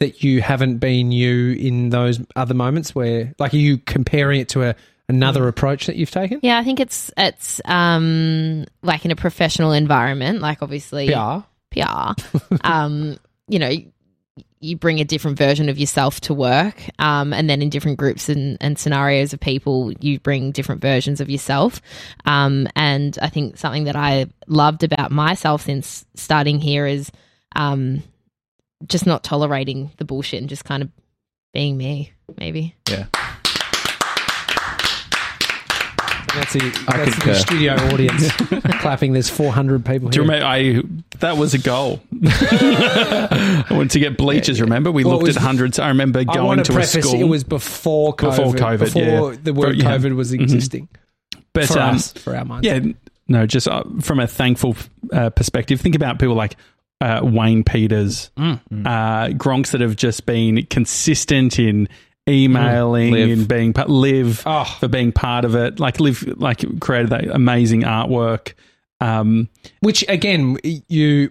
that 0.01 0.23
you 0.23 0.41
haven't 0.41 0.79
been 0.79 1.11
you 1.13 1.53
in 1.53 1.91
those 1.91 2.21
other 2.37 2.55
moments 2.55 2.95
where, 2.95 3.35
like, 3.39 3.53
are 3.53 3.59
you 3.59 3.79
comparing 3.79 4.41
it 4.41 4.49
to 4.51 4.63
a 4.63 4.75
another 5.11 5.49
approach 5.49 5.87
that 5.87 5.97
you've 5.97 6.11
taken? 6.11 6.39
yeah 6.43 6.59
i 6.59 6.65
think 6.65 6.79
it's 6.79 7.11
it's 7.17 7.63
um 7.65 8.67
like 8.83 9.07
in 9.07 9.11
a 9.11 9.17
professional 9.17 9.73
environment 9.73 10.43
like 10.43 10.63
obviously 10.63 11.09
PR. 11.09 11.39
PR, 11.71 12.13
um, 12.65 13.19
you 13.49 13.59
know, 13.59 13.71
you 14.61 14.77
bring 14.77 15.01
a 15.01 15.05
different 15.05 15.39
version 15.39 15.69
of 15.69 15.79
yourself 15.79 16.21
to 16.23 16.35
work. 16.35 16.83
Um, 16.99 17.33
and 17.33 17.49
then 17.49 17.63
in 17.63 17.71
different 17.71 17.99
groups 17.99 18.29
and, 18.29 18.57
and 18.61 18.79
scenarios 18.79 19.33
of 19.33 19.41
people, 19.41 19.93
you 20.01 20.19
bring 20.19 20.51
different 20.51 20.81
versions 20.81 21.21
of 21.21 21.31
yourself. 21.31 21.81
Um, 22.25 22.69
and 22.75 23.17
I 23.23 23.29
think 23.29 23.57
something 23.57 23.85
that 23.85 23.97
I 23.97 24.27
loved 24.47 24.83
about 24.83 25.13
myself 25.13 25.63
since 25.63 26.05
starting 26.15 26.59
here 26.59 26.87
is 26.87 27.13
um, 27.55 28.03
just 28.87 29.07
not 29.07 29.23
tolerating 29.25 29.91
the 29.97 30.05
bullshit 30.05 30.41
and 30.41 30.49
just 30.49 30.65
kind 30.65 30.83
of 30.83 30.91
being 31.53 31.77
me, 31.77 32.13
maybe. 32.39 32.75
Yeah. 32.89 33.07
That's 36.35 36.53
the, 36.53 36.85
I 36.87 36.97
that's 36.99 37.15
the 37.17 37.21
concur. 37.23 37.35
studio 37.35 37.73
audience 37.93 38.31
clapping. 38.81 39.13
There's 39.13 39.31
400 39.31 39.85
people 39.85 40.09
Do 40.11 40.17
you 40.21 40.23
remember? 40.23 40.47
I 40.47 40.83
that 41.19 41.37
was 41.37 41.55
a 41.55 41.59
goal. 41.59 42.01
I 42.23 43.65
wanted 43.71 43.91
to 43.93 43.99
get 43.99 44.17
bleachers. 44.17 44.61
Remember, 44.61 44.93
we 44.93 45.05
Well, 45.05 45.15
looked 45.15 45.27
was- 45.27 45.37
at 45.37 45.43
hundreds. 45.43 45.79
I 45.81 45.89
remember 45.89 46.21
I 46.21 46.25
going 46.25 46.45
want 46.47 46.67
to 46.67 46.73
to 46.73 46.79
a 46.79 46.85
school 46.85 47.15
it 47.21 47.25
was 47.25 47.43
before 47.45 48.15
COVID. 48.15 48.37
Before 48.37 48.53
COVID, 48.55 48.79
before 48.79 49.33
yeah. 49.33 49.39
the 49.43 49.53
word 49.55 49.69
For- 49.71 49.83
yeah. 49.83 49.97
COVID 49.99 50.15
was 50.15 50.33
Mhm. 50.33 50.43
existing 50.43 50.89
but 51.55 51.65
for 51.67 51.81
um, 51.81 51.97
us, 51.97 52.13
for 52.13 52.37
our 52.37 52.45
minds. 52.45 52.67
Yeah, 52.67 52.81
no, 53.27 53.47
just 53.47 53.67
uh, 53.67 53.83
from 54.01 54.21
a 54.21 54.27
thankful 54.29 54.77
uh, 55.13 55.31
perspective, 55.31 55.81
think 55.81 55.97
about 55.97 56.19
people 56.21 56.35
like 56.37 56.57
uh, 57.01 57.21
Wayne 57.23 57.63
Peters, 57.65 58.31
Mm. 58.37 58.61
uh, 58.85 59.29
Gronks 59.37 59.71
that 59.71 59.81
have 59.81 59.97
just 59.97 60.27
been 60.27 60.67
consistent 60.67 61.59
in 61.59 61.89
emailing 62.29 63.13
Liv. 63.13 63.39
and 63.39 63.49
being 63.49 63.73
pa- 63.73 63.85
live 63.87 64.43
Oh. 64.45 64.65
for 64.81 64.89
being 64.89 65.13
part 65.13 65.45
of 65.45 65.55
it. 65.55 65.81
Like 65.81 66.01
live, 66.01 66.23
like 66.39 66.81
created 66.81 67.11
that 67.11 67.29
amazing 67.29 67.83
artwork. 67.83 68.53
Um, 69.01 69.49
Which 69.81 70.05
again, 70.09 70.59
you, 70.89 71.31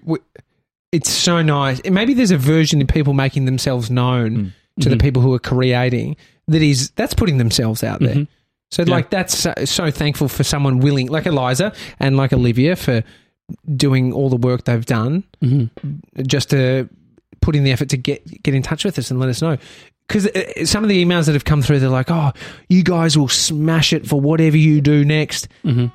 it's 0.91 1.09
so 1.09 1.41
nice. 1.41 1.81
Maybe 1.89 2.13
there's 2.13 2.31
a 2.31 2.37
version 2.37 2.81
of 2.81 2.87
people 2.87 3.13
making 3.13 3.45
themselves 3.45 3.89
known 3.91 4.53
to 4.79 4.89
the 4.89 4.97
people 4.97 5.21
who 5.21 5.33
are 5.33 5.39
creating 5.39 6.15
that 6.47 6.61
is 6.61 6.91
that's 6.91 7.13
putting 7.13 7.37
themselves 7.39 7.83
out 7.83 7.99
there. 7.99 8.15
Mhm. 8.15 8.27
So 8.71 8.83
Yeah. 8.83 8.91
like 8.95 9.09
that's 9.09 9.37
so, 9.37 9.53
so 9.65 9.91
thankful 9.91 10.27
for 10.29 10.43
someone 10.43 10.79
willing, 10.79 11.07
like 11.07 11.25
Eliza 11.25 11.73
and 11.99 12.15
like 12.15 12.31
Olivia, 12.31 12.75
for 12.75 13.03
doing 13.75 14.11
all 14.13 14.29
the 14.29 14.37
work 14.37 14.65
they've 14.65 14.85
done 14.85 15.23
just 16.25 16.49
to 16.49 16.89
put 17.41 17.55
in 17.55 17.63
the 17.63 17.71
effort 17.71 17.89
to 17.89 17.97
get 17.97 18.43
get 18.43 18.53
in 18.53 18.61
touch 18.61 18.83
with 18.83 18.97
us 18.99 19.11
and 19.11 19.19
let 19.19 19.29
us 19.29 19.41
know. 19.41 19.57
Because 20.07 20.27
some 20.69 20.83
of 20.83 20.89
the 20.89 21.03
emails 21.03 21.25
that 21.25 21.33
have 21.33 21.43
come 21.45 21.61
through, 21.61 21.79
they're 21.79 21.89
like, 21.89 22.09
"Oh, 22.09 22.31
you 22.69 22.81
guys 22.83 23.17
will 23.17 23.27
smash 23.27 23.91
it 23.93 24.07
for 24.07 24.19
whatever 24.19 24.55
you 24.57 24.79
do 24.81 25.03
next." 25.03 25.47
Mhm. 25.65 25.91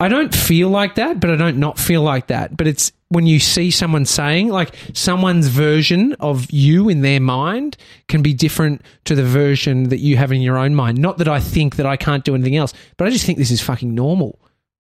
I 0.00 0.08
don't 0.08 0.34
feel 0.34 0.68
like 0.68 0.96
that, 0.96 1.20
but 1.20 1.30
I 1.30 1.36
don't 1.36 1.58
not 1.58 1.78
feel 1.78 2.02
like 2.02 2.26
that. 2.28 2.56
But 2.56 2.66
it's 2.66 2.90
when 3.08 3.26
you 3.26 3.38
see 3.38 3.70
someone 3.70 4.04
saying 4.06 4.48
like 4.48 4.74
someone's 4.94 5.46
version 5.48 6.14
of 6.18 6.50
you 6.50 6.88
in 6.88 7.02
their 7.02 7.20
mind 7.20 7.76
can 8.08 8.22
be 8.22 8.32
different 8.34 8.82
to 9.04 9.14
the 9.14 9.22
version 9.22 9.90
that 9.90 9.98
you 10.00 10.16
have 10.16 10.32
in 10.32 10.40
your 10.40 10.56
own 10.58 10.74
mind. 10.74 10.98
Not 10.98 11.18
that 11.18 11.28
I 11.28 11.38
think 11.38 11.76
that 11.76 11.86
I 11.86 11.96
can't 11.96 12.24
do 12.24 12.34
anything 12.34 12.56
else, 12.56 12.72
but 12.96 13.06
I 13.06 13.10
just 13.10 13.24
think 13.26 13.38
this 13.38 13.50
is 13.50 13.60
fucking 13.60 13.94
normal. 13.94 14.38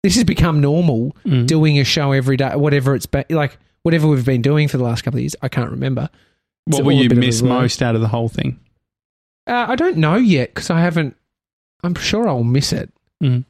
This 0.02 0.14
has 0.16 0.24
become 0.24 0.60
normal 0.60 1.16
Mm. 1.24 1.46
doing 1.46 1.78
a 1.78 1.84
show 1.84 2.12
every 2.12 2.36
day, 2.36 2.50
whatever 2.56 2.94
it's 2.94 3.06
been 3.06 3.24
like, 3.30 3.56
whatever 3.82 4.08
we've 4.08 4.24
been 4.24 4.42
doing 4.42 4.68
for 4.68 4.76
the 4.78 4.84
last 4.84 5.02
couple 5.02 5.18
of 5.18 5.22
years. 5.22 5.36
I 5.42 5.48
can't 5.48 5.70
remember. 5.70 6.08
It's 6.66 6.76
what 6.76 6.84
will 6.84 6.92
you 6.92 7.08
bit 7.08 7.18
of 7.18 7.22
a 7.24 7.26
miss 7.26 7.42
most 7.42 7.82
out 7.82 7.94
of 7.94 8.00
the 8.00 8.08
whole 8.08 8.28
thing? 8.28 8.58
Uh, 9.46 9.66
I 9.68 9.76
don't 9.76 9.96
know 9.96 10.16
yet 10.16 10.50
because 10.54 10.70
I 10.70 10.80
haven't. 10.80 11.16
I'm 11.84 11.94
sure 11.94 12.28
I'll 12.28 12.44
miss 12.44 12.72
it. 12.72 12.90
Mm. 13.22 13.44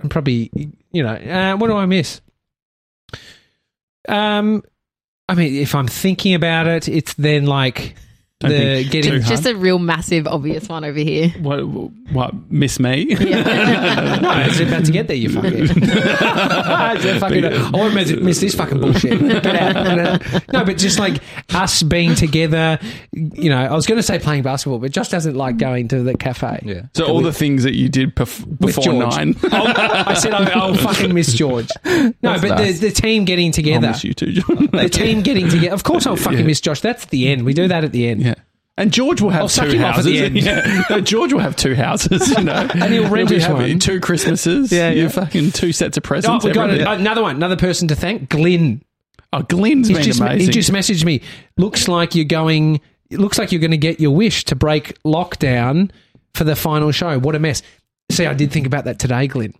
I'm 0.00 0.08
probably, 0.08 0.50
you 0.92 1.02
know, 1.02 1.14
uh, 1.14 1.56
what 1.56 1.66
do 1.68 1.74
I 1.74 1.86
miss? 1.86 2.20
Um, 4.08 4.62
I 5.28 5.34
mean, 5.34 5.54
if 5.56 5.74
I'm 5.74 5.88
thinking 5.88 6.34
about 6.34 6.66
it, 6.66 6.88
it's 6.88 7.14
then 7.14 7.46
like 7.46 7.94
the 8.40 8.84
getting. 8.90 9.12
too 9.12 9.20
Just 9.20 9.46
a 9.46 9.54
real 9.54 9.78
massive, 9.78 10.26
obvious 10.26 10.68
one 10.68 10.84
over 10.84 10.98
here. 10.98 11.30
What? 11.40 11.60
What? 12.12 12.34
Miss 12.50 12.78
me? 12.78 13.04
no, 13.08 13.16
it's 13.20 14.60
about 14.60 14.84
to 14.84 14.92
get 14.92 15.06
there. 15.08 15.16
You 15.16 15.30
fucking. 15.30 15.68
It's 16.96 17.20
fucking 17.20 17.44
I 17.44 17.70
won't 17.70 17.94
miss, 17.94 18.12
miss 18.12 18.40
this 18.40 18.54
fucking 18.54 18.80
bullshit. 18.80 19.18
Get 19.20 19.46
out, 19.46 19.74
get 19.74 19.98
out. 19.98 20.52
No, 20.52 20.64
but 20.64 20.76
just 20.78 20.98
like 20.98 21.20
us 21.54 21.82
being 21.82 22.14
together. 22.14 22.78
You 23.12 23.50
know, 23.50 23.58
I 23.58 23.72
was 23.72 23.86
going 23.86 23.96
to 23.98 24.02
say 24.02 24.18
playing 24.18 24.42
basketball, 24.42 24.78
but 24.78 24.90
just 24.92 25.10
doesn't 25.10 25.34
like 25.34 25.56
going 25.56 25.88
to 25.88 26.02
the 26.02 26.16
cafe. 26.16 26.60
Yeah. 26.64 26.82
So 26.94 27.06
all 27.06 27.20
the 27.22 27.32
things 27.32 27.62
that 27.64 27.74
you 27.74 27.88
did 27.88 28.14
bef- 28.14 28.46
With 28.46 28.76
before 28.76 28.92
nine. 28.92 29.34
I'll, 29.44 29.68
oh, 29.68 30.04
I 30.06 30.14
said 30.14 30.32
I'll, 30.34 30.62
I'll 30.62 30.74
fucking 30.74 31.12
miss 31.14 31.32
George. 31.34 31.68
No, 31.84 32.12
but 32.22 32.42
nice. 32.42 32.78
the, 32.80 32.88
the 32.88 32.94
team 32.94 33.24
getting 33.24 33.46
I'll 33.48 33.52
together. 33.52 33.88
miss 33.88 34.04
you 34.04 34.14
too, 34.14 34.32
John. 34.32 34.68
The 34.72 34.88
team 34.88 35.22
getting 35.22 35.48
together. 35.48 35.74
Of 35.74 35.84
course, 35.84 36.06
I'll 36.06 36.16
fucking 36.16 36.40
Yeah. 36.40 36.44
miss 36.46 36.60
Josh. 36.60 36.80
That's 36.80 37.06
the 37.06 37.28
end. 37.28 37.44
We 37.44 37.54
do 37.54 37.68
that 37.68 37.84
at 37.84 37.92
the 37.92 38.08
end. 38.08 38.22
Yeah. 38.22 38.33
And 38.76 38.92
George 38.92 39.20
will 39.22 39.30
have 39.30 39.42
I'll 39.42 39.48
suck 39.48 39.68
two 39.70 39.78
at 39.78 39.94
houses. 39.94 40.20
end. 40.20 40.36
Yeah. 40.42 40.82
No, 40.90 41.00
George 41.00 41.32
will 41.32 41.40
have 41.40 41.54
two 41.54 41.74
houses, 41.76 42.28
you 42.36 42.42
know. 42.42 42.68
And 42.74 42.92
he'll 42.92 43.08
rent 43.08 43.30
having 43.30 43.56
one. 43.56 43.78
Two 43.78 44.00
Christmases. 44.00 44.72
Yeah, 44.72 44.90
You 44.90 45.02
yeah. 45.02 45.08
fucking 45.08 45.52
two 45.52 45.72
sets 45.72 45.96
of 45.96 46.02
Oh, 46.04 46.08
presents. 46.08 46.44
we 46.44 46.50
got 46.52 46.70
a, 46.70 46.90
another 46.92 47.22
one. 47.22 47.36
Another 47.36 47.56
person 47.56 47.86
to 47.88 47.94
thank. 47.94 48.28
Glenn. 48.30 48.82
oh, 49.32 49.42
Glenn's 49.42 49.86
He's 49.88 49.96
been 49.98 50.04
just, 50.04 50.20
amazing. 50.20 50.40
he 50.46 50.52
just 50.52 50.72
messaged 50.72 51.04
me. 51.04 51.20
Looks 51.56 51.86
like 51.86 52.14
you're 52.16 52.24
going. 52.24 52.80
It 53.10 53.20
looks 53.20 53.38
like 53.38 53.52
you're 53.52 53.60
going 53.60 53.70
to 53.70 53.76
get 53.76 54.00
your 54.00 54.10
wish 54.10 54.44
to 54.46 54.56
break 54.56 55.00
lockdown 55.04 55.90
for 56.34 56.42
the 56.42 56.56
final 56.56 56.90
show. 56.90 57.16
What 57.20 57.36
a 57.36 57.38
mess. 57.38 57.62
See, 58.10 58.26
I 58.26 58.34
did 58.34 58.50
think 58.50 58.66
about 58.66 58.86
that 58.86 58.98
today, 58.98 59.28
Glenn. 59.28 59.54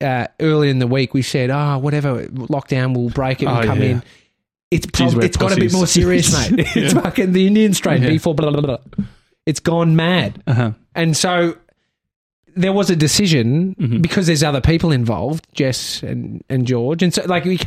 Uh, 0.00 0.26
earlier 0.40 0.70
in 0.70 0.78
the 0.78 0.86
week, 0.86 1.12
we 1.12 1.20
said, 1.22 1.50
"Ah, 1.50 1.76
whatever, 1.76 2.24
lockdown 2.28 2.94
will 2.96 3.10
break 3.10 3.42
it 3.42 3.46
and 3.46 3.58
Oh, 3.58 3.62
come 3.62 3.82
yeah. 3.82 3.88
in." 3.88 4.02
It's 4.70 4.86
prob- 4.86 5.14
we're 5.14 5.24
it's 5.24 5.36
got 5.36 5.52
a 5.52 5.56
bit 5.56 5.72
more 5.72 5.86
serious, 5.86 6.32
mate. 6.50 6.66
It's 6.76 6.92
Yeah. 6.94 7.00
fucking 7.00 7.32
the 7.32 7.46
Indian 7.46 7.72
strain 7.74 8.02
Yeah. 8.02 8.08
before 8.10 8.34
blah, 8.34 8.50
blah, 8.50 8.60
blah. 8.60 8.78
It's 9.46 9.60
gone 9.60 9.96
mad. 9.96 10.42
uh-huh. 10.46 10.72
And 10.94 11.16
so 11.16 11.56
there 12.54 12.72
was 12.72 12.90
a 12.90 12.96
decision 12.96 13.74
Mhm. 13.80 14.02
because 14.02 14.26
there's 14.26 14.42
other 14.42 14.60
people 14.60 14.90
involved, 14.92 15.46
Jess 15.54 16.02
and, 16.02 16.42
and 16.50 16.66
George. 16.66 17.02
And 17.02 17.14
so, 17.14 17.24
like, 17.24 17.44
we, 17.44 17.58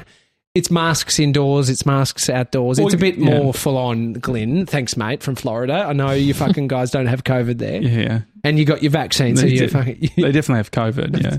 it's 0.53 0.69
masks 0.69 1.17
indoors, 1.17 1.69
it's 1.69 1.85
masks 1.85 2.29
outdoors. 2.29 2.77
Well, 2.77 2.87
it's 2.87 2.93
a 2.93 2.97
bit 2.99 3.17
yeah. 3.17 3.39
more 3.39 3.53
full 3.53 3.77
on, 3.77 4.13
Glenn. 4.13 4.65
Thanks, 4.65 4.95
mate, 4.97 5.23
from 5.23 5.35
Florida. 5.35 5.85
I 5.87 5.93
know 5.93 6.11
you 6.11 6.33
fucking 6.33 6.67
guys 6.67 6.91
don't 6.91 7.05
have 7.07 7.23
COVID 7.23 7.57
there. 7.57 7.81
Yeah. 7.81 8.21
And 8.43 8.57
you 8.59 8.65
got 8.65 8.81
your 8.83 8.91
vaccine, 8.91 9.37
so 9.37 9.45
you're 9.45 9.67
do. 9.67 9.71
fucking. 9.73 10.09
They 10.17 10.31
definitely 10.31 10.57
have 10.57 10.71
COVID, 10.71 11.21
yeah. 11.23 11.37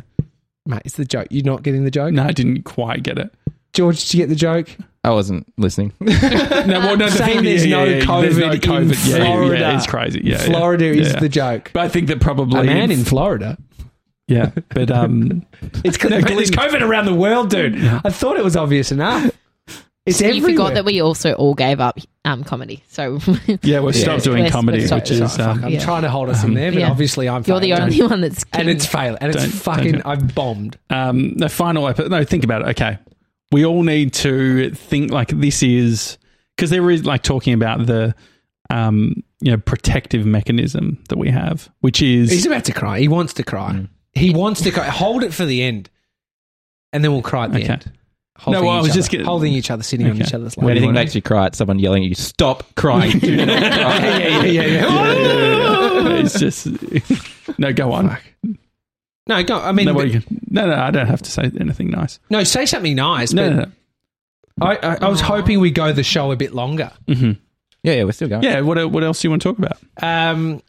mate, 0.67 0.83
it's 0.85 0.95
the 0.97 1.05
joke. 1.05 1.27
You're 1.31 1.45
not 1.45 1.63
getting 1.63 1.85
the 1.85 1.91
joke? 1.91 2.13
No, 2.15 2.23
I 2.25 2.33
didn't 2.33 2.63
quite 2.63 3.03
get 3.03 3.19
it. 3.19 3.33
George, 3.73 4.01
did 4.03 4.15
you 4.15 4.21
get 4.23 4.29
the 4.29 4.35
joke? 4.37 4.77
I 5.05 5.11
wasn't 5.11 5.53
listening. 5.59 5.93
No, 6.01 6.79
well, 6.79 6.97
no, 6.97 7.07
the 7.07 7.11
Saying 7.11 7.35
thing- 7.39 7.45
there's 7.45 7.67
yeah, 7.67 7.77
no 7.77 7.85
yeah, 7.85 7.97
yeah. 8.05 8.21
There's 8.21 8.39
no 8.39 8.51
COVID 8.53 8.83
in 8.83 8.89
Yeah, 9.11 9.17
yeah, 9.19 9.25
Florida. 9.35 9.59
Yeah, 9.61 9.77
it's 9.77 9.87
crazy. 9.87 10.21
Yeah, 10.23 10.31
yeah. 10.39 10.45
Florida 10.45 10.85
is 10.87 11.13
Yeah. 11.13 11.19
the 11.21 11.29
joke. 11.29 11.71
But 11.73 11.83
I 11.83 11.89
think 11.89 12.07
that 12.09 12.21
probably 12.21 12.61
A 12.61 12.65
man 12.65 12.91
in 12.93 13.05
Florida. 13.05 13.59
yeah. 14.29 14.53
But 14.71 14.91
um, 14.93 15.45
It's 15.85 16.03
No, 16.03 16.11
mate, 16.11 16.25
there's 16.29 16.51
COVID 16.53 16.83
around 16.83 17.07
the 17.07 17.15
world, 17.15 17.51
dude. 17.51 17.83
I 17.85 18.11
thought 18.11 18.37
it 18.37 18.45
was 18.45 18.57
obvious 18.57 18.93
enough. 18.93 19.31
It's 20.05 20.21
you 20.21 20.27
everywhere. 20.29 20.51
forgot 20.51 20.75
that 20.75 20.85
we 20.85 21.01
also 21.01 21.33
all 21.35 21.55
gave 21.55 21.79
up 21.81 21.97
um, 22.25 22.43
comedy. 22.45 22.83
So 22.89 23.19
Yeah, 23.63 23.81
we've 23.81 23.95
stopped 23.95 24.25
doing 24.25 24.39
We're- 24.41 24.51
comedy, 24.51 24.79
we're 24.89 24.97
which 24.97 25.09
sorry. 25.09 25.21
is 25.21 25.33
Sorry, 25.33 25.49
um, 25.51 25.65
I'm 25.65 25.71
Yeah. 25.73 25.81
trying 25.81 26.03
to 26.03 26.11
hold 26.11 26.29
us 26.29 26.43
in 26.45 26.55
there, 26.55 26.73
but 26.73 26.81
Yeah. 26.81 26.91
obviously 26.91 27.29
I'm. 27.29 27.43
you're 27.47 27.61
the 27.61 27.71
failing. 27.71 27.83
only 27.83 28.03
one 28.03 28.21
that's 28.21 28.45
and 28.53 28.63
king. 28.67 28.69
it's 28.77 28.85
failing, 28.87 29.19
and 29.21 29.33
it's 29.35 29.43
Don't- 29.45 29.53
fucking. 29.53 29.93
don't- 29.93 30.07
I've 30.07 30.35
bombed. 30.35 30.77
um, 30.91 31.35
the 31.35 31.49
final 31.49 31.87
episode. 31.89 32.11
No, 32.11 32.23
think 32.25 32.43
about 32.45 32.63
it. 32.63 32.69
Okay, 32.71 32.99
we 33.53 33.65
all 33.65 33.83
need 33.83 34.13
to 34.15 34.71
think 34.73 35.11
like 35.13 35.29
this 35.29 35.63
is 35.63 36.19
because 36.57 36.71
there 36.71 36.91
is 36.91 37.05
like 37.05 37.23
talking 37.23 37.53
about 37.55 37.87
the 37.87 38.15
um, 38.71 39.23
you 39.41 39.51
know 39.53 39.59
protective 39.59 40.25
mechanism 40.27 41.03
that 41.09 41.19
we 41.19 41.31
have, 41.31 41.69
which 41.81 42.03
is 42.03 42.31
He's 42.31 42.47
about 42.47 42.65
to 42.65 42.73
cry. 42.73 42.99
He 42.99 43.09
wants 43.09 43.35
to 43.35 43.43
cry. 43.45 43.73
Mm. 43.73 43.89
He 44.15 44.35
wants 44.35 44.63
to 44.63 44.71
cry. 44.71 44.87
Hold 44.89 45.23
it 45.23 45.33
for 45.33 45.45
the 45.45 45.63
end, 45.63 45.91
and 46.93 47.05
then 47.05 47.13
we'll 47.13 47.23
cry 47.23 47.45
at 47.45 47.53
the 47.53 47.63
Okay. 47.63 47.73
end. 47.75 47.93
Holding 48.39 48.63
No, 48.63 48.67
well, 48.67 48.77
I 48.77 48.81
was 48.81 48.89
other, 48.91 48.95
just 48.99 49.11
get- 49.11 49.21
holding 49.25 49.53
each 49.53 49.71
other, 49.71 49.83
sitting 49.83 50.09
on 50.09 50.17
each 50.21 50.33
other's 50.35 50.57
What 50.57 50.65
If 50.65 50.65
laps. 50.65 50.65
do 50.65 50.65
you 50.65 50.71
anything 50.89 50.95
makes 50.95 51.15
you 51.15 51.23
cry, 51.23 51.47
it's 51.47 51.59
someone 51.59 51.79
yelling 51.79 52.03
at 52.03 52.09
you, 52.09 52.15
stop 52.15 52.65
crying. 52.75 53.19
Do 53.19 53.37
not 53.37 53.47
cry. 53.47 53.59
yeah, 53.69 54.19
yeah, 54.19 54.45
yeah, 54.45 54.63
yeah, 54.63 54.89
yeah. 54.89 56.17
it's 56.25 56.39
just 56.41 56.67
no. 57.59 57.73
Go 57.73 57.93
on. 57.93 58.09
Fuck. 58.09 58.23
No, 59.27 59.43
go. 59.45 59.59
I 59.59 59.73
mean, 59.73 59.87
No, 59.87 59.95
but- 59.95 60.11
can- 60.11 60.25
no, 60.51 60.67
no, 60.67 60.75
I 60.75 60.91
don't 60.91 61.07
have 61.07 61.23
to 61.23 61.31
say 61.31 61.51
anything 61.61 61.91
nice. 61.91 62.19
no, 62.31 62.43
say 62.45 62.67
something 62.67 62.95
nice. 62.97 63.33
No, 63.33 63.49
but 63.49 63.57
no, 63.57 63.63
no. 63.65 63.71
I, 64.61 64.77
I, 64.77 64.99
I 65.03 65.09
was 65.09 65.21
hoping 65.21 65.61
we'd 65.61 65.75
go 65.75 65.93
the 65.93 66.03
show 66.03 66.31
a 66.33 66.37
bit 66.37 66.55
longer. 66.55 66.91
Mhm. 67.09 67.39
Yeah, 67.83 67.95
yeah, 67.95 68.05
we're 68.05 68.13
still 68.13 68.29
going. 68.29 68.43
Yeah. 68.45 68.61
What 68.61 68.91
what 68.93 69.03
else 69.03 69.21
do 69.23 69.27
you 69.27 69.31
want 69.31 69.43
to 69.43 69.49
talk 69.49 69.59
about? 69.59 69.77
Um, 70.03 70.63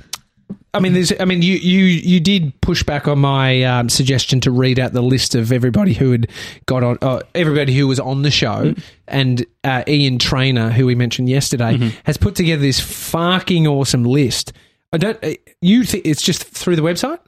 I 0.73 0.79
mean, 0.79 0.93
there's. 0.93 1.11
I 1.19 1.25
mean, 1.25 1.41
you 1.43 1.53
you 1.55 1.83
you 1.85 2.19
did 2.19 2.59
push 2.61 2.81
back 2.81 3.07
on 3.07 3.19
my 3.19 3.61
um, 3.63 3.89
suggestion 3.89 4.39
to 4.41 4.51
read 4.51 4.79
out 4.79 4.93
the 4.93 5.03
list 5.03 5.35
of 5.35 5.51
everybody 5.51 5.93
who 5.93 6.11
had 6.11 6.27
got 6.65 6.83
on, 6.83 6.97
uh, 7.03 7.19
everybody 7.35 7.75
who 7.75 7.87
was 7.87 7.99
on 7.99 8.23
the 8.23 8.31
show, 8.31 8.73
and 9.07 9.45
uh, 9.63 9.83
Ian 9.87 10.17
Trainer, 10.17 10.71
who 10.71 10.87
we 10.87 10.95
mentioned 10.95 11.29
yesterday, 11.29 11.91
has 12.05 12.17
put 12.17 12.33
together 12.33 12.61
this 12.63 12.79
fucking 12.79 13.67
awesome 13.67 14.03
list. 14.05 14.53
I 14.91 14.97
don't. 14.97 15.23
uh, 15.23 15.33
You 15.61 15.83
think 15.83 16.07
it's 16.07 16.21
just 16.23 16.43
through 16.45 16.75
the 16.77 16.81
website? 16.81 17.19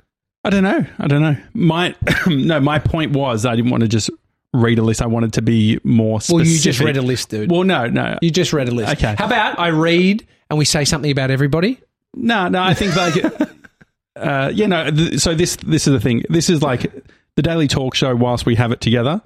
I 0.45 0.49
don't 0.51 0.63
know. 0.63 0.86
I 0.99 1.08
don't 1.08 1.21
know. 1.21 1.36
My 1.55 1.95
no. 2.27 2.60
My 2.60 2.77
point 2.77 3.13
was 3.13 3.45
I 3.45 3.55
didn't 3.55 3.71
want 3.71 3.81
to 3.81 3.89
just 3.89 4.12
read 4.53 4.77
a 4.77 4.84
list. 4.84 5.01
I 5.01 5.08
wanted 5.08 5.34
to 5.34 5.41
be 5.41 5.79
more 5.84 6.21
specific. 6.21 6.36
Well, 6.36 6.45
you 6.45 6.60
just 6.60 6.79
read 6.79 6.97
a 6.97 7.01
list, 7.01 7.29
dude. 7.29 7.49
Well, 7.51 7.63
no, 7.63 7.88
no, 7.88 8.17
you 8.21 8.29
just 8.29 8.53
read 8.53 8.69
a 8.69 8.71
list. 8.71 8.93
Okay. 8.93 9.15
How 9.17 9.25
about 9.25 9.58
I 9.60 9.69
read 9.69 10.25
and 10.49 10.60
we 10.60 10.65
say 10.65 10.86
something 10.86 11.10
about 11.12 11.31
everybody? 11.31 11.79
no, 12.13 12.47
no. 12.47 12.62
I 12.62 12.73
think 12.75 12.95
like, 12.95 13.15
uh, 14.15 14.51
yeah, 14.53 14.67
no. 14.67 14.91
Th- 14.91 15.19
so 15.19 15.34
this 15.34 15.55
this 15.58 15.88
is 15.88 15.93
the 15.93 15.99
thing. 15.99 16.23
This 16.29 16.49
is 16.49 16.62
like 16.62 16.91
the 17.36 17.41
daily 17.41 17.67
talk 17.67 17.95
show. 17.95 18.15
Whilst 18.15 18.45
we 18.45 18.53
have 18.55 18.71
it 18.71 18.81
together, 18.81 19.21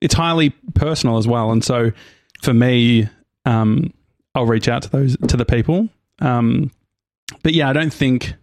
it's 0.00 0.14
highly 0.14 0.50
personal 0.74 1.18
as 1.18 1.26
well. 1.26 1.50
And 1.50 1.64
so 1.64 1.90
for 2.42 2.54
me, 2.54 3.08
um, 3.44 3.92
I'll 4.36 4.46
reach 4.46 4.68
out 4.68 4.82
to 4.82 4.90
those 4.90 5.16
to 5.28 5.36
the 5.36 5.44
people. 5.44 5.88
Um, 6.20 6.70
but 7.42 7.54
yeah, 7.54 7.68
I 7.68 7.72
don't 7.72 7.92
think. 7.92 8.34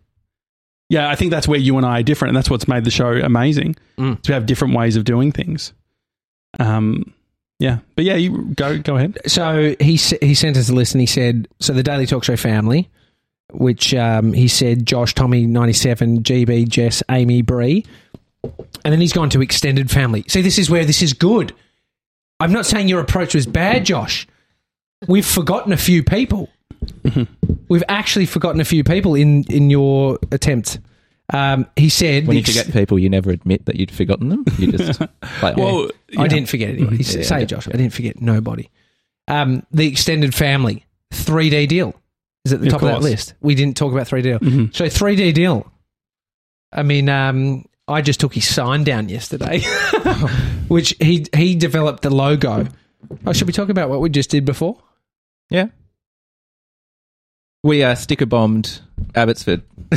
Yeah, 0.89 1.09
I 1.09 1.15
think 1.15 1.31
that's 1.31 1.47
where 1.47 1.59
you 1.59 1.75
and 1.77 1.85
I 1.85 1.99
are 1.99 2.03
different, 2.03 2.29
and 2.29 2.37
that's 2.37 2.49
what's 2.49 2.67
made 2.67 2.85
the 2.85 2.91
show 2.91 3.11
amazing. 3.11 3.75
Mm. 3.97 4.21
To 4.21 4.33
have 4.33 4.45
different 4.45 4.75
ways 4.75 4.95
of 4.95 5.03
doing 5.03 5.31
things. 5.31 5.73
Um, 6.59 7.13
yeah, 7.59 7.79
but 7.95 8.05
yeah, 8.05 8.15
you 8.15 8.45
go 8.55 8.77
go 8.77 8.95
ahead. 8.95 9.17
So 9.25 9.75
he 9.79 9.95
he 9.95 10.35
sent 10.35 10.57
us 10.57 10.69
a 10.69 10.73
list 10.73 10.93
and 10.93 11.01
he 11.01 11.07
said, 11.07 11.47
so 11.59 11.73
the 11.73 11.83
Daily 11.83 12.05
Talk 12.05 12.23
Show 12.23 12.37
family, 12.37 12.89
which 13.51 13.93
um, 13.95 14.31
he 14.33 14.47
said 14.47 14.85
Josh, 14.85 15.15
Tommy, 15.15 15.45
ninety 15.45 15.73
seven, 15.73 16.23
GB, 16.23 16.67
Jess, 16.69 17.01
Amy, 17.09 17.41
Bree, 17.41 17.85
and 18.43 18.93
then 18.93 19.01
he's 19.01 19.13
gone 19.13 19.29
to 19.31 19.41
extended 19.41 19.89
family. 19.89 20.23
See, 20.27 20.41
this 20.41 20.57
is 20.57 20.69
where 20.69 20.85
this 20.85 21.01
is 21.01 21.13
good. 21.13 21.53
I'm 22.39 22.51
not 22.51 22.67
saying 22.67 22.87
your 22.87 23.01
approach 23.01 23.33
was 23.33 23.47
bad, 23.47 23.85
Josh. 23.85 24.27
We've 25.07 25.25
forgotten 25.25 25.73
a 25.73 25.77
few 25.77 26.03
people. 26.03 26.49
We've 27.69 27.83
actually 27.89 28.25
forgotten 28.25 28.61
a 28.61 28.65
few 28.65 28.83
people 28.83 29.15
in 29.15 29.43
in 29.49 29.69
your 29.69 30.19
attempt. 30.31 30.79
Um, 31.33 31.65
he 31.75 31.89
said 31.89 32.25
When 32.27 32.37
you 32.37 32.41
ex- 32.41 32.55
forget 32.57 32.71
people, 32.73 32.97
you 32.97 33.09
never 33.09 33.31
admit 33.31 33.65
that 33.65 33.75
you'd 33.75 33.91
forgotten 33.91 34.29
them. 34.29 34.45
You 34.57 34.71
just 34.71 34.99
play 35.21 35.51
on. 35.53 35.57
Well, 35.59 35.89
I 36.17 36.23
yeah. 36.23 36.27
didn't 36.27 36.49
forget 36.49 36.69
anyone. 36.69 36.95
Yeah, 36.95 37.03
Say 37.23 37.39
yeah. 37.39 37.45
Josh. 37.45 37.67
I 37.67 37.71
didn't 37.71 37.91
forget 37.93 38.21
nobody. 38.21 38.69
Um, 39.27 39.63
the 39.71 39.87
extended 39.87 40.33
family, 40.33 40.85
3D 41.13 41.67
Dyl 41.67 41.93
is 42.45 42.53
at 42.53 42.61
the 42.61 42.67
Of 42.67 42.71
top 42.73 42.81
of 42.83 42.87
that 42.87 43.01
list. 43.01 43.33
We 43.41 43.55
didn't 43.55 43.75
talk 43.75 43.91
about 43.91 44.07
3D 44.07 44.23
Dyl. 44.23 44.39
Mhm. 44.39 44.73
So 44.75 44.85
3D 44.85 45.33
Dyl. 45.33 45.69
I 46.71 46.83
mean, 46.83 47.09
um, 47.09 47.65
I 47.89 48.01
just 48.01 48.21
took 48.21 48.33
his 48.33 48.47
sign 48.47 48.85
down 48.85 49.09
yesterday, 49.09 49.61
which 50.69 50.95
he 51.01 51.25
he 51.35 51.55
developed 51.55 52.03
the 52.03 52.09
logo. 52.09 52.67
Oh, 53.25 53.33
should 53.33 53.47
we 53.47 53.53
talk 53.53 53.67
about 53.69 53.89
what 53.89 53.99
we 53.99 54.09
just 54.09 54.29
did 54.29 54.45
before? 54.45 54.81
Yeah. 55.49 55.67
We 57.67 57.83
uh, 57.83 57.95
sticker 57.95 58.25
bombed 58.25 58.79
Abbotsford 59.15 59.61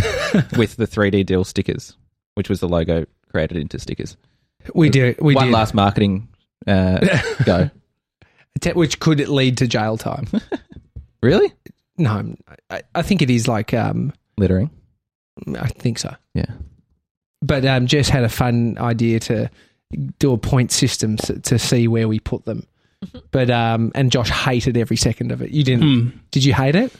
with 0.57 0.77
the 0.77 0.87
3D 0.87 1.25
Dyl 1.27 1.45
stickers, 1.45 1.97
which 2.35 2.49
was 2.49 2.61
the 2.61 2.69
logo 2.69 3.07
created 3.31 3.57
into 3.59 3.79
stickers. 3.79 4.17
We 4.75 4.91
did. 4.91 5.21
We 5.21 5.35
One 5.35 5.47
did. 5.47 5.53
last 5.53 5.73
marketing 5.73 6.29
uh, 6.67 6.99
go. 7.45 7.71
Te- 8.61 8.73
which 8.73 8.99
could 9.01 9.27
lead 9.29 9.59
to 9.59 9.67
jail 9.67 9.97
time. 9.97 10.27
Really? 11.23 11.53
no, 11.99 12.35
I, 12.71 12.81
I 12.95 13.03
think 13.03 13.21
it 13.21 13.29
is 13.29 13.47
like. 13.47 13.75
Um, 13.75 14.15
Littering. 14.39 14.71
I 15.59 15.69
think 15.69 15.99
so. 15.99 16.15
Yeah. 16.35 16.47
but 17.43 17.63
um, 17.67 17.87
Jess 17.87 18.09
had 18.09 18.25
a 18.25 18.29
fun 18.31 18.79
idea 18.79 19.21
to 19.21 19.51
do 20.19 20.33
a 20.33 20.39
point 20.39 20.73
system 20.73 21.17
s- 21.23 21.31
to 21.43 21.59
see 21.59 21.89
where 21.89 22.09
we 22.09 22.21
put 22.21 22.47
them. 22.47 22.67
But 23.33 23.51
um, 23.51 23.93
and 23.95 24.11
Josh 24.11 24.31
hated 24.31 24.79
every 24.79 24.97
second 24.97 25.31
of 25.31 25.43
it. 25.43 25.51
You 25.51 25.63
didn't? 25.63 25.83
Hmm. 26.13 26.19
Did 26.31 26.45
you 26.47 26.55
hate 26.55 26.75
it? 26.75 26.91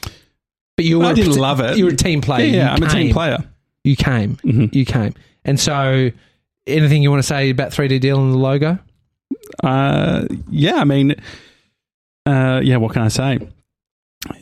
But 0.77 0.85
you 0.85 0.99
were. 0.99 1.05
I 1.05 1.13
didn't 1.13 1.35
love 1.37 1.59
it. 1.59 1.77
You 1.77 1.85
were 1.85 1.91
a 1.91 1.95
team 1.95 2.21
player. 2.21 2.45
yeah, 2.45 2.69
You 2.69 2.75
I'm 2.75 2.83
a 2.83 2.89
team 2.89 3.11
player. 3.13 3.37
You 3.83 3.95
came. 3.95 4.35
Mhm. 4.37 4.73
You 4.73 4.85
came. 4.85 5.13
And 5.43 5.59
so, 5.59 6.09
anything 6.67 7.01
you 7.03 7.09
want 7.09 7.21
to 7.21 7.27
say 7.27 7.49
about 7.49 7.71
3D 7.71 7.99
Dyl 7.99 8.19
and 8.19 8.33
the 8.33 8.37
logo? 8.37 8.79
Uh, 9.63 10.25
yeah, 10.49 10.75
I 10.75 10.83
mean, 10.83 11.15
uh, 12.25 12.61
yeah. 12.63 12.77
What 12.77 12.93
can 12.93 13.01
I 13.01 13.07
say? 13.07 13.39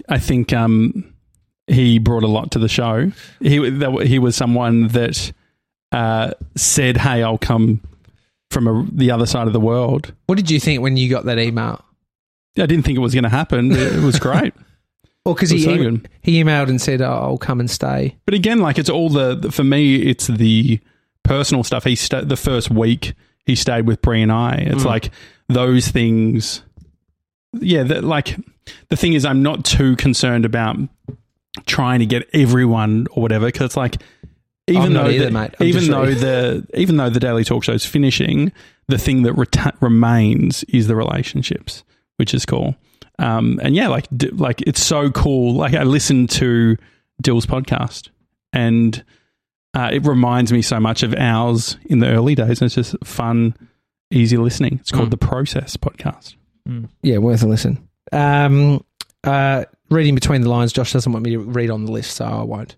I 0.10 0.20
think 0.20 0.52
um, 0.54 1.14
he 1.68 2.00
brought 2.00 2.24
a 2.24 2.28
lot 2.28 2.52
to 2.52 2.60
the 2.60 2.68
show. 2.68 3.12
He 3.40 3.70
that, 3.70 4.06
he 4.08 4.20
was 4.20 4.36
someone 4.36 4.90
that 4.90 5.32
uh, 5.92 6.32
said, 6.56 6.98
"Hey, 6.98 7.24
I'll 7.24 7.38
come 7.38 7.82
from 8.52 8.68
a, 8.68 8.86
the 8.92 9.12
other 9.12 9.26
side 9.26 9.48
of 9.48 9.54
the 9.54 9.60
world." 9.60 10.12
What 10.26 10.36
did 10.36 10.52
you 10.52 10.60
think 10.60 10.82
when 10.82 10.98
you 10.98 11.10
got 11.10 11.26
that 11.26 11.40
email? 11.40 11.84
I 12.58 12.66
didn't 12.66 12.84
think 12.84 12.98
it 12.98 13.02
was 13.02 13.14
going 13.14 13.24
to 13.24 13.30
happen. 13.30 13.72
It 13.72 14.04
was 14.04 14.20
great. 14.20 14.54
Well, 15.30 15.36
because 15.36 15.52
he 15.52 15.58
was 15.58 15.66
so 15.66 15.72
em- 15.74 16.04
he 16.22 16.44
emailed 16.44 16.70
and 16.70 16.82
said, 16.82 17.02
oh, 17.02 17.12
"I'll 17.12 17.38
come 17.38 17.60
and 17.60 17.70
stay." 17.70 18.16
But 18.26 18.34
again, 18.34 18.60
like 18.60 18.80
it's 18.80 18.90
all 18.90 19.10
the, 19.10 19.52
for 19.52 19.64
me, 19.64 19.98
it's 19.98 20.26
the 20.26 20.80
personal 21.22 21.64
stuff. 21.64 21.84
He 21.84 21.96
sta 21.96 22.22
the 22.22 22.36
first 22.36 22.72
week 22.72 23.14
he 23.46 23.56
stayed 23.56 23.86
with 23.86 24.02
Bree 24.02 24.24
and 24.24 24.32
I. 24.32 24.56
It's 24.56 24.84
mm. 24.84 24.88
like 24.88 25.12
those 25.48 25.88
things. 25.88 26.64
Yeah, 27.54 27.84
that 27.84 28.04
like 28.04 28.38
the 28.90 28.96
thing 28.96 29.14
is, 29.14 29.24
I'm 29.24 29.44
not 29.44 29.66
too 29.66 29.96
concerned 29.98 30.46
about 30.46 30.78
trying 31.68 32.00
to 32.00 32.08
get 32.08 32.28
everyone 32.34 33.06
or 33.12 33.22
whatever 33.22 33.46
because 33.46 33.66
it's 33.66 33.78
like 33.78 34.02
even 34.68 34.94
though 34.94 35.08
either, 35.08 35.30
the, 35.30 35.64
even 35.64 35.92
though 35.92 36.02
really- 36.02 36.14
the 36.16 36.68
even 36.74 36.98
though 36.98 37.12
the 37.12 37.20
daily 37.20 37.44
talk 37.44 37.64
show 37.64 37.74
is 37.74 37.86
finishing, 37.86 38.52
the 38.88 38.98
thing 38.98 39.22
that 39.24 39.36
reta- 39.36 39.80
remains 39.80 40.64
is 40.66 40.88
the 40.88 40.96
relationships, 40.96 41.84
which 42.18 42.34
is 42.34 42.48
cool. 42.48 42.76
Um, 43.20 43.60
and 43.62 43.76
yeah, 43.76 43.88
like 43.90 44.08
d- 44.16 44.30
like 44.32 44.62
it's 44.62 44.84
so 44.84 45.12
cool. 45.12 45.54
Like 45.56 45.74
I 45.74 45.84
listened 45.84 46.30
to 46.32 46.78
Dyl's 47.22 47.46
podcast, 47.46 48.10
and 48.54 49.04
uh, 49.74 49.90
it 49.94 50.06
reminds 50.06 50.52
me 50.52 50.62
so 50.62 50.80
much 50.80 51.04
of 51.04 51.14
ours 51.16 51.78
in 51.86 52.00
the 52.00 52.08
early 52.08 52.34
days. 52.34 52.62
And 52.62 52.68
it's 52.68 52.76
just 52.76 52.96
fun, 53.04 53.56
easy 54.10 54.38
listening. 54.38 54.78
It's 54.80 54.92
called 54.92 55.10
Mm. 55.10 55.12
the 55.12 55.18
Process 55.18 55.76
Podcast. 55.78 56.36
Yeah, 57.04 57.18
worth 57.18 57.44
a 57.44 57.48
listen. 57.48 57.88
Um, 58.12 58.84
uh, 59.24 59.66
reading 59.90 60.16
between 60.16 60.42
the 60.42 60.50
lines, 60.50 60.72
Josh 60.72 60.94
doesn't 60.94 61.12
want 61.12 61.26
me 61.26 61.32
to 61.32 61.40
read 61.40 61.70
on 61.72 61.86
the 61.86 61.92
list, 61.92 62.12
so 62.16 62.26
I 62.26 62.44
won't. 62.44 62.76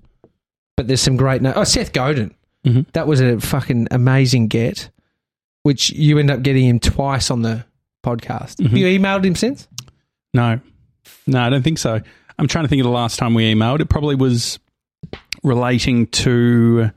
But 0.77 0.87
there's 0.87 1.01
some 1.01 1.17
great. 1.17 1.41
No- 1.41 1.53
oh, 1.55 1.63
Seth 1.65 1.91
Godin. 1.93 2.33
Mhm. 2.65 2.85
That 2.93 3.05
was 3.05 3.21
a 3.21 3.39
fucking 3.39 3.89
amazing 3.91 4.47
get, 4.47 4.89
which 5.63 5.91
you 5.91 6.17
end 6.19 6.31
up 6.31 6.41
getting 6.41 6.65
him 6.65 6.79
twice 6.79 7.29
on 7.29 7.41
the 7.41 7.65
podcast. 8.05 8.61
Have 8.63 8.71
Mhm. 8.71 8.77
you 8.77 8.99
emailed 8.99 9.23
him 9.25 9.35
since? 9.35 9.67
No, 10.33 10.59
no, 11.27 11.41
I 11.41 11.49
don't 11.49 11.63
think 11.63 11.77
so. 11.77 11.99
I'm 12.39 12.47
trying 12.47 12.65
to 12.65 12.69
think 12.69 12.79
of 12.79 12.85
the 12.85 12.89
last 12.91 13.17
time 13.19 13.33
we 13.33 13.53
emailed. 13.53 13.81
It 13.81 13.89
probably 13.89 14.15
was 14.15 14.59
relating 15.43 16.07
to 16.07 16.91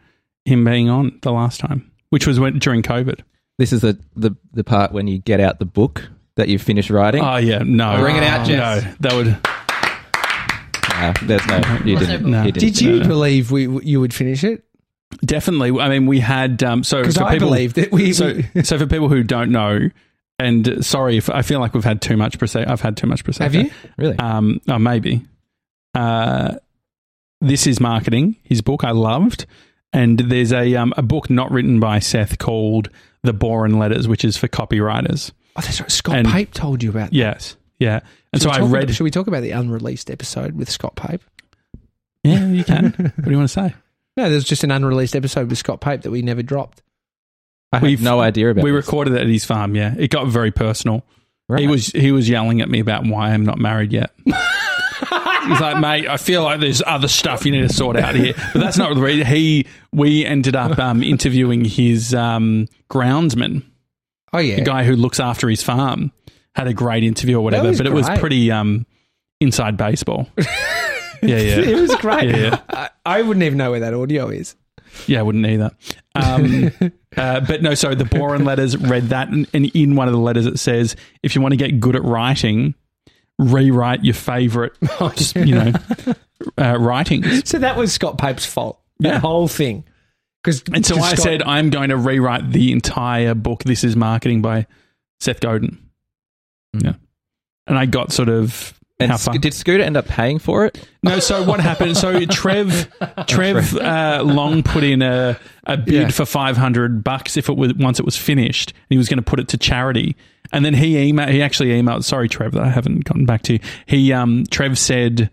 him 0.44 0.64
being 0.64 0.88
on 0.88 1.18
the 1.22 1.32
last 1.32 1.60
time, 1.60 1.90
which 2.10 2.26
was 2.26 2.38
when, 2.38 2.58
during 2.58 2.82
COVID. 2.82 3.20
This 3.58 3.72
is 3.72 3.80
the, 3.82 3.98
the, 4.16 4.36
the 4.52 4.64
part 4.64 4.92
when 4.92 5.06
you 5.06 5.18
get 5.18 5.40
out 5.40 5.58
the 5.58 5.64
book 5.64 6.08
that 6.36 6.48
you've 6.48 6.62
finished 6.62 6.90
writing. 6.90 7.22
Oh 7.22 7.36
yeah, 7.36 7.58
no, 7.64 8.00
Bring 8.00 8.16
it 8.16 8.22
out, 8.24 8.46
Jess. 8.46 8.84
No, 8.84 8.94
that 9.00 9.12
would. 9.14 9.38
No, 10.90 11.12
there's 11.26 11.46
no. 11.46 11.56
You 11.84 11.98
didn't. 11.98 12.30
there- 12.30 12.46
you 12.46 12.52
didn't 12.52 12.60
Did 12.74 12.80
you 12.80 13.00
no. 13.00 13.08
believe 13.08 13.50
we 13.50 13.66
you 13.84 14.00
would 14.00 14.14
finish 14.14 14.44
it? 14.44 14.64
Definitely. 15.24 15.78
I 15.80 15.88
mean, 15.88 16.06
we 16.06 16.20
had 16.20 16.62
um, 16.62 16.82
so 16.84 17.00
Because 17.00 17.16
for 17.16 17.24
I 17.24 17.34
people, 17.34 17.48
believed 17.48 17.78
it. 17.78 17.92
We, 17.92 18.12
so 18.12 18.40
we- 18.54 18.62
so 18.62 18.78
for 18.78 18.86
people 18.86 19.08
who 19.08 19.22
don't 19.22 19.50
know, 19.50 19.88
And 20.38 20.84
sorry 20.84 21.16
if 21.16 21.30
I 21.30 21.42
feel 21.42 21.60
like 21.60 21.74
we've 21.74 21.84
had 21.84 22.02
too 22.02 22.16
much 22.16 22.38
prosecco. 22.38 22.66
I've 22.68 22.80
had 22.80 22.96
too 22.96 23.06
much 23.06 23.24
prosecco. 23.24 23.42
Have 23.42 23.54
you? 23.54 23.70
Really? 23.96 24.18
Um, 24.18 24.60
oh, 24.68 24.78
maybe. 24.78 25.22
Uh, 25.94 26.56
this 27.40 27.66
is 27.66 27.80
marketing. 27.80 28.36
His 28.42 28.60
book 28.60 28.82
I 28.84 28.90
loved, 28.90 29.46
and 29.92 30.18
there's 30.18 30.52
a 30.52 30.74
um, 30.76 30.92
a 30.96 31.02
book 31.02 31.30
not 31.30 31.50
written 31.52 31.78
by 31.78 31.98
Seth 32.00 32.38
called 32.38 32.88
The 33.22 33.32
Boron 33.32 33.78
Letters, 33.78 34.08
which 34.08 34.24
is 34.24 34.36
for 34.36 34.48
copywriters. 34.48 35.30
Oh, 35.56 35.60
that's 35.60 35.80
right. 35.80 35.90
Scott 35.90 36.16
And- 36.16 36.28
Pape 36.28 36.52
told 36.52 36.82
you 36.82 36.90
about. 36.90 37.10
that. 37.10 37.12
Yes, 37.16 37.56
yeah. 37.78 38.00
And 38.32 38.42
Should 38.42 38.42
so 38.42 38.48
we 38.50 38.54
I 38.56 38.58
talk 38.60 38.72
read. 38.72 38.82
About, 38.84 38.94
should 38.96 39.04
we 39.04 39.10
talk 39.12 39.26
about 39.28 39.42
the 39.42 39.52
unreleased 39.52 40.10
episode 40.10 40.54
with 40.56 40.68
Scott 40.68 40.96
Pape? 40.96 41.20
yeah, 42.24 42.48
you 42.48 42.64
can. 42.64 42.90
what 43.14 43.24
do 43.24 43.30
you 43.30 43.36
want 43.36 43.48
to 43.48 43.54
say? 43.54 43.74
No, 44.16 44.28
there's 44.30 44.44
just 44.44 44.64
an 44.64 44.70
unreleased 44.72 45.14
episode 45.14 45.48
with 45.48 45.58
Scott 45.58 45.80
Pape 45.80 46.02
that 46.02 46.10
we 46.10 46.22
never 46.22 46.42
dropped. 46.42 46.82
I 47.74 47.78
have 47.78 47.82
We've- 47.82 48.02
no 48.04 48.20
idea 48.20 48.50
about 48.50 48.64
We 48.64 48.70
this. 48.70 48.84
recorded 48.86 49.14
it 49.14 49.20
at 49.22 49.26
his 49.28 49.44
farm. 49.44 49.74
Yeah, 49.76 49.94
it 49.98 50.10
got 50.10 50.26
very 50.28 50.50
personal. 50.50 51.04
Right. 51.48 51.60
He 51.60 51.66
was 51.66 51.88
he 51.88 52.10
was 52.12 52.28
yelling 52.28 52.60
at 52.62 52.70
me 52.70 52.80
about 52.80 53.04
why 53.06 53.30
I'm 53.30 53.44
not 53.44 53.58
married 53.58 53.92
yet. 53.92 54.12
He's 54.24 55.60
like, 55.60 55.78
mate, 55.78 56.08
I 56.08 56.16
feel 56.16 56.42
like 56.42 56.60
there's 56.60 56.82
other 56.86 57.08
stuff 57.08 57.44
you 57.44 57.52
need 57.52 57.68
to 57.68 57.72
sort 57.72 57.96
out 57.96 58.14
here. 58.14 58.32
But 58.54 58.60
that's 58.60 58.78
not 58.78 58.94
the 58.94 59.00
reason. 59.02 59.26
He 59.26 59.66
we 59.92 60.24
ended 60.24 60.56
up 60.56 60.78
um, 60.78 61.02
interviewing 61.02 61.64
his 61.66 62.14
um, 62.14 62.66
groundsman, 62.90 63.62
Oh 64.32 64.38
yeah, 64.38 64.56
the 64.56 64.62
guy 64.62 64.84
who 64.84 64.96
looks 64.96 65.20
after 65.20 65.48
his 65.50 65.62
farm. 65.62 66.12
Had 66.54 66.68
a 66.68 66.72
great 66.72 67.02
interview 67.02 67.36
or 67.38 67.40
whatever, 67.42 67.76
but 67.76 67.84
it 67.86 67.92
was 67.92 68.08
pretty 68.20 68.50
um, 68.52 68.86
inside 69.40 69.76
baseball. 69.76 70.28
yeah, 70.38 70.46
yeah, 71.20 71.58
it 71.58 71.80
was 71.80 71.94
great. 71.96 72.30
Yeah, 72.30 72.36
yeah. 72.36 72.60
I, 72.70 72.90
I 73.04 73.22
wouldn't 73.22 73.42
even 73.42 73.58
know 73.58 73.72
where 73.72 73.80
that 73.80 73.92
audio 73.92 74.28
is. 74.28 74.54
Yeah. 75.06 75.20
I 75.20 75.22
wouldn't 75.22 75.46
either. 75.46 75.70
Um, 76.14 76.70
uh, 77.16 77.40
but 77.40 77.62
no, 77.62 77.74
so 77.74 77.94
the 77.94 78.04
Boron 78.04 78.44
letters 78.44 78.76
read 78.76 79.08
that, 79.10 79.28
and, 79.28 79.46
and 79.52 79.66
in 79.74 79.96
one 79.96 80.08
of 80.08 80.12
the 80.14 80.20
letters 80.20 80.46
it 80.46 80.58
says, 80.58 80.96
if 81.22 81.34
you 81.34 81.40
want 81.40 81.52
to 81.52 81.56
get 81.56 81.80
good 81.80 81.96
at 81.96 82.02
writing, 82.04 82.74
rewrite 83.38 84.04
your 84.04 84.14
favorite, 84.14 84.72
you 85.34 85.54
know, 85.54 85.72
uh, 86.58 86.78
writings. 86.78 87.48
So 87.48 87.58
that 87.58 87.76
was 87.76 87.92
Scott 87.92 88.18
Pape's 88.18 88.46
fault. 88.46 88.80
That 89.00 89.08
Yeah. 89.14 89.18
whole 89.18 89.48
thing. 89.48 89.84
Because 90.42 90.62
And 90.72 90.84
so 90.84 90.98
I 90.98 91.14
said, 91.14 91.42
I'm 91.42 91.70
going 91.70 91.88
to 91.88 91.96
rewrite 91.96 92.52
the 92.52 92.70
entire 92.70 93.34
book. 93.34 93.64
This 93.64 93.82
is 93.82 93.96
marketing 93.96 94.42
by 94.42 94.66
Seth 95.20 95.40
Godin. 95.40 95.78
Mm. 96.76 96.84
Yeah. 96.84 96.92
And 97.66 97.78
I 97.78 97.86
got 97.86 98.12
sort 98.12 98.28
of 98.28 98.78
And 99.00 99.10
how 99.10 99.32
did 99.32 99.52
Scooter 99.52 99.82
end 99.82 99.96
up 99.96 100.06
paying 100.06 100.38
for 100.38 100.66
it? 100.66 100.88
No, 101.02 101.18
so 101.18 101.42
what 101.42 101.58
happened? 101.58 101.96
So 101.96 102.24
Trev, 102.26 102.88
Trev 103.26 103.74
uh, 103.76 104.22
Long 104.24 104.62
put 104.62 104.84
in 104.84 105.02
a, 105.02 105.36
a 105.64 105.76
bid 105.76 105.92
Yeah. 105.94 106.08
for 106.10 106.24
five 106.24 106.56
hundred 106.56 107.02
bucks 107.02 107.36
if 107.36 107.48
it 107.48 107.56
was 107.56 107.74
once 107.74 107.98
it 107.98 108.04
was 108.04 108.16
finished. 108.16 108.72
He 108.88 108.96
was 108.96 109.08
going 109.08 109.18
to 109.18 109.22
put 109.24 109.40
it 109.40 109.48
to 109.48 109.58
charity, 109.58 110.14
and 110.52 110.64
then 110.64 110.74
he 110.74 110.94
emailed. 111.12 111.30
He 111.30 111.42
actually 111.42 111.70
emailed. 111.70 112.04
Sorry, 112.04 112.28
Trev, 112.28 112.52
that 112.52 112.62
I 112.62 112.68
haven't 112.70 113.02
gotten 113.04 113.26
back 113.26 113.42
to 113.42 113.54
you. 113.54 113.58
He 113.86 114.12
um, 114.12 114.44
Trev 114.52 114.78
said, 114.78 115.28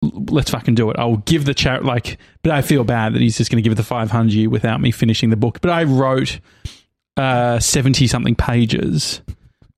"Let's 0.00 0.50
fucking 0.50 0.74
do 0.74 0.88
it. 0.90 0.96
I'll 0.98 1.18
give 1.18 1.44
the 1.44 1.52
charity." 1.54 1.84
Like, 1.84 2.16
but 2.42 2.52
I 2.52 2.62
feel 2.62 2.84
bad 2.84 3.12
that 3.12 3.20
he's 3.20 3.36
just 3.36 3.50
going 3.50 3.62
to 3.62 3.62
give 3.62 3.72
it 3.72 3.76
the 3.76 3.82
five 3.84 4.10
hundred 4.10 4.48
without 4.48 4.80
me 4.80 4.92
finishing 4.92 5.28
the 5.28 5.36
book. 5.36 5.60
But 5.60 5.70
I 5.72 5.84
wrote 5.84 6.40
uh, 7.18 7.58
seventy 7.58 8.06
something 8.06 8.34
pages 8.34 9.20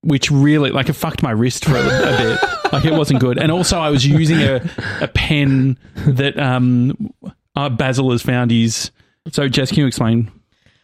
which 0.03 0.31
really 0.31 0.71
like 0.71 0.89
it 0.89 0.95
fucked 0.95 1.23
my 1.23 1.31
wrist 1.31 1.65
for 1.65 1.77
a, 1.77 1.81
a 1.81 2.17
bit. 2.17 2.73
Like 2.73 2.85
it 2.85 2.93
wasn't 2.93 3.21
good. 3.21 3.39
And 3.39 3.51
also, 3.53 3.79
I 3.79 3.91
was 3.91 4.07
using 4.07 4.39
a, 4.41 4.61
a 5.01 5.09
pen 5.09 5.77
that 6.07 6.39
um, 6.39 7.13
uh, 7.57 7.69
Basil 7.69 8.11
has 8.13 8.23
found. 8.23 8.51
His 8.51 8.91
so 9.31 9.49
Jess, 9.49 9.71
can 9.71 9.81
you 9.81 9.87
explain 9.87 10.31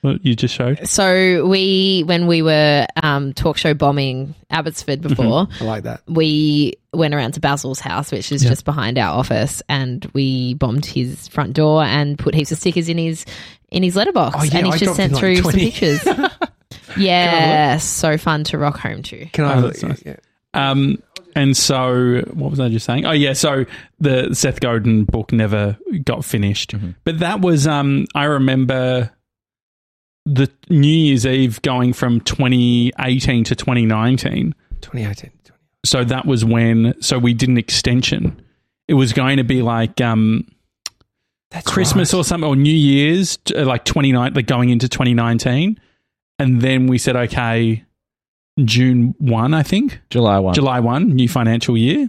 what 0.03 0.25
you 0.25 0.35
just 0.37 0.55
showed? 0.55 0.87
So 0.87 1.47
we, 1.47 2.03
when 2.07 2.27
we 2.27 2.43
were 2.43 2.87
um, 3.03 3.33
talk 3.33 3.57
show 3.57 3.73
bombing 3.73 4.35
Abbotsford 4.51 5.01
before, 5.01 5.49
I 5.61 5.64
like 5.64 5.83
that. 5.85 6.03
we 6.07 6.75
went 6.93 7.14
around 7.14 7.33
to 7.33 7.41
Basil's 7.41 7.81
house, 7.81 8.12
which 8.12 8.31
is 8.33 8.43
just 8.43 8.64
behind 8.64 8.99
our 8.99 9.17
office, 9.17 9.62
and 9.69 10.05
we 10.12 10.55
bombed 10.55 10.85
his 10.85 11.29
front 11.29 11.55
door 11.55 11.83
and 11.83 12.19
put 12.19 12.35
heaps 12.35 12.53
of 12.53 12.59
stickers 12.59 12.89
in 12.89 12.99
his 12.99 13.25
in 13.71 13.83
his 13.83 13.97
letterbox, 13.97 14.37
Oh, 14.39 14.43
yeah, 14.45 14.59
and 14.59 14.67
I 14.69 14.71
he's 14.71 14.81
just 14.81 14.95
sent 14.97 15.12
like 15.14 15.21
through 15.21 15.41
20. 15.41 15.43
some 15.43 15.61
pictures. 15.61 16.05
yeah, 16.99 17.76
so 17.78 18.18
fun 18.18 18.44
to 18.44 18.59
rock 18.59 18.78
home 18.78 19.03
to. 19.05 19.26
Can 19.26 19.44
I? 19.44 19.57
Oh, 19.57 19.61
that's 19.62 19.82
nice. 19.82 20.03
yeah. 20.05 20.16
Um, 20.55 21.03
and 21.34 21.57
so, 21.57 22.22
what 22.32 22.51
was 22.51 22.61
I 22.61 22.68
just 22.68 22.86
saying? 22.86 23.05
Oh, 23.05 23.12
yeah. 23.12 23.34
So 23.34 23.66
the 24.01 24.32
Seth 24.34 24.61
Godin 24.61 25.05
book 25.05 25.32
never 25.32 25.76
got 26.05 26.24
finished, 26.24 26.74
but 27.05 27.18
that 27.18 27.40
was 27.40 27.66
um, 27.66 28.07
I 28.14 28.24
remember 28.24 29.11
the 30.24 30.51
New 30.70 30.88
Year's 30.88 31.26
Eve 31.26 31.61
going 31.62 31.92
from 31.92 32.20
2018 32.20 33.44
to 33.44 33.55
2019. 33.55 34.55
2018. 34.80 35.30
so 35.84 36.05
that 36.05 36.26
was 36.26 36.44
when 36.44 36.94
so 37.01 37.18
we 37.18 37.32
did 37.32 37.49
an 37.49 37.57
extension 37.57 38.40
it 38.88 38.94
was 38.94 39.12
going 39.12 39.36
to 39.38 39.44
be 39.44 39.62
like 39.62 40.01
um 40.01 40.47
That's 41.51 41.66
christmas 41.66 42.12
right. 42.12 42.18
or 42.20 42.24
something 42.24 42.47
or 42.49 42.55
new 42.57 42.72
year's 42.74 43.36
t- 43.38 43.55
uh, 43.57 43.64
like 43.64 43.84
29 43.84 44.34
like 44.34 44.47
going 44.47 44.70
into 44.70 44.88
2019 44.88 45.80
and 46.39 46.61
then 46.61 46.87
we 46.87 46.99
said 46.99 47.16
okay 47.16 47.84
june 48.64 49.14
1 49.18 49.55
i 49.55 49.62
think 49.62 50.01
July 50.11 50.39
1. 50.39 50.55
july 50.55 50.80
1 50.80 51.14
new 51.14 51.28
financial 51.28 51.76
year 51.76 52.09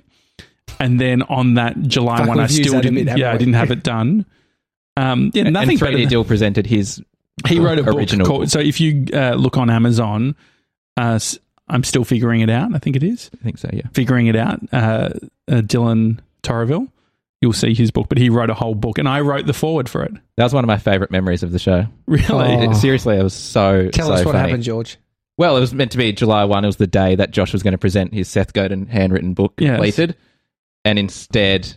and 0.80 1.00
then 1.00 1.22
on 1.24 1.56
that 1.56 1.80
july 1.82 2.18
Fuck, 2.20 2.28
1 2.30 2.40
i 2.40 2.48
still 2.48 2.80
didn't 2.82 3.06
bit, 3.06 3.18
yeah 3.18 3.32
i 3.32 3.38
didn't 3.38 3.56
have 3.56 3.72
it 3.78 3.84
done 3.84 4.26
um 4.96 5.32
yeah 5.34 5.44
and 5.44 5.54
nothing 5.54 5.78
3D 5.78 5.82
better 5.82 5.98
than- 5.98 6.10
Dyl 6.10 6.24
presented 6.24 6.66
his 6.66 7.02
he 7.48 7.60
wrote 7.60 7.78
a 7.80 7.84
book 7.84 7.96
original 7.96 8.26
called, 8.26 8.50
so 8.50 8.60
if 8.60 8.82
you 8.82 9.06
uh, 9.14 9.34
look 9.34 9.58
on 9.58 9.70
amazon 9.70 10.36
uh, 10.96 11.20
i'm 11.68 11.84
still 11.84 12.04
figuring 12.04 12.42
it 12.42 12.50
out 12.50 12.74
i 12.74 12.80
think 12.80 12.96
it 12.96 13.04
is 13.04 13.30
I 13.40 13.44
think 13.44 13.58
so, 13.58 13.70
yeah. 13.72 13.84
figuring 13.94 14.28
it 14.28 14.36
out, 14.36 14.60
uh, 14.72 15.10
uh, 15.50 15.62
Dylan 15.62 16.20
Torreville. 16.44 16.90
You'll 17.42 17.54
see 17.54 17.74
his 17.76 17.92
book, 17.92 18.08
but 18.10 18.18
he 18.18 18.30
wrote 18.32 18.50
a 18.50 18.56
whole 18.56 18.74
book, 18.74 18.98
and 18.98 19.08
I 19.08 19.22
wrote 19.22 19.46
the 19.46 19.54
foreword 19.54 19.88
for 19.88 20.04
it. 20.04 20.12
That 20.38 20.44
was 20.44 20.54
one 20.54 20.64
of 20.64 20.68
my 20.68 20.78
favorite 20.80 21.12
memories 21.12 21.44
of 21.44 21.52
the 21.52 21.60
show. 21.60 21.86
Really? 22.08 22.26
Oh. 22.32 22.74
Seriously, 22.80 23.16
it 23.18 23.22
was 23.24 23.34
so 23.36 23.90
Tell 23.90 24.08
so 24.08 24.14
us 24.14 24.26
what 24.26 24.34
funny. 24.34 24.50
happened, 24.50 24.64
George. 24.64 24.98
Well, 25.38 25.56
it 25.56 25.60
was 25.60 25.72
meant 25.72 25.92
to 25.92 26.00
be 26.00 26.12
July 26.14 26.46
1. 26.46 26.64
It 26.64 26.68
was 26.68 26.78
the 26.78 26.88
day 26.88 27.14
that 27.16 27.30
Josh 27.30 27.54
was 27.54 27.62
going 27.62 27.74
to 27.74 27.78
present 27.78 28.12
his 28.12 28.28
Seth 28.28 28.54
Godin 28.54 28.88
handwritten 28.88 29.36
book 29.36 29.54
Yes. 29.60 29.70
completed. 29.76 30.16
And 30.84 30.98
instead, 30.98 31.76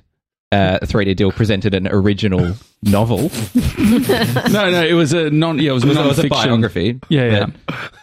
uh, 0.51 0.79
3D 0.83 1.15
Dyl 1.17 1.31
presented 1.31 1.75
an 1.75 1.87
original 1.89 2.55
novel. 2.83 3.31
no, 3.79 4.71
no, 4.71 4.83
it 4.87 4.95
was 4.95 5.13
a 5.13 5.29
non. 5.31 5.59
Yeah, 5.59 5.73
it 5.73 5.75
was, 5.75 5.85
It 5.85 5.89
was, 5.89 5.97
it 5.99 6.07
was 6.07 6.19
a 6.21 6.29
biography. 6.29 6.99
Yeah, 7.11 7.27
yeah. 7.27 7.47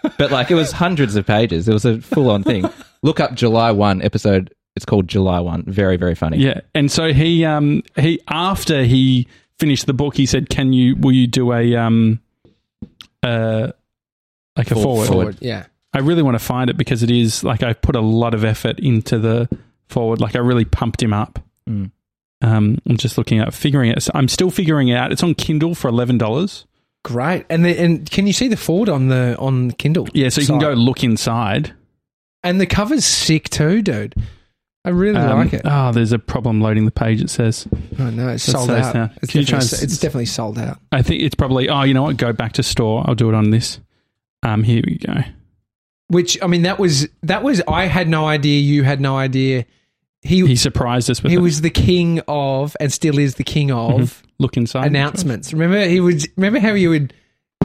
But, 0.04 0.18
but 0.20 0.32
like 0.32 0.52
it 0.52 0.56
was 0.56 0.72
hundreds 0.72 1.16
of 1.16 1.26
pages. 1.26 1.68
It 1.68 1.74
was 1.74 1.86
a 1.86 2.02
full 2.02 2.30
on 2.30 2.44
thing. 2.44 2.70
Look 3.02 3.20
up 3.20 3.34
July 3.34 3.72
1 3.72 4.04
episode. 4.04 4.54
It's 4.78 4.86
called 4.86 5.10
July 5.10 5.42
1. 5.42 5.64
Very, 5.68 5.98
very 5.98 6.16
funny. 6.16 6.38
Yeah, 6.38 6.62
and 6.74 6.90
so 6.90 7.12
he, 7.12 7.44
um, 7.44 7.84
he 7.98 8.22
after 8.30 8.84
he 8.84 9.28
finished 9.60 9.88
the 9.88 9.94
book, 9.94 10.16
he 10.16 10.26
said, 10.26 10.50
"Can 10.50 10.72
you? 10.72 10.96
Will 10.96 11.12
you 11.12 11.28
do 11.28 11.52
a 11.52 11.76
um, 11.76 12.22
uh, 13.24 13.72
like 14.56 14.72
a 14.72 14.76
For- 14.76 14.84
foreword?" 14.84 15.08
foreword. 15.08 15.38
Yeah. 15.42 15.66
I 15.94 16.00
really 16.00 16.22
want 16.22 16.36
to 16.36 16.44
find 16.44 16.70
it 16.70 16.78
because 16.78 17.02
it 17.02 17.10
is 17.10 17.44
like 17.44 17.64
I 17.64 17.74
put 17.74 17.96
a 17.96 18.02
lot 18.02 18.34
of 18.34 18.46
effort 18.46 18.80
into 18.80 19.18
the 19.20 19.50
foreword. 19.90 20.22
Like 20.22 20.36
I 20.36 20.40
really 20.40 20.66
pumped 20.66 21.02
him 21.02 21.12
up. 21.12 21.40
Mm. 21.68 21.92
Um, 22.42 22.78
I'm 22.88 22.98
just 22.98 23.18
looking 23.18 23.40
at 23.40 23.54
figuring 23.54 23.92
it. 23.92 24.08
I'm 24.14 24.28
still 24.28 24.52
figuring 24.52 24.90
it 24.90 24.96
out. 24.96 25.12
It's 25.12 25.24
on 25.24 25.34
Kindle 25.34 25.74
for 25.74 25.88
eleven 25.88 26.18
dollars. 26.18 26.66
Great. 27.04 27.46
And 27.50 27.64
the, 27.66 27.80
and 27.80 28.10
can 28.10 28.28
you 28.28 28.34
see 28.34 28.48
the 28.48 28.58
foreword 28.58 28.90
on 28.90 29.08
the 29.08 29.38
on 29.40 29.72
Kindle? 29.72 30.08
Yeah, 30.14 30.30
so 30.30 30.42
you 30.42 30.48
can 30.48 30.60
go 30.60 30.74
look 30.74 31.04
inside. 31.04 31.74
And 32.44 32.62
the 32.62 32.66
cover's 32.66 33.06
sick 33.06 33.50
too, 33.50 33.82
dude. 33.82 34.14
I 34.88 34.92
really 34.92 35.18
Um, 35.20 35.38
like 35.40 35.54
it. 35.54 35.64
Oh, 35.66 35.92
there's 35.92 36.14
a 36.14 36.20
problem 36.20 36.62
loading 36.62 36.86
the 36.86 36.92
page. 36.92 37.22
It 37.22 37.30
says. 37.30 37.68
Oh 38.00 38.10
no, 38.10 38.30
it's 38.30 38.44
sold 38.44 38.72
out. 38.72 38.96
now. 38.96 39.10
It's 39.22 39.32
Can 39.34 39.42
you 39.42 39.46
try 39.46 39.60
definitely, 39.60 39.78
and 39.80 39.84
s- 39.84 39.84
it's 39.84 39.98
definitely 40.00 40.26
sold 40.28 40.58
out. 40.58 40.80
I 40.94 41.02
think 41.02 41.22
it's 41.24 41.36
probably. 41.36 41.68
Oh, 41.68 41.84
you 41.84 41.94
know 41.94 42.04
what? 42.04 42.16
Go 42.16 42.32
back 42.32 42.54
to 42.54 42.64
store. 42.64 43.04
I'll 43.06 43.16
do 43.16 43.28
it 43.28 43.36
on 43.36 43.50
this. 43.50 43.80
Um, 44.44 44.64
here 44.64 44.82
we 44.88 44.98
go. 44.98 45.14
Which 46.08 46.42
I 46.42 46.48
mean, 46.48 46.62
that 46.62 46.80
was 46.80 47.08
that 47.24 47.44
was. 47.44 47.62
I 47.68 47.86
had 47.88 48.08
no 48.08 48.26
idea. 48.28 48.62
You 48.62 48.84
had 48.84 49.02
no 49.02 49.18
idea. 49.18 49.66
He 50.22 50.46
He 50.48 50.56
surprised 50.56 51.10
us 51.10 51.22
with 51.22 51.32
it. 51.32 51.36
He 51.36 51.38
was 51.38 51.60
the 51.60 51.70
king 51.70 52.22
of, 52.28 52.78
and 52.80 52.92
still 52.94 53.20
is 53.20 53.36
the 53.36 53.44
king 53.44 53.72
of 53.72 54.24
look 54.40 54.56
inside. 54.56 54.86
announcements. 54.88 55.52
Remember, 55.52 55.86
he 55.86 56.00
would. 56.00 56.24
Remember 56.38 56.60
how 56.60 56.72
you 56.76 56.92
would. 56.92 57.14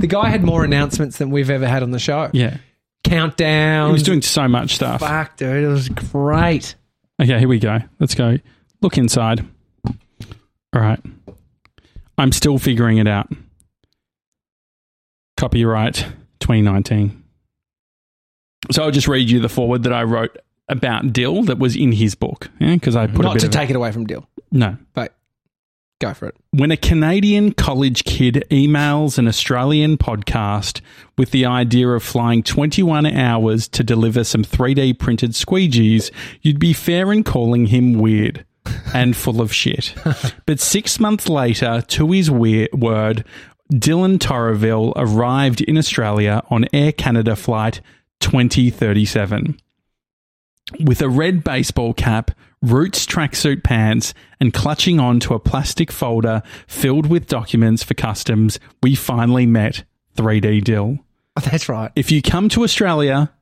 The 0.00 0.06
guy 0.08 0.28
had 0.28 0.42
more 0.42 0.64
announcements 0.64 1.18
than 1.18 1.30
we've 1.30 1.50
ever 1.50 1.68
had 1.68 1.84
on 1.84 1.92
the 1.92 1.98
show. 2.00 2.30
Yeah, 2.32 2.56
Countdown. 3.04 3.90
he 3.90 3.92
was 3.92 4.02
doing 4.02 4.22
so 4.22 4.48
much 4.48 4.74
stuff. 4.74 5.00
Fuck, 5.00 5.36
dude, 5.36 5.62
it 5.64 5.68
was 5.68 5.88
great. 5.88 6.74
Oh, 7.22 7.24
okay, 7.24 7.38
here 7.38 7.48
we 7.48 7.60
go. 7.60 7.78
Let's 8.00 8.16
go. 8.16 8.38
Look 8.80 8.98
inside. 8.98 9.46
All 10.74 10.80
right. 10.80 11.00
I'm 12.18 12.32
still 12.32 12.58
figuring 12.58 12.98
it 12.98 13.06
out. 13.06 13.30
Copyright 15.36 16.06
2019. 16.40 17.22
So 18.72 18.82
I'll 18.82 18.90
just 18.90 19.06
read 19.06 19.30
you 19.30 19.38
the 19.38 19.48
foreword 19.48 19.84
that 19.84 19.92
I 19.92 20.02
wrote 20.02 20.36
about 20.68 21.12
Dyl 21.12 21.44
that 21.44 21.58
was 21.58 21.76
in 21.76 21.92
his 21.92 22.16
book. 22.16 22.50
Yeah, 22.58 22.74
because 22.74 22.96
I 22.96 23.06
put 23.06 23.20
a 23.20 23.28
Not 23.28 23.40
to 23.40 23.48
take 23.48 23.70
it 23.70 23.76
away 23.76 23.92
from 23.92 24.06
Dyl, 24.06 24.26
no. 24.50 24.76
but 24.92 25.14
Go 26.02 26.12
for 26.14 26.26
it. 26.26 26.36
When 26.50 26.72
a 26.72 26.76
Canadian 26.76 27.52
college 27.52 28.02
kid 28.02 28.44
emails 28.50 29.18
an 29.18 29.28
Australian 29.28 29.96
podcast 29.96 30.80
with 31.16 31.30
the 31.30 31.46
idea 31.46 31.90
of 31.90 32.02
flying 32.02 32.42
21 32.42 33.06
hours 33.06 33.68
to 33.68 33.84
deliver 33.84 34.24
some 34.24 34.42
3D 34.42 34.98
printed 34.98 35.30
squeegees, 35.30 36.10
you'd 36.40 36.58
be 36.58 36.72
fair 36.72 37.12
in 37.12 37.22
calling 37.22 37.66
him 37.66 37.92
weird 38.00 38.44
and 38.92 39.16
full 39.16 39.40
of 39.40 39.54
shit. 39.54 39.94
but 40.44 40.58
six 40.58 40.98
months 40.98 41.28
later, 41.28 41.84
to 41.86 42.10
his 42.10 42.28
weir- 42.28 42.66
word, 42.72 43.24
Dylan 43.72 44.18
Torreville 44.18 44.94
arrived 44.96 45.60
in 45.60 45.78
Australia 45.78 46.42
on 46.50 46.66
Air 46.72 46.90
Canada 46.90 47.36
flight 47.36 47.80
2037 48.18 49.56
with 50.80 51.02
a 51.02 51.08
red 51.08 51.44
baseball 51.44 51.94
cap, 51.94 52.30
Roots 52.62 53.06
tracksuit 53.06 53.64
pants, 53.64 54.14
and 54.40 54.54
clutching 54.54 55.00
on 55.00 55.18
to 55.20 55.34
a 55.34 55.40
plastic 55.40 55.90
folder 55.90 56.42
filled 56.68 57.06
with 57.06 57.26
documents 57.26 57.82
for 57.82 57.94
customs, 57.94 58.60
we 58.82 58.94
finally 58.94 59.46
met 59.46 59.84
3D 60.16 60.62
Dyl. 60.62 60.98
Oh, 61.36 61.40
that's 61.40 61.68
right. 61.68 61.90
If 61.96 62.12
you 62.12 62.22
come 62.22 62.48
to 62.50 62.62
Australia, 62.62 63.32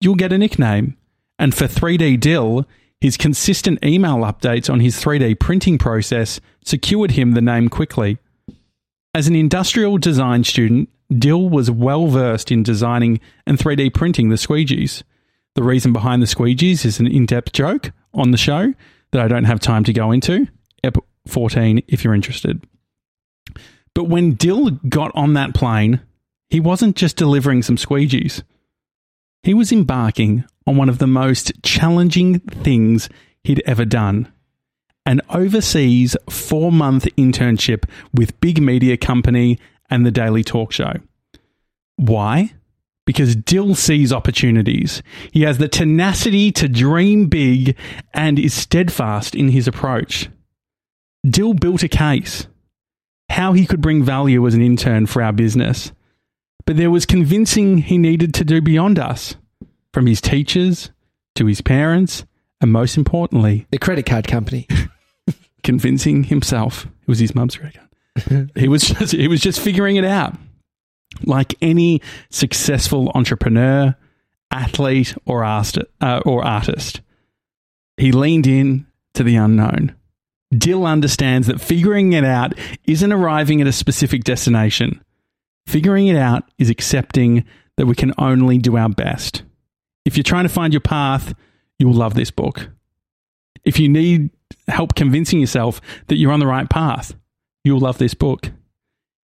you'll 0.00 0.16
get 0.16 0.32
a 0.32 0.38
nickname. 0.38 0.96
And 1.38 1.54
for 1.54 1.66
3D 1.66 2.18
Dyl, 2.18 2.66
his 3.00 3.16
consistent 3.16 3.84
email 3.84 4.18
updates 4.18 4.68
on 4.68 4.80
his 4.80 4.96
3D 4.96 5.38
printing 5.38 5.78
process 5.78 6.40
secured 6.64 7.12
him 7.12 7.32
the 7.32 7.40
name 7.40 7.68
quickly. 7.68 8.18
As 9.14 9.28
an 9.28 9.36
industrial 9.36 9.98
design 9.98 10.42
student, 10.42 10.88
Dyl 11.12 11.48
was 11.48 11.70
well 11.70 12.08
versed 12.08 12.50
in 12.50 12.62
designing 12.62 13.20
and 13.46 13.56
3D 13.56 13.94
printing 13.94 14.30
the 14.30 14.36
squeegees. 14.36 15.04
The 15.58 15.64
reason 15.64 15.92
behind 15.92 16.22
the 16.22 16.26
squeegees 16.26 16.84
is 16.84 17.00
an 17.00 17.08
in 17.08 17.26
depth 17.26 17.50
joke 17.50 17.90
on 18.14 18.30
the 18.30 18.36
show 18.36 18.74
that 19.10 19.20
I 19.20 19.26
don't 19.26 19.42
have 19.42 19.58
time 19.58 19.82
to 19.82 19.92
go 19.92 20.12
into. 20.12 20.46
Ep 20.84 20.98
14 21.26 21.82
if 21.88 22.04
you're 22.04 22.14
interested. 22.14 22.64
But 23.92 24.04
when 24.04 24.36
Dyl 24.36 24.70
got 24.88 25.10
on 25.16 25.34
that 25.34 25.54
plane, 25.54 26.00
he 26.48 26.60
wasn't 26.60 26.94
just 26.94 27.16
delivering 27.16 27.64
some 27.64 27.74
squeegees. 27.74 28.44
He 29.42 29.52
was 29.52 29.72
embarking 29.72 30.44
on 30.64 30.76
one 30.76 30.88
of 30.88 30.98
the 30.98 31.08
most 31.08 31.50
challenging 31.64 32.38
things 32.38 33.08
he'd 33.42 33.60
ever 33.66 33.84
done 33.84 34.32
an 35.06 35.20
overseas 35.28 36.16
four 36.30 36.70
month 36.70 37.06
internship 37.16 37.84
with 38.14 38.40
Big 38.40 38.62
Media 38.62 38.96
Company 38.96 39.58
and 39.90 40.06
the 40.06 40.12
Daily 40.12 40.44
Talk 40.44 40.70
Show. 40.70 40.92
Why? 41.96 42.52
Because 43.08 43.34
Dyl 43.34 43.74
sees 43.74 44.12
opportunities. 44.12 45.02
He 45.32 45.40
has 45.40 45.56
the 45.56 45.66
tenacity 45.66 46.52
to 46.52 46.68
dream 46.68 47.28
big 47.28 47.74
and 48.12 48.38
is 48.38 48.52
steadfast 48.52 49.34
in 49.34 49.48
his 49.48 49.66
approach. 49.66 50.28
Dyl 51.26 51.58
built 51.58 51.82
a 51.82 51.88
case 51.88 52.48
how 53.30 53.54
he 53.54 53.64
could 53.64 53.80
bring 53.80 54.02
value 54.02 54.46
as 54.46 54.52
an 54.52 54.60
intern 54.60 55.06
for 55.06 55.22
our 55.22 55.32
business. 55.32 55.90
But 56.66 56.76
there 56.76 56.90
was 56.90 57.06
convincing 57.06 57.78
he 57.78 57.96
needed 57.96 58.34
to 58.34 58.44
do 58.44 58.60
beyond 58.60 58.98
us, 58.98 59.36
from 59.94 60.06
his 60.06 60.20
teachers 60.20 60.90
to 61.36 61.46
his 61.46 61.62
parents, 61.62 62.26
and 62.60 62.70
most 62.70 62.98
importantly, 62.98 63.66
The 63.70 63.78
credit 63.78 64.04
card 64.04 64.28
company. 64.28 64.68
convincing 65.62 66.24
himself. 66.24 66.84
It 66.84 67.08
was 67.08 67.20
his 67.20 67.34
mum's 67.34 67.56
credit 67.56 67.78
card. 67.78 68.50
he 68.54 68.68
was 68.68 68.82
just, 68.82 69.12
he 69.12 69.28
was 69.28 69.40
just 69.40 69.60
figuring 69.60 69.96
it 69.96 70.04
out. 70.04 70.36
Like 71.24 71.54
any 71.60 72.00
successful 72.30 73.10
entrepreneur, 73.14 73.96
athlete, 74.50 75.14
or 75.26 75.44
artist, 75.44 75.78
uh, 76.00 76.20
or 76.24 76.44
artist, 76.44 77.00
he 77.96 78.12
leaned 78.12 78.46
in 78.46 78.86
to 79.14 79.22
the 79.22 79.36
unknown. 79.36 79.94
Dyl 80.52 80.86
understands 80.86 81.46
that 81.46 81.60
figuring 81.60 82.12
it 82.12 82.24
out 82.24 82.54
isn't 82.84 83.12
arriving 83.12 83.60
at 83.60 83.66
a 83.66 83.72
specific 83.72 84.24
destination. 84.24 85.02
Figuring 85.66 86.06
it 86.06 86.16
out 86.16 86.44
is 86.56 86.70
accepting 86.70 87.44
that 87.76 87.86
we 87.86 87.94
can 87.94 88.14
only 88.16 88.56
do 88.58 88.76
our 88.76 88.88
best. 88.88 89.42
If 90.04 90.16
you're 90.16 90.24
trying 90.24 90.44
to 90.44 90.48
find 90.48 90.72
your 90.72 90.80
path, 90.80 91.34
you'll 91.78 91.92
love 91.92 92.14
this 92.14 92.30
book. 92.30 92.70
If 93.64 93.78
you 93.78 93.88
need 93.88 94.30
help 94.68 94.94
convincing 94.94 95.40
yourself 95.40 95.80
that 96.06 96.16
you're 96.16 96.32
on 96.32 96.40
the 96.40 96.46
right 96.46 96.68
path, 96.70 97.14
you'll 97.64 97.80
love 97.80 97.98
this 97.98 98.14
book. 98.14 98.50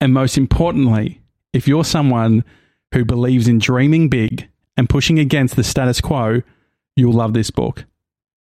And 0.00 0.14
most 0.14 0.38
importantly, 0.38 1.20
if 1.52 1.66
you're 1.68 1.84
someone 1.84 2.44
who 2.92 3.04
believes 3.04 3.48
in 3.48 3.58
dreaming 3.58 4.08
big 4.08 4.48
and 4.76 4.88
pushing 4.88 5.18
against 5.18 5.56
the 5.56 5.64
status 5.64 6.00
quo, 6.00 6.42
you'll 6.96 7.12
love 7.12 7.34
this 7.34 7.50
book. 7.50 7.84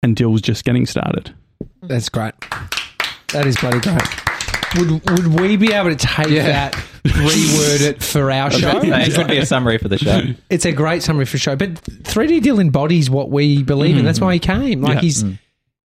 And 0.02 0.14
Dyl's 0.16 0.40
just 0.40 0.64
getting 0.64 0.86
started. 0.86 1.34
That's 1.82 2.08
great. 2.08 2.34
That 3.32 3.46
is 3.46 3.56
bloody 3.56 3.80
great. 3.80 4.02
Would 4.76 5.10
would 5.10 5.40
we 5.40 5.56
be 5.56 5.72
able 5.72 5.90
to 5.90 5.96
take 5.96 6.28
that, 6.28 6.74
reword 7.04 7.80
it 7.80 8.02
for 8.02 8.30
our 8.30 8.50
show? 8.50 8.80
it 8.82 9.14
could 9.14 9.28
be 9.28 9.38
a 9.38 9.46
summary 9.46 9.78
for 9.78 9.88
the 9.88 9.98
show. 9.98 10.22
It's 10.50 10.64
a 10.64 10.72
great 10.72 11.02
summary 11.02 11.24
for 11.24 11.32
the 11.32 11.38
show. 11.38 11.56
But 11.56 11.74
3D 11.74 12.42
Dill 12.42 12.60
embodies 12.60 13.08
what 13.08 13.30
we 13.30 13.62
believe 13.62 13.96
in. 13.96 14.02
Mm. 14.02 14.04
That's 14.04 14.20
why 14.20 14.34
he 14.34 14.38
came. 14.38 14.82
Like 14.82 14.96
Yeah. 14.96 15.00
he's 15.00 15.24
mm. 15.24 15.38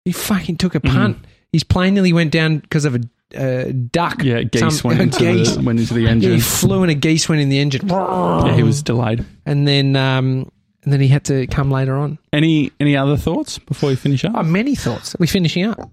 he 0.06 0.12
fucking 0.12 0.58
took 0.58 0.76
a 0.76 0.80
punt. 0.80 1.18
His 1.52 1.64
plane 1.64 1.94
nearly 1.94 2.14
went 2.14 2.32
down 2.32 2.60
because 2.60 2.86
of 2.86 2.96
a 2.96 3.00
uh, 3.38 3.72
duck. 3.92 4.24
Yeah, 4.24 4.44
geese 4.44 4.80
Some- 4.80 4.90
went, 4.90 5.02
into 5.02 5.20
geese. 5.20 5.56
The, 5.56 5.62
went 5.62 5.80
into 5.80 5.94
the 5.94 6.02
Yeah, 6.02 6.10
engine. 6.10 6.34
he 6.34 6.40
flew 6.40 6.82
and 6.84 6.92
a 6.92 6.96
geese 6.96 7.28
went 7.30 7.42
in 7.42 7.50
the 7.50 7.60
engine. 7.60 7.88
Yeah, 7.88 8.56
he 8.56 8.64
was 8.64 8.82
delayed. 8.84 9.26
and 9.46 9.68
then 9.68 9.96
um, 9.96 10.52
and 10.84 10.94
then 10.94 11.00
he 11.02 11.08
had 11.10 11.26
to 11.26 11.48
come 11.48 11.70
later 11.72 11.96
on. 11.98 12.18
Any 12.34 12.72
any 12.80 12.96
other 12.98 13.18
thoughts 13.18 13.60
before 13.60 13.90
we 13.90 13.96
finish 13.96 14.24
up? 14.26 14.34
Oh, 14.36 14.44
many 14.44 14.76
thoughts. 14.76 15.14
Are 15.16 15.18
we 15.20 15.28
finishing 15.28 15.66
up? 15.66 15.90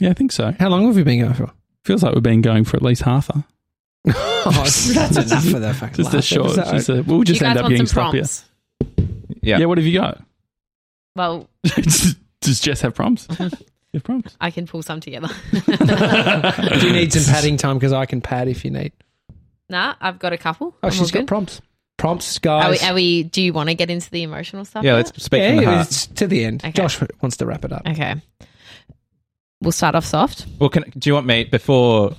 yeah, 0.00 0.10
I 0.10 0.12
think 0.14 0.32
so. 0.32 0.54
How 0.60 0.68
long 0.68 0.86
have 0.86 0.96
we 0.96 1.02
been 1.02 1.20
going 1.20 1.34
for? 1.34 1.50
Feels 1.84 2.02
like 2.02 2.14
we've 2.14 2.22
been 2.22 2.42
going 2.42 2.64
for 2.64 2.76
at 2.76 2.82
least 2.82 3.02
half 3.02 3.28
a. 3.30 3.44
Oh, 4.50 4.50
that's 4.64 5.16
enough 5.16 5.44
for 5.44 5.58
the 5.58 5.74
fucking 5.74 5.96
Just 6.04 6.14
a 6.14 6.22
short. 6.22 6.56
episode. 6.56 6.72
Just 6.76 6.88
a, 6.88 7.02
we'll 7.02 7.24
just 7.24 7.40
you 7.40 7.46
end 7.46 7.58
up 7.58 7.64
want 7.64 7.72
getting 7.72 7.86
some 7.86 8.04
sloppier. 8.04 8.10
prompts? 8.12 8.44
Yeah. 9.42 9.58
Yeah, 9.58 9.64
what 9.66 9.76
have 9.78 9.86
you 9.86 9.98
got? 9.98 10.22
Well, 11.16 11.50
Does 12.40 12.60
Jess 12.60 12.80
have 12.82 12.94
prompts? 12.94 13.26
Prompts? 14.04 14.36
I 14.40 14.50
can 14.50 14.66
pull 14.66 14.82
some 14.82 15.00
together. 15.00 15.28
Do 15.52 16.86
you 16.86 16.92
need 16.92 17.12
some 17.12 17.32
padding 17.32 17.56
time? 17.56 17.76
Because 17.78 17.92
I 17.92 18.06
can 18.06 18.20
pad 18.20 18.48
if 18.48 18.64
you 18.64 18.70
need. 18.70 18.92
nah, 19.68 19.94
I've 20.00 20.18
got 20.18 20.32
a 20.32 20.38
couple. 20.38 20.74
Oh, 20.82 20.86
I'm 20.86 20.90
she's 20.90 21.00
all 21.00 21.06
got 21.06 21.12
good. 21.20 21.26
prompts. 21.28 21.60
Prompts, 21.96 22.36
Are 22.38 22.40
guys. 22.40 22.80
we, 22.82 22.88
are 22.88 22.94
we? 22.94 23.22
Do 23.24 23.42
you 23.42 23.52
want 23.52 23.70
to 23.70 23.74
get 23.74 23.90
into 23.90 24.08
the 24.10 24.22
emotional 24.22 24.64
stuff? 24.64 24.84
Yeah, 24.84 24.92
yet? 24.92 24.96
let's 25.06 25.22
speak 25.24 25.42
from 25.48 25.56
the 25.56 25.62
yeah, 25.62 25.74
heart. 25.74 25.86
it's 25.88 26.06
to 26.06 26.26
the 26.28 26.44
end. 26.44 26.60
Okay. 26.64 26.70
Josh 26.70 27.00
wants 27.20 27.36
to 27.38 27.46
wrap 27.46 27.64
it 27.64 27.72
up. 27.72 27.82
Okay. 27.88 28.14
We'll 29.60 29.72
start 29.72 29.96
off 29.96 30.04
soft. 30.04 30.46
Well, 30.60 30.70
can, 30.70 30.84
do 30.96 31.10
you 31.10 31.14
want 31.14 31.26
me 31.26 31.42
before? 31.44 32.12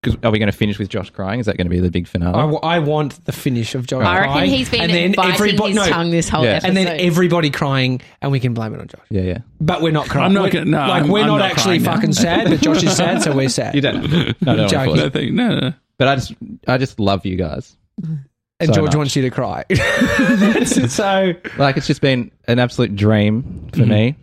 Because 0.00 0.16
are 0.22 0.30
we 0.30 0.38
going 0.38 0.50
to 0.50 0.56
finish 0.56 0.78
with 0.78 0.88
Josh 0.88 1.10
crying? 1.10 1.40
Is 1.40 1.46
that 1.46 1.56
going 1.56 1.66
to 1.66 1.70
be 1.70 1.80
the 1.80 1.90
big 1.90 2.06
finale? 2.06 2.34
I, 2.36 2.40
w- 2.42 2.60
I 2.62 2.78
want 2.78 3.24
the 3.24 3.32
finish 3.32 3.74
of 3.74 3.84
Josh. 3.88 4.04
I 4.04 4.18
reckon 4.18 4.32
crying, 4.32 4.50
he's 4.50 4.70
been 4.70 4.82
and 4.82 4.92
then 4.92 5.12
biting 5.12 5.34
everybody, 5.34 5.72
his 5.72 5.76
no, 5.76 5.88
tongue 5.88 6.10
this 6.12 6.28
whole 6.28 6.44
Yeah. 6.44 6.50
episode. 6.52 6.68
and 6.68 6.76
then 6.76 7.00
everybody 7.00 7.50
crying, 7.50 8.00
and 8.22 8.30
we 8.30 8.38
can 8.38 8.54
blame 8.54 8.74
it 8.74 8.80
on 8.80 8.86
Josh. 8.86 9.04
yeah, 9.10 9.22
yeah. 9.22 9.38
But 9.60 9.82
we're 9.82 9.90
not 9.90 10.08
crying. 10.08 10.26
I'm 10.26 10.32
not 10.34 10.52
We're- 10.52 10.64
no, 10.64 10.78
like 10.78 10.90
I'm- 11.02 11.08
we're 11.08 11.22
I'm 11.22 11.26
not, 11.26 11.38
not 11.38 11.50
actually 11.50 11.80
crying 11.80 11.82
now. 11.82 11.94
fucking 11.96 12.12
sad, 12.12 12.48
but 12.48 12.60
Josh 12.60 12.82
is 12.84 12.96
sad, 12.96 13.22
so 13.22 13.34
we're 13.34 13.48
sad. 13.48 13.74
You 13.74 13.80
don't. 13.80 14.36
No, 14.40 14.54
no, 14.54 14.68
Joking. 14.68 14.94
no, 14.96 15.06
I 15.06 15.08
think 15.10 15.32
no, 15.32 15.48
no, 15.48 15.60
no. 15.60 15.74
But 15.98 16.06
I 16.08 16.14
just, 16.14 16.32
I 16.68 16.78
just 16.78 17.00
love 17.00 17.26
you 17.26 17.34
guys. 17.34 17.76
and 18.00 18.68
so 18.68 18.72
George 18.74 18.86
much. 18.90 18.96
wants 18.96 19.16
you 19.16 19.22
to 19.22 19.30
cry. 19.30 19.64
That's 19.68 20.76
it. 20.76 20.90
So 20.92 21.32
Like 21.56 21.76
it's 21.76 21.88
just 21.88 22.00
been 22.02 22.30
an 22.46 22.60
absolute 22.60 22.94
dream 22.94 23.68
for 23.72 23.80
Mhm. 23.80 23.88
me. 23.88 24.16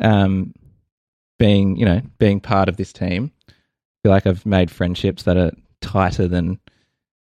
Um, 0.00 0.52
being 1.38 1.76
you 1.76 1.84
know 1.86 2.02
being 2.18 2.40
part 2.40 2.68
of 2.68 2.76
this 2.76 2.92
team, 2.92 3.30
I 3.32 3.33
feel 4.04 4.12
like 4.12 4.26
I've 4.26 4.44
made 4.44 4.70
friendships 4.70 5.22
that 5.22 5.38
are 5.38 5.50
tighter 5.80 6.28
than 6.28 6.60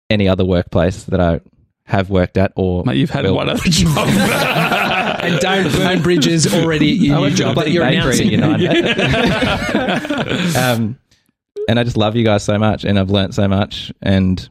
any 0.08 0.28
other 0.28 0.44
workplace 0.44 1.02
that 1.04 1.20
I 1.20 1.40
have 1.86 2.08
worked 2.08 2.36
at 2.38 2.52
or 2.54 2.84
Mate, 2.84 2.98
you've 2.98 3.10
had 3.10 3.24
will. 3.24 3.34
one 3.34 3.48
other 3.48 3.60
job. 3.64 4.06
and 4.08 5.40
don't 5.40 5.72
burn 5.76 6.02
bridges 6.02 6.52
already 6.54 6.92
at 6.92 6.98
your 6.98 7.14
I 7.14 7.18
new 7.18 7.22
went 7.22 7.36
to 7.38 7.42
a 7.42 7.46
job 7.46 7.56
that 7.56 7.70
you're 7.72 7.84
announcing. 7.84 8.30
United. 8.30 9.00
um, 10.56 10.98
and 11.68 11.80
I 11.80 11.84
just 11.84 11.96
love 11.96 12.14
you 12.14 12.24
guys 12.24 12.44
so 12.44 12.58
much, 12.58 12.84
and 12.84 12.96
I've 12.98 13.10
learnt 13.10 13.34
so 13.34 13.48
much, 13.48 13.92
and 14.00 14.48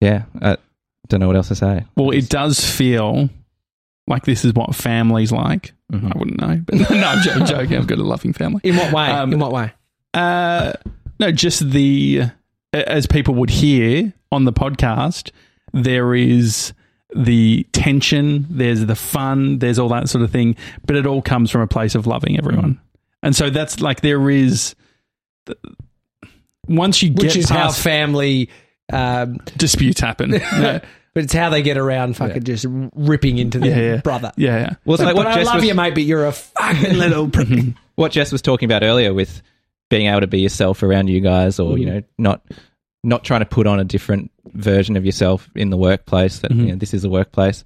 yeah, 0.00 0.24
I 0.40 0.56
don't 1.08 1.18
know 1.20 1.26
what 1.26 1.36
else 1.36 1.48
to 1.48 1.56
say. 1.56 1.84
well, 1.96 2.10
it 2.10 2.28
does 2.28 2.60
feel 2.60 3.28
like 4.06 4.24
this 4.24 4.44
is 4.44 4.52
what 4.54 4.74
family's 4.76 5.32
like. 5.32 5.72
Mhm. 5.92 6.14
I 6.14 6.18
wouldn't 6.18 6.40
know, 6.40 6.62
but 6.64 6.76
no, 6.90 7.08
I'm 7.08 7.46
joking. 7.46 7.76
I've 7.78 7.86
got 7.88 7.98
a 7.98 8.04
loving 8.04 8.32
family. 8.32 8.60
In 8.64 8.76
what 8.76 8.92
way? 8.92 9.06
Um, 9.06 9.32
In 9.32 9.38
what 9.40 9.52
way? 9.52 9.72
Uh, 10.14 10.72
no, 11.20 11.30
just 11.32 11.70
the 11.70 12.22
as 12.72 13.06
people 13.06 13.34
would 13.34 13.50
hear 13.50 14.12
on 14.32 14.44
the 14.44 14.52
podcast, 14.52 15.30
there 15.72 16.14
is 16.14 16.72
the 17.14 17.64
tension, 17.72 18.46
there's 18.50 18.86
the 18.86 18.96
fun, 18.96 19.58
there's 19.58 19.78
all 19.78 19.88
that 19.88 20.08
sort 20.08 20.24
of 20.24 20.30
thing, 20.30 20.56
but 20.86 20.96
it 20.96 21.06
all 21.06 21.22
comes 21.22 21.50
from 21.50 21.60
a 21.60 21.66
place 21.66 21.94
of 21.94 22.06
loving 22.06 22.36
everyone, 22.38 22.80
and 23.22 23.36
so 23.36 23.50
that's 23.50 23.80
like 23.80 24.00
there 24.00 24.30
is. 24.30 24.74
Once 26.66 27.02
you 27.02 27.10
get 27.10 27.22
Which 27.24 27.34
get 27.34 27.44
is 27.44 27.48
how 27.50 27.56
past 27.66 27.80
family. 27.82 28.48
Um, 28.92 29.36
disputes 29.56 30.00
happen, 30.00 30.30
yeah, 30.32 30.80
but 31.14 31.24
it's 31.24 31.32
how 31.32 31.48
they 31.50 31.62
get 31.62 31.76
around 31.78 32.16
fucking 32.18 32.42
just 32.44 32.66
ripping 32.94 33.38
into 33.38 33.58
their 33.58 33.70
Yeah, 33.70 33.94
yeah. 33.94 34.00
brother. 34.02 34.32
yeah, 34.36 34.58
yeah. 34.58 34.74
Well, 34.84 34.94
it's 34.94 35.02
like 35.02 35.14
but 35.14 35.24
what 35.24 35.26
I 35.26 35.34
Jess 35.36 35.46
love 35.46 35.54
was, 35.56 35.64
you, 35.64 35.74
mate, 35.74 35.94
but 35.94 36.02
you're 36.02 36.26
a 36.26 36.32
fucking 36.32 36.94
little 36.98 37.28
prick. 37.30 37.48
what 37.94 38.12
Jess 38.12 38.30
was 38.30 38.42
talking 38.42 38.66
about 38.66 38.82
earlier 38.82 39.14
with 39.14 39.40
being 39.94 40.08
able 40.08 40.20
to 40.22 40.26
be 40.26 40.40
yourself 40.40 40.82
around 40.82 41.08
you 41.08 41.20
guys, 41.20 41.60
or 41.60 41.78
you 41.78 41.86
know, 41.86 42.02
not 42.18 42.42
not 43.04 43.22
trying 43.22 43.40
to 43.40 43.46
put 43.46 43.66
on 43.66 43.78
a 43.78 43.84
different 43.84 44.30
version 44.54 44.96
of 44.96 45.04
yourself 45.06 45.48
in 45.54 45.70
the 45.70 45.76
workplace. 45.76 46.40
That 46.40 46.50
you 46.50 46.66
know, 46.66 46.74
this 46.76 46.92
is 46.94 47.04
a 47.04 47.08
workplace. 47.08 47.64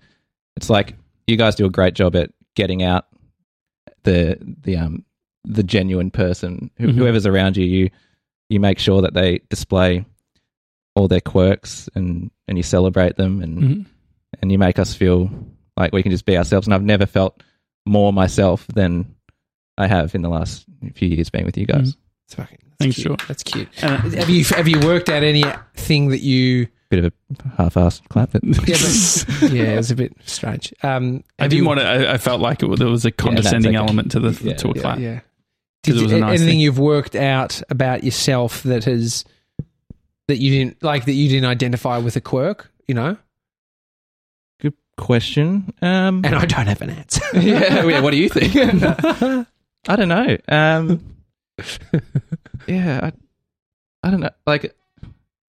It's 0.56 0.68
like 0.68 0.94
you 1.26 1.36
guys 1.36 1.54
do 1.54 1.64
a 1.66 1.70
great 1.70 1.94
job 1.94 2.14
at 2.16 2.30
getting 2.54 2.82
out 2.82 3.06
the 4.04 4.36
the 4.62 4.76
um 4.76 5.04
the 5.44 5.62
genuine 5.62 6.10
person, 6.10 6.70
Who 6.76 6.88
Mhm. 6.88 6.94
whoever's 6.96 7.26
around 7.26 7.56
you. 7.56 7.64
You 7.64 7.90
you 8.50 8.60
make 8.60 8.78
sure 8.78 9.02
that 9.02 9.14
they 9.14 9.40
display 9.48 10.04
all 10.94 11.08
their 11.08 11.20
quirks 11.22 11.88
and 11.94 12.30
and 12.46 12.58
you 12.58 12.62
celebrate 12.62 13.16
them 13.16 13.40
and 13.42 13.58
Mhm. 13.62 13.86
and 14.42 14.52
you 14.52 14.58
make 14.58 14.78
us 14.78 14.94
feel 14.94 15.30
like 15.76 15.92
we 15.92 16.02
can 16.02 16.12
just 16.12 16.26
be 16.26 16.36
ourselves. 16.36 16.66
And 16.66 16.74
I've 16.74 16.82
never 16.82 17.06
felt 17.06 17.42
more 17.86 18.12
myself 18.12 18.66
than 18.74 19.14
I 19.78 19.86
have 19.86 20.14
in 20.14 20.22
the 20.22 20.28
last 20.28 20.66
few 20.94 21.08
years 21.08 21.30
being 21.30 21.46
with 21.46 21.56
you 21.56 21.64
guys. 21.66 21.96
It's 22.28 22.34
fucking, 22.34 22.58
that's 22.62 22.76
Thanks, 22.78 22.96
cute. 22.96 23.04
Stuart. 23.06 23.22
That's 23.26 23.42
cute. 23.42 23.68
And- 23.82 24.14
Have 24.14 24.28
you 24.28 24.44
have 24.44 24.68
you 24.68 24.78
worked 24.80 25.08
out 25.08 25.22
anything 25.22 26.08
that 26.10 26.20
you? 26.20 26.68
Bit 26.90 27.04
of 27.04 27.12
a 27.44 27.48
half-assed 27.62 28.06
clap. 28.08 28.30
But 28.32 28.42
Yeah, 28.44 28.76
but, 29.40 29.50
yeah, 29.52 29.62
it 29.72 29.76
was 29.76 29.90
a 29.90 29.94
bit 29.96 30.12
strange. 30.24 30.72
Um, 30.82 31.22
I 31.38 31.44
didn't 31.48 31.62
you- 31.62 31.68
want 31.68 31.80
to. 31.80 31.86
I, 31.86 32.14
I 32.14 32.18
felt 32.18 32.40
like 32.40 32.62
it, 32.62 32.78
there 32.78 32.88
was 32.88 33.04
a 33.06 33.10
condescending 33.10 33.76
okay. 33.76 33.82
element 33.84 34.12
to 34.12 34.20
the 34.20 34.30
Yeah, 34.44 34.54
to 34.56 34.68
a 34.68 34.72
Yeah, 34.74 34.80
clap. 34.82 34.98
yeah. 34.98 35.14
'Cause 35.84 35.94
Did 35.94 35.96
it 35.96 36.02
was 36.02 36.12
you, 36.12 36.18
a 36.18 36.20
nice 36.20 36.28
anything 36.40 36.48
thing. 36.54 36.60
you've 36.60 36.78
worked 36.78 37.14
out 37.16 37.62
about 37.70 38.04
yourself 38.04 38.62
that 38.64 38.84
has 38.84 39.24
that 40.28 40.36
you 40.38 40.50
didn't 40.50 40.82
like 40.82 41.04
that 41.06 41.12
you 41.12 41.28
didn't 41.28 41.48
identify 41.48 41.96
with 41.98 42.16
a 42.16 42.20
quirk? 42.20 42.70
You 42.86 42.94
know, 42.94 43.16
good 44.60 44.74
question. 44.96 45.72
Um, 45.80 46.22
and 46.24 46.34
I 46.34 46.44
don't 46.46 46.66
have 46.66 46.82
an 46.82 46.90
answer. 46.90 47.22
yeah, 47.34 47.84
yeah, 47.86 48.00
what 48.00 48.10
do 48.10 48.16
you 48.16 48.28
think? 48.28 48.54
I 49.88 49.96
don't 49.96 50.08
know. 50.08 50.36
Um, 50.48 51.00
yeah, 52.66 53.10
I, 54.02 54.06
I 54.06 54.10
don't 54.10 54.20
know. 54.20 54.30
Like, 54.46 54.74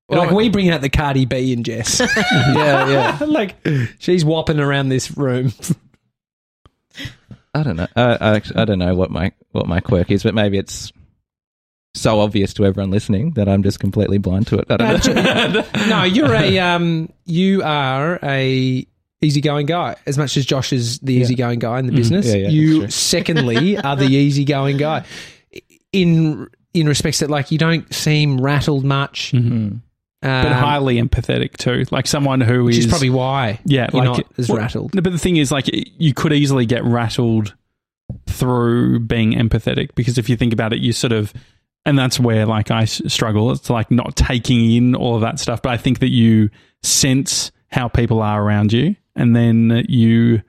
like 0.07 0.31
we 0.31 0.49
bring 0.49 0.69
out 0.69 0.81
the 0.81 0.89
Cardi 0.89 1.25
B 1.25 1.53
and 1.53 1.63
Jess. 1.63 1.99
yeah, 2.17 2.89
yeah. 2.89 3.17
like 3.27 3.55
she's 3.99 4.25
whopping 4.25 4.59
around 4.59 4.89
this 4.89 5.15
room. 5.17 5.53
I 7.53 7.63
don't 7.63 7.75
know. 7.75 7.87
I, 7.95 8.35
I, 8.35 8.41
I 8.55 8.65
don't 8.65 8.79
know 8.79 8.95
what 8.95 9.11
my 9.11 9.31
what 9.51 9.67
my 9.67 9.79
quirk 9.79 10.11
is, 10.11 10.23
but 10.23 10.33
maybe 10.33 10.57
it's 10.57 10.91
so 11.95 12.19
obvious 12.19 12.53
to 12.55 12.65
everyone 12.65 12.91
listening 12.91 13.31
that 13.31 13.49
I'm 13.49 13.63
just 13.63 13.79
completely 13.79 14.17
blind 14.19 14.47
to 14.47 14.59
it. 14.59 14.65
I 14.69 14.77
don't 14.77 15.15
know. 15.15 15.65
no, 15.87 16.03
you're 16.03 16.33
a 16.33 16.59
um, 16.59 17.09
you 17.25 17.63
are 17.63 18.19
a 18.23 18.85
easygoing 19.21 19.65
guy. 19.65 19.95
As 20.05 20.17
much 20.17 20.37
as 20.37 20.45
Josh 20.45 20.71
is 20.73 20.99
the 20.99 21.13
easygoing 21.15 21.59
guy 21.59 21.79
in 21.79 21.85
the 21.85 21.91
business, 21.91 22.27
Yeah, 22.27 22.35
yeah, 22.35 22.49
you 22.49 22.89
secondly 22.89 23.77
are 23.77 23.95
the 23.95 24.05
easygoing 24.05 24.77
guy. 24.77 25.05
In 25.91 26.47
in 26.73 26.87
respects 26.87 27.19
that 27.19 27.29
like 27.29 27.51
you 27.51 27.57
don't 27.57 27.91
seem 27.93 28.39
rattled 28.39 28.85
much, 28.85 29.31
Mm. 29.31 29.81
but 30.21 30.29
um, 30.47 30.53
highly 30.53 31.01
empathetic 31.01 31.57
too. 31.57 31.85
Like 31.91 32.05
someone 32.05 32.41
who 32.41 32.65
which 32.65 32.77
is 32.77 32.85
is 32.85 32.91
probably 32.91 33.09
why 33.09 33.59
yeah, 33.65 33.89
like 33.91 34.03
not 34.03 34.23
as 34.37 34.49
well, 34.49 34.59
rattled. 34.59 34.91
But 34.93 35.11
the 35.11 35.17
thing 35.17 35.37
is, 35.37 35.51
like, 35.51 35.65
you 35.71 36.13
could 36.13 36.31
easily 36.33 36.65
get 36.67 36.83
rattled 36.83 37.55
through 38.27 38.99
being 39.01 39.33
empathetic 39.33 39.95
because 39.95 40.17
if 40.17 40.29
you 40.29 40.35
think 40.35 40.53
about 40.53 40.73
it, 40.73 40.79
you 40.79 40.91
sort 40.91 41.13
of, 41.13 41.33
and 41.85 41.97
that's 41.97 42.19
where 42.19 42.45
like 42.45 42.69
I 42.71 42.85
struggle. 42.85 43.51
It's 43.51 43.69
like 43.69 43.89
not 43.91 44.15
taking 44.15 44.71
in 44.71 44.95
all 44.95 45.15
of 45.15 45.21
that 45.21 45.39
stuff. 45.39 45.61
But 45.61 45.71
I 45.71 45.77
think 45.77 45.99
that 45.99 46.09
you 46.09 46.49
sense 46.83 47.51
how 47.71 47.87
people 47.87 48.21
are 48.21 48.41
around 48.43 48.73
you, 48.73 48.95
and 49.15 49.35
then 49.35 49.85
you, 49.89 50.41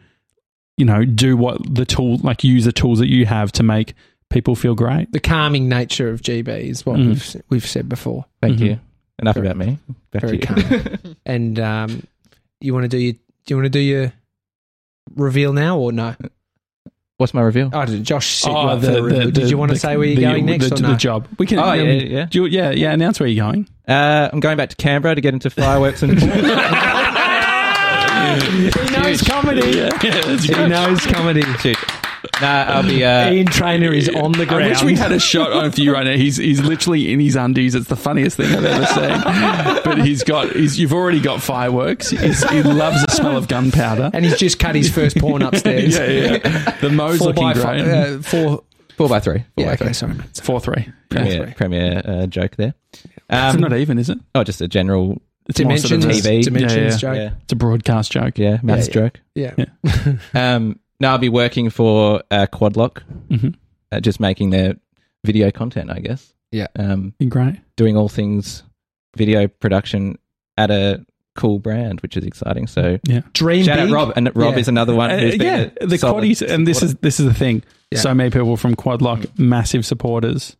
you 0.77 0.85
know, 0.85 1.05
do 1.05 1.37
what 1.37 1.75
the 1.75 1.85
tool, 1.87 2.19
like 2.19 2.45
use 2.45 2.65
the 2.65 2.73
tools 2.73 2.99
that 2.99 3.09
you 3.09 3.27
have 3.27 3.53
to 3.53 3.63
make 3.63 3.95
people 4.31 4.55
feel 4.57 4.75
great. 4.75 5.13
The 5.13 5.21
calming 5.21 5.69
nature 5.69 6.09
of 6.09 6.23
GB 6.23 6.49
is 6.49 6.87
what 6.87 6.97
Mm. 6.99 7.09
we've 7.09 7.37
we've 7.51 7.67
said 7.67 7.89
before. 7.89 8.25
Thank 8.41 8.59
Mhm. 8.59 8.65
you. 8.67 8.81
Enough 9.21 9.37
about 9.37 9.57
me. 9.57 9.79
Back 10.13 10.23
Very 10.23 10.39
to 10.39 10.61
you. 10.63 10.79
calm. 10.81 11.17
and 11.27 11.59
um, 11.61 12.03
you 12.61 12.73
want 12.73 12.85
to 12.85 12.89
do 12.89 12.97
your 12.99 13.13
do 13.13 13.19
you 13.49 13.57
want 13.57 13.67
to 13.67 13.71
do 13.71 13.81
your 13.81 14.13
reveal 15.17 15.53
now 15.53 15.79
or 15.79 15.93
no? 15.93 16.15
What's 17.19 17.35
my 17.35 17.43
reveal? 17.43 17.69
Oh, 17.75 17.85
did 17.85 18.03
Josh 18.03 18.29
set 18.39 18.51
you 18.51 18.57
Oh, 18.57 18.69
up 18.69 18.81
for 18.81 18.87
the, 18.87 19.03
reveal. 19.03 19.31
Did 19.31 19.51
you 19.51 19.59
want 19.59 19.73
to 19.73 19.79
say 19.79 19.97
where 19.99 20.07
you're 20.07 20.23
going 20.23 20.47
next 20.47 20.71
the, 20.71 20.77
or 20.77 20.81
no? 20.81 20.89
the 20.93 20.97
job. 20.97 21.29
We 21.39 21.45
can. 21.47 21.59
Oh, 21.59 21.65
I 21.65 21.75
yeah, 21.77 21.93
yeah. 21.93 22.25
do 22.31 22.39
you- 22.45 22.47
yeah, 22.47 22.71
yeah. 22.71 22.93
Announce 22.93 23.21
where 23.21 23.29
you're 23.29 23.45
going. 23.45 23.69
Uh, 23.87 24.31
I'm 24.33 24.41
going 24.41 24.57
back 24.57 24.71
to 24.71 24.77
Canberra 24.77 25.15
to 25.17 25.21
get 25.21 25.35
into 25.35 25.51
fireworks 25.51 26.03
and 26.03 26.13
He 28.31 28.71
knows 28.97 29.21
comedy. 29.23 29.71
Yeah, 29.79 29.89
that's 29.99 30.45
He 30.45 30.55
good. 30.55 30.71
knows 30.71 31.05
comedy. 31.07 31.43
Shoot. 31.59 31.77
Nah, 32.41 32.63
I'll 32.69 32.83
be. 32.83 33.05
Uh, 33.05 33.31
Ian 33.33 33.47
Trainer 33.47 33.93
is 33.93 34.09
on 34.09 34.33
the 34.33 34.47
ground. 34.47 34.65
I 34.65 34.69
wish 34.69 34.83
we 34.83 34.95
had 34.97 35.13
a 35.13 35.19
shot 35.19 35.53
on 35.53 35.71
for 35.73 35.81
you 35.81 35.93
right 35.93 36.05
now. 36.05 36.17
He's 36.17 36.37
he's 36.37 36.61
literally 36.61 37.13
in 37.13 37.21
his 37.21 37.37
undies. 37.37 37.75
It's 37.75 37.89
the 37.89 37.97
funniest 37.97 38.37
thing 38.37 38.55
I've 38.55 38.65
ever 38.65 38.87
seen. 38.87 39.83
But 39.85 40.05
he's 40.07 40.23
got 40.25 40.51
he's 40.53 40.79
you've 40.79 40.93
already 40.93 41.21
got 41.21 41.43
fireworks. 41.43 42.11
He's, 42.11 42.49
he 42.51 42.63
loves 42.63 43.05
the 43.07 43.13
smell 43.13 43.37
of 43.37 43.49
gunpowder. 43.49 44.11
and 44.15 44.25
he's 44.25 44.39
just 44.39 44.59
cut 44.59 44.75
his 44.75 44.91
first 44.93 45.19
porn 45.19 45.43
upstairs. 45.43 45.97
yeah, 45.97 46.07
yeah. 46.07 46.77
The 46.81 46.91
mo's 46.91 47.19
Four 47.19 47.29
looking 47.29 47.43
by 47.45 47.53
great. 47.55 47.63
five, 47.65 47.87
uh, 47.89 48.23
four. 48.23 48.63
four 48.97 49.09
by 49.09 49.21
three. 49.21 49.39
Four 49.41 49.45
Yeah, 49.57 49.67
by 49.67 49.73
okay, 49.75 49.85
three. 49.87 49.93
sorry, 49.95 50.15
mate. 50.15 50.41
Four 50.43 50.61
three. 50.61 50.89
Premier, 51.09 51.45
three. 51.45 51.55
premier 51.55 52.03
uh, 52.05 52.27
joke 52.27 52.57
there. 52.57 52.75
It's 52.93 53.03
Um, 53.29 53.61
not 53.61 53.73
even, 53.75 53.99
is 53.99 54.09
it? 54.11 54.19
oh, 54.35 54.45
just 54.45 54.61
a 54.61 54.69
general. 54.69 55.21
It's 55.49 55.61
more 55.61 55.77
sort 55.79 56.05
of 56.05 56.11
a- 56.11 56.13
TV. 56.13 56.43
dimensions 56.45 56.75
Yeah, 56.77 56.83
yeah. 56.83 56.97
joke. 56.97 57.17
Yeah, 57.17 57.39
It's 57.43 57.53
a 57.53 57.57
broadcast 57.57 58.13
joke. 58.13 58.39
yeah, 58.39 58.59
maths 58.63 58.87
yeah. 58.89 58.95
joke. 58.95 59.21
Yeah. 59.35 59.55
Um, 60.35 60.79
now 61.01 61.13
I'll 61.13 61.19
be 61.19 61.29
working 61.29 61.71
for 61.71 62.23
uh, 62.31 62.47
Quad 62.47 62.77
Lock, 62.77 63.03
Mhm. 63.31 63.55
uh, 63.93 64.01
just 64.01 64.21
making 64.21 64.51
their 64.51 64.77
video 65.25 65.51
content, 65.51 65.91
I 65.91 66.01
guess. 66.01 66.33
Yeah. 66.53 66.67
Um, 66.77 67.15
Been 67.19 67.29
great. 67.29 67.57
doing 67.77 67.97
all 67.97 68.09
things 68.09 68.63
video 69.17 69.49
production 69.49 70.19
at 70.57 70.71
a 70.71 71.05
cool 71.37 71.59
brand, 71.59 72.01
which 72.01 72.17
is 72.17 72.25
exciting. 72.25 72.67
So 72.67 72.99
yeah, 73.07 73.21
Dream 73.35 73.65
shout 73.65 73.77
big. 73.79 73.89
out 73.89 73.93
Rob, 73.93 74.13
and 74.17 74.31
Rob 74.35 74.55
Yeah. 74.55 74.61
is 74.61 74.69
another 74.69 74.95
one. 74.95 75.11
Uh, 75.11 75.17
been 75.17 75.41
yeah, 75.41 75.69
a 75.81 75.87
the 75.87 75.97
solid 75.99 76.23
quaddies, 76.25 76.43
and 76.47 76.67
this 76.67 76.83
is 76.83 76.95
this 76.97 77.19
is 77.21 77.27
the 77.27 77.35
thing. 77.35 77.63
Yeah. 77.91 77.99
So 78.01 78.15
many 78.15 78.31
people 78.31 78.57
from 78.57 78.75
Quad 78.75 79.01
Lock, 79.03 79.25
massive 79.39 79.85
supporters. 79.87 80.57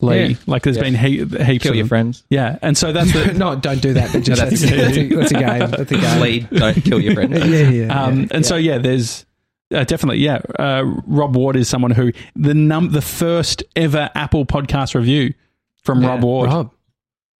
Lee, 0.00 0.26
Yeah. 0.30 0.36
like 0.46 0.62
there's 0.64 0.76
Yeah. 0.78 0.82
been 0.82 0.94
he- 0.96 1.18
heaps 1.18 1.62
kill 1.62 1.70
of 1.72 1.76
your 1.76 1.84
them. 1.84 1.88
friends. 1.88 2.24
Yeah, 2.28 2.58
and 2.60 2.76
so 2.76 2.92
that's 2.92 3.12
the, 3.12 3.34
no, 3.34 3.54
don't 3.54 3.80
do 3.80 3.92
that. 3.94 4.12
But 4.12 4.22
just, 4.24 4.42
No, 4.42 4.48
that's, 4.50 4.60
that's- 4.62 4.94
that's, 4.94 4.96
a, 4.96 5.14
that's 5.14 5.30
a 5.30 5.34
game. 5.34 5.70
That's 5.70 5.92
a 5.92 5.94
game. 5.96 6.20
Lead, 6.20 6.50
don't 6.50 6.84
kill 6.84 7.00
your 7.00 7.14
friends. 7.14 7.32
Yeah, 7.46 7.68
yeah. 7.70 8.04
Um, 8.04 8.16
yeah, 8.16 8.26
and 8.32 8.32
yeah. 8.32 8.40
so 8.42 8.56
yeah, 8.56 8.78
there's 8.78 9.24
uh, 9.72 9.84
definitely 9.84 10.18
yeah. 10.22 10.40
Uh, 10.58 10.82
Rob 11.06 11.36
Ward 11.36 11.56
is 11.56 11.68
someone 11.68 11.90
who 11.90 12.12
the 12.36 12.54
num 12.54 12.90
the 12.92 13.02
first 13.02 13.62
ever 13.76 14.10
Apple 14.14 14.44
podcast 14.46 14.94
review 14.94 15.34
from 15.82 16.02
Yeah. 16.02 16.08
Rob 16.08 16.22
Ward. 16.24 16.48
Rob, 16.50 16.70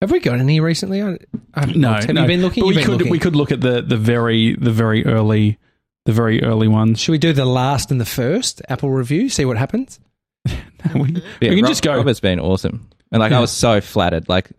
have 0.00 0.10
we 0.10 0.20
got 0.20 0.38
any 0.40 0.60
recently? 0.60 1.02
I, 1.02 1.18
I 1.54 1.60
haven't 1.60 1.76
No, 1.76 1.92
have 1.92 2.08
no. 2.12 2.22
you 2.22 2.26
been 2.26 2.42
looking? 2.42 2.62
But 2.62 2.66
You've 2.68 2.76
we 2.76 2.82
been 2.82 2.84
could 2.86 2.98
looking. 2.98 3.12
we 3.12 3.18
could 3.18 3.36
look 3.36 3.52
at 3.52 3.60
the 3.60 3.82
the 3.82 3.96
very 3.96 4.54
the 4.56 4.70
very 4.72 5.04
early 5.06 5.58
the 6.04 6.12
very 6.12 6.42
early 6.42 6.66
ones. 6.68 6.98
Should 7.00 7.12
we 7.12 7.18
do 7.18 7.32
the 7.32 7.44
last 7.44 7.90
and 7.90 8.00
the 8.00 8.04
first 8.06 8.60
Apple 8.68 8.90
review? 8.90 9.28
See 9.28 9.44
what 9.44 9.56
happens. 9.56 10.00
we, 10.46 10.52
Yeah, 10.94 11.00
we 11.40 11.48
can 11.50 11.62
Rob- 11.62 11.68
just 11.70 11.82
go. 11.84 11.96
Rob 11.96 12.06
has 12.08 12.18
been 12.20 12.40
awesome, 12.40 12.88
and 13.12 13.20
like 13.20 13.30
Yeah. 13.30 13.38
I 13.38 13.40
was 13.40 13.52
so 13.52 13.80
flattered. 13.80 14.28
Like, 14.28 14.50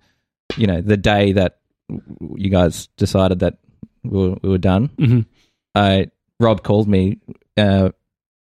you 0.55 0.67
know, 0.67 0.79
the 0.79 0.95
day 0.97 1.33
that 1.33 1.57
you 2.37 2.49
guys 2.49 2.87
decided 2.95 3.39
that 3.39 3.57
we 4.03 4.17
were, 4.29 4.37
we 4.41 4.49
were 4.49 4.57
done, 4.57 4.87
Mhm. 4.97 5.25
I 5.75 6.07
Rob 6.39 6.63
called 6.63 6.87
me 6.87 7.17
uh, 7.57 7.89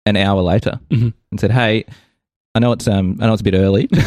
an 0.05 0.17
hour 0.17 0.43
later 0.43 0.81
Mhm. 0.91 1.13
and 1.31 1.41
said, 1.41 1.51
"Hey, 1.51 1.85
I 2.55 2.59
know 2.61 2.73
it's 2.73 2.87
um 2.89 3.19
I 3.21 3.27
know 3.27 3.33
it's 3.33 3.41
a 3.43 3.45
bit 3.45 3.55
early, 3.55 3.87
but 3.91 4.03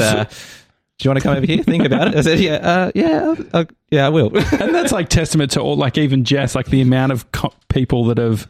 uh, 0.00 0.24
do 0.24 1.04
you 1.04 1.10
want 1.10 1.18
to 1.18 1.22
come 1.22 1.36
over 1.36 1.46
here? 1.46 1.62
Think 1.62 1.84
about 1.84 2.08
it." 2.08 2.14
I 2.16 2.20
said, 2.20 2.40
"Yeah, 2.40 2.54
uh, 2.54 2.90
yeah, 2.94 3.24
I'll, 3.24 3.36
I'll- 3.60 3.66
yeah, 3.90 4.06
I 4.06 4.08
will." 4.08 4.28
and 4.36 4.74
that's 4.74 4.92
like 4.92 5.08
testament 5.08 5.52
to 5.52 5.60
all 5.60 5.76
like 5.76 5.98
even 5.98 6.24
Jess 6.24 6.54
like 6.54 6.66
the 6.66 6.80
amount 6.80 7.12
of 7.12 7.30
co- 7.32 7.52
people 7.68 8.04
that 8.06 8.18
have 8.18 8.46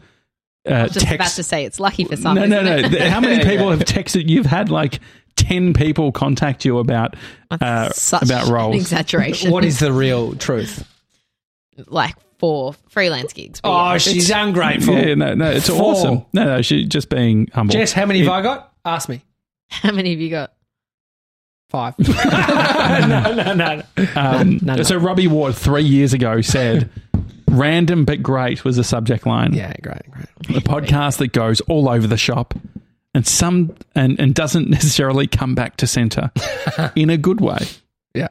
uh, 0.67 0.71
I 0.73 0.83
was 0.83 0.91
just 0.93 1.11
about 1.11 1.27
to 1.29 1.43
say 1.43 1.65
it's 1.65 1.79
lucky 1.79 2.05
for 2.05 2.15
some. 2.15 2.35
no, 2.35 2.45
no, 2.45 2.59
isn't 2.61 2.91
no. 2.91 3.09
How 3.09 3.19
many 3.19 3.43
people 3.49 3.69
have 3.71 3.81
texted? 3.81 4.29
You've 4.29 4.45
had 4.47 4.69
like 4.69 4.99
ten 5.35 5.73
people 5.73 6.11
contact 6.11 6.65
you 6.65 6.79
about 6.79 7.15
uh, 7.51 7.89
Such 7.89 8.23
about 8.23 8.47
an 8.47 8.53
roles. 8.53 8.75
exaggeration. 8.75 9.51
What 9.51 9.65
is 9.65 9.79
the 9.79 9.91
real 9.93 10.35
truth? 10.35 10.87
like 11.87 12.15
for 12.45 12.73
freelance 12.89 13.33
gigs? 13.33 13.59
Oh, 13.63 13.93
yeah. 13.93 13.97
she's 13.97 14.29
ungrateful. 14.29 14.93
Yeah, 14.93 15.15
no, 15.15 15.33
no, 15.33 15.49
it's 15.49 15.67
Four. 15.67 15.81
awesome. 15.93 16.25
No, 16.31 16.43
no, 16.43 16.61
she's 16.61 16.87
just 16.87 17.09
being 17.09 17.47
humble. 17.51 17.73
Jess, 17.73 17.91
how 17.91 18.05
many 18.05 18.19
have 18.19 18.29
I 18.29 18.41
got? 18.43 18.71
Ask 18.85 19.09
me. 19.09 19.23
How 19.69 19.91
many 19.91 20.11
have 20.11 20.19
you 20.19 20.29
got? 20.29 20.53
Five. 21.69 21.95
no, 21.99 23.33
no, 23.33 23.53
no. 23.55 23.81
Um, 24.15 24.59
No, 24.61 24.75
no. 24.75 24.83
So 24.83 24.97
Robbie 24.97 25.27
Ward 25.27 25.55
three 25.55 25.81
years 25.83 26.13
ago 26.13 26.41
said, 26.41 26.91
"Random 27.49 28.05
but 28.05 28.21
great" 28.21 28.63
was 28.63 28.75
the 28.75 28.83
subject 28.83 29.25
line. 29.25 29.53
Yeah, 29.53 29.73
great, 29.81 30.03
great. 30.11 30.27
the 30.47 30.61
podcast 30.61 31.17
that 31.17 31.33
goes 31.33 31.61
all 31.61 31.89
over 31.89 32.05
the 32.05 32.17
shop 32.17 32.53
and 33.15 33.25
some 33.25 33.75
and, 33.95 34.19
and 34.19 34.35
doesn't 34.35 34.69
necessarily 34.77 35.25
come 35.25 35.55
back 35.55 35.77
to 35.77 35.87
center 35.87 36.29
in 36.95 37.09
a 37.09 37.17
good 37.17 37.41
way. 37.41 37.57
Yeah. 38.13 38.27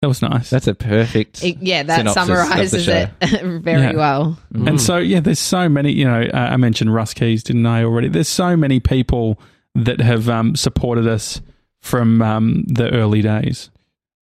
That 0.00 0.08
was 0.08 0.22
nice. 0.22 0.48
That's 0.50 0.68
a 0.68 0.74
perfect. 0.74 1.42
It- 1.42 1.58
yeah, 1.60 1.82
that 1.82 1.98
synopsis 1.98 2.22
of 2.22 2.28
the 2.28 2.34
summarizes 2.44 2.84
show. 2.84 3.06
it 3.20 3.60
very 3.62 3.80
Yeah. 3.82 3.92
well. 3.94 4.38
And 4.54 4.80
so, 4.80 4.98
yeah, 4.98 5.18
there's 5.20 5.40
so 5.40 5.68
many, 5.68 5.90
you 5.92 6.04
know, 6.04 6.22
uh, 6.22 6.36
I 6.36 6.56
mentioned 6.56 6.94
Russ 6.94 7.14
Keys, 7.14 7.42
didn't 7.42 7.66
I 7.66 7.82
already? 7.82 8.08
There's 8.08 8.28
so 8.28 8.56
many 8.56 8.78
people 8.78 9.40
that 9.74 10.00
have 10.00 10.28
um, 10.28 10.54
supported 10.54 11.08
us 11.08 11.40
from 11.80 12.22
um, 12.22 12.62
the 12.68 12.90
early 12.92 13.22
days. 13.22 13.70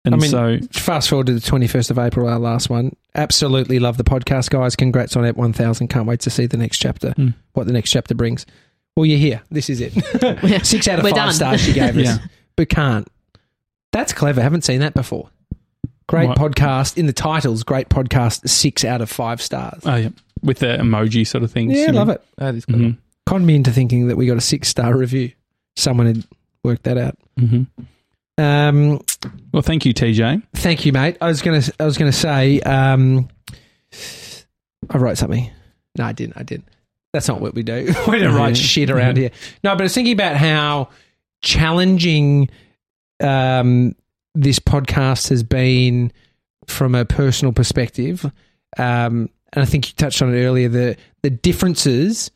And 0.05 0.13
I 0.13 0.17
mean, 0.17 0.29
so, 0.29 0.57
Fast 0.73 1.09
forward 1.09 1.27
to 1.27 1.33
the 1.33 1.39
21st 1.39 1.89
of 1.91 1.97
April, 1.97 2.27
our 2.27 2.37
last 2.39 2.69
one. 2.69 2.95
Absolutely 3.15 3.79
love 3.79 3.97
the 3.97 4.03
podcast, 4.03 4.49
guys. 4.49 4.75
Congrats 4.75 5.15
on 5.15 5.25
Ep 5.25 5.37
1000. 5.37 5.87
Can't 5.87 6.05
wait 6.05 6.19
to 6.21 6.29
see 6.29 6.45
the 6.45 6.57
next 6.57 6.77
chapter, 6.79 7.11
Mm. 7.17 7.33
what 7.53 7.65
the 7.67 7.73
next 7.73 7.89
chapter 7.89 8.13
brings. 8.13 8.45
Well, 8.95 9.05
you're 9.07 9.17
here. 9.17 9.41
This 9.49 9.69
is 9.71 9.81
it. 9.81 9.93
Six 10.65 10.87
out 10.87 10.99
of 10.99 11.03
We're 11.05 11.11
five 11.11 11.15
done. 11.15 11.33
stars 11.33 11.61
she 11.61 11.73
gave 11.73 11.97
us. 11.97 12.03
Yeah. 12.05 12.17
But 12.55 12.69
can't. 12.69 13.07
That's 13.91 14.13
clever. 14.13 14.41
Haven't 14.41 14.63
seen 14.65 14.81
that 14.81 14.93
before. 14.93 15.29
Great 16.07 16.27
What? 16.29 16.37
podcast. 16.37 16.97
In 16.97 17.05
the 17.07 17.13
titles, 17.13 17.63
great 17.63 17.89
podcast, 17.89 18.47
six 18.49 18.83
out 18.85 19.01
of 19.01 19.09
five 19.09 19.41
stars. 19.41 19.81
oh 19.85 19.95
yeah, 19.95 20.09
with 20.41 20.59
the 20.59 20.77
emoji 20.77 21.25
sort 21.25 21.43
of 21.43 21.51
things. 21.51 21.77
yeah, 21.77 21.87
you 21.87 21.91
love 21.93 22.09
it. 22.09 22.21
That 22.37 22.55
is 22.55 22.65
clever. 22.65 22.83
Mhm. 22.83 22.97
Conned 23.25 23.45
me 23.47 23.55
into 23.55 23.71
thinking 23.71 24.07
that 24.09 24.17
we 24.17 24.25
got 24.27 24.37
a 24.37 24.41
six 24.41 24.67
star 24.67 24.95
review. 24.97 25.31
Someone 25.77 26.07
had 26.07 26.23
worked 26.63 26.83
that 26.83 26.97
out. 26.97 27.17
Mhm. 27.39 27.67
Um, 28.37 28.99
Well, 29.53 29.61
thank 29.61 29.85
you, 29.85 29.93
TJ. 29.93 30.41
Thank 30.55 30.85
you, 30.85 30.91
mate. 30.91 31.17
I 31.21 31.27
was 31.27 31.41
gonna, 31.41 31.61
I 31.79 31.85
was 31.85 31.97
gonna 31.97 32.11
say, 32.11 32.59
um, 32.61 33.29
I 34.89 34.97
wrote 34.97 35.17
something. 35.17 35.49
No, 35.97 36.05
I 36.05 36.11
didn't. 36.11 36.35
I 36.37 36.43
didn't. 36.43 36.67
That's 37.13 37.27
not 37.27 37.39
what 37.39 37.53
we 37.53 37.61
do. 37.63 37.93
we 38.07 38.19
don't 38.19 38.35
write 38.35 38.57
Yeah. 38.57 38.63
shit 38.63 38.89
around 38.89 39.17
here. 39.17 39.29
No, 39.63 39.71
but 39.75 39.81
I 39.81 39.83
was 39.83 39.93
thinking 39.93 40.13
about 40.13 40.35
how 40.35 40.89
challenging 41.41 42.49
um, 43.19 43.95
this 44.35 44.59
podcast 44.59 45.29
has 45.29 45.43
been 45.43 46.11
from 46.67 46.95
a 46.95 47.05
personal 47.05 47.51
perspective. 47.53 48.23
Um, 48.77 49.29
and 49.53 49.61
I 49.61 49.65
think 49.65 49.87
you 49.89 49.93
touched 49.95 50.21
on 50.21 50.33
it 50.33 50.43
earlier. 50.43 50.67
The 50.69 50.97
the 51.21 51.29
differences 51.29 52.31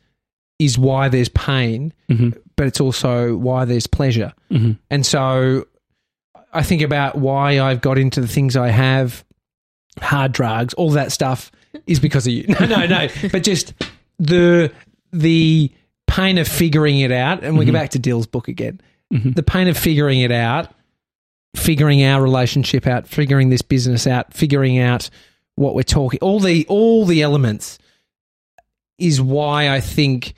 is 0.58 0.78
why 0.78 1.08
there's 1.08 1.28
pain, 1.30 1.92
hmm 2.08 2.30
but 2.56 2.66
it's 2.66 2.80
also 2.80 3.36
why 3.36 3.64
there's 3.64 3.86
pleasure. 3.86 4.32
hmm 4.50 4.72
And 4.90 5.06
so 5.06 5.66
I 6.52 6.62
think 6.64 6.82
about 6.82 7.16
why 7.16 7.60
I've 7.60 7.80
got 7.80 7.98
into 7.98 8.20
the 8.20 8.26
things 8.26 8.56
I 8.56 8.68
have, 8.70 9.24
hard 10.00 10.32
drugs, 10.32 10.74
all 10.74 10.90
that 10.90 11.12
stuff 11.12 11.52
is 11.86 12.00
because 12.00 12.26
of 12.26 12.32
you. 12.32 12.44
No, 12.60 12.66
no, 12.66 12.86
no. 12.86 13.08
but 13.30 13.42
just 13.44 13.74
the 14.18 14.72
the 15.12 15.72
pain 16.06 16.38
of 16.38 16.48
figuring 16.48 17.00
it 17.00 17.12
out, 17.12 17.42
and 17.44 17.56
we 17.58 17.64
go 17.64 17.70
Mhm. 17.70 17.74
back 17.74 17.90
to 17.90 17.98
Dyl's 17.98 18.26
book 18.26 18.48
again. 18.48 18.80
Mhm. 19.12 19.34
The 19.34 19.42
pain 19.42 19.68
of 19.68 19.76
figuring 19.78 20.20
it 20.20 20.32
out, 20.32 20.72
figuring 21.56 22.04
our 22.04 22.22
relationship 22.22 22.86
out, 22.86 23.06
figuring 23.06 23.48
this 23.48 23.62
business 23.62 24.06
out, 24.06 24.32
figuring 24.32 24.78
out 24.78 25.10
what 25.54 25.74
we're 25.74 25.82
talking, 25.82 26.18
all 26.22 26.40
the 26.40 26.66
all 26.68 27.04
the 27.04 27.22
elements 27.22 27.78
is 28.98 29.20
why 29.20 29.68
I 29.68 29.80
think 29.80 30.34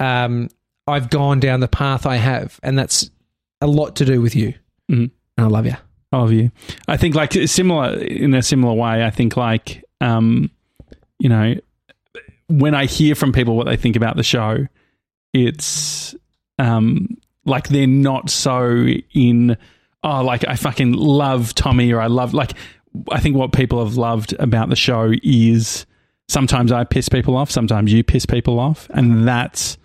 um, 0.00 0.48
I've 0.86 1.10
gone 1.10 1.40
down 1.40 1.60
the 1.60 1.68
path 1.68 2.06
I 2.06 2.16
have, 2.16 2.58
and 2.62 2.78
that's 2.78 3.10
a 3.60 3.66
lot 3.66 3.96
to 3.96 4.04
do 4.04 4.20
with 4.20 4.34
you. 4.34 4.54
Mhm. 4.90 5.10
And 5.36 5.46
I 5.46 5.48
love 5.48 5.66
you. 5.66 5.76
I 6.12 6.18
love 6.18 6.32
you. 6.32 6.50
I 6.86 6.96
think 6.96 7.14
like 7.14 7.32
similar 7.32 7.94
in 7.98 8.34
a 8.34 8.42
similar 8.42 8.74
way. 8.74 9.04
I 9.04 9.10
think 9.10 9.36
like 9.36 9.84
um, 10.00 10.50
you 11.18 11.28
know 11.28 11.54
when 12.48 12.74
I 12.74 12.86
hear 12.86 13.14
from 13.14 13.32
people 13.32 13.56
what 13.56 13.66
they 13.66 13.76
think 13.76 13.96
about 13.96 14.16
the 14.16 14.22
show, 14.22 14.66
it's 15.32 16.14
um 16.58 17.08
like 17.44 17.68
they're 17.68 17.86
not 17.86 18.30
so 18.30 18.86
in 19.12 19.56
oh 20.04 20.22
like 20.22 20.46
I 20.46 20.54
fucking 20.54 20.92
love 20.92 21.54
Tommy 21.54 21.92
or 21.92 22.00
I 22.00 22.06
love 22.06 22.34
like 22.34 22.52
I 23.10 23.18
think 23.18 23.36
what 23.36 23.52
people 23.52 23.84
have 23.84 23.96
loved 23.96 24.34
about 24.34 24.68
the 24.68 24.76
show 24.76 25.12
is 25.24 25.86
sometimes 26.28 26.70
I 26.70 26.84
piss 26.84 27.08
people 27.08 27.36
off, 27.36 27.50
sometimes 27.50 27.92
you 27.92 28.04
piss 28.04 28.24
people 28.24 28.60
off, 28.60 28.88
and 28.90 29.26
that's 29.26 29.76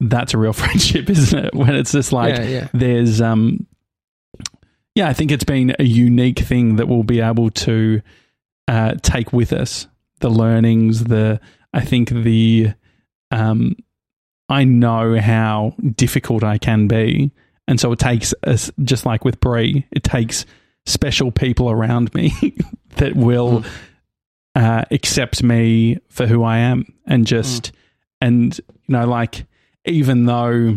that's 0.00 0.34
a 0.34 0.38
real 0.38 0.52
friendship, 0.54 1.08
isn't 1.08 1.38
it? 1.38 1.54
When 1.54 1.74
it's 1.76 1.92
just 1.92 2.12
like 2.12 2.36
yeah, 2.36 2.42
yeah. 2.42 2.68
there's 2.72 3.20
um 3.20 3.66
yeah 4.94 5.08
i 5.08 5.12
think 5.12 5.30
it's 5.30 5.44
been 5.44 5.74
a 5.78 5.84
unique 5.84 6.38
thing 6.38 6.76
that 6.76 6.88
we'll 6.88 7.02
be 7.02 7.20
able 7.20 7.50
to 7.50 8.00
uh 8.68 8.94
take 9.02 9.32
with 9.32 9.52
us 9.52 9.86
the 10.20 10.28
learnings 10.28 11.04
the 11.04 11.40
i 11.72 11.80
think 11.80 12.10
the 12.10 12.72
um 13.30 13.76
i 14.48 14.64
know 14.64 15.18
how 15.18 15.74
difficult 15.94 16.42
i 16.44 16.58
can 16.58 16.86
be 16.86 17.30
and 17.70 17.80
so 17.80 17.90
it 17.92 17.98
takes 17.98 18.34
us 18.44 18.70
just 18.84 19.06
like 19.06 19.24
with 19.24 19.40
Bree 19.40 19.86
it 19.90 20.02
takes 20.04 20.44
special 20.84 21.30
people 21.32 21.70
around 21.70 22.12
me 22.14 22.30
that 22.96 23.16
will 23.16 23.64
uh 24.54 24.84
accept 24.90 25.42
me 25.42 25.96
for 26.08 26.26
who 26.26 26.42
i 26.42 26.58
am 26.58 26.84
and 27.06 27.26
just 27.26 27.72
and 28.20 28.58
you 28.58 28.92
know 28.92 29.06
like 29.06 29.46
even 29.86 30.26
though 30.26 30.76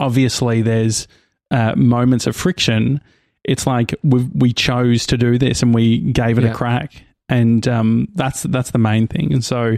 obviously 0.00 0.62
there's 0.62 1.08
uh, 1.50 1.74
moments 1.76 2.26
of 2.26 2.34
friction, 2.36 3.00
it's 3.44 3.66
like 3.66 3.94
we 4.02 4.24
we 4.34 4.52
chose 4.52 5.06
to 5.06 5.16
do 5.16 5.38
this 5.38 5.62
and 5.62 5.72
we 5.74 5.98
gave 5.98 6.38
it 6.38 6.44
Yeah. 6.44 6.50
a 6.50 6.54
crack, 6.54 7.04
and 7.28 7.66
um, 7.68 8.08
that's 8.14 8.42
that's 8.44 8.72
the 8.72 8.78
main 8.78 9.06
thing. 9.06 9.32
And 9.32 9.44
so, 9.44 9.76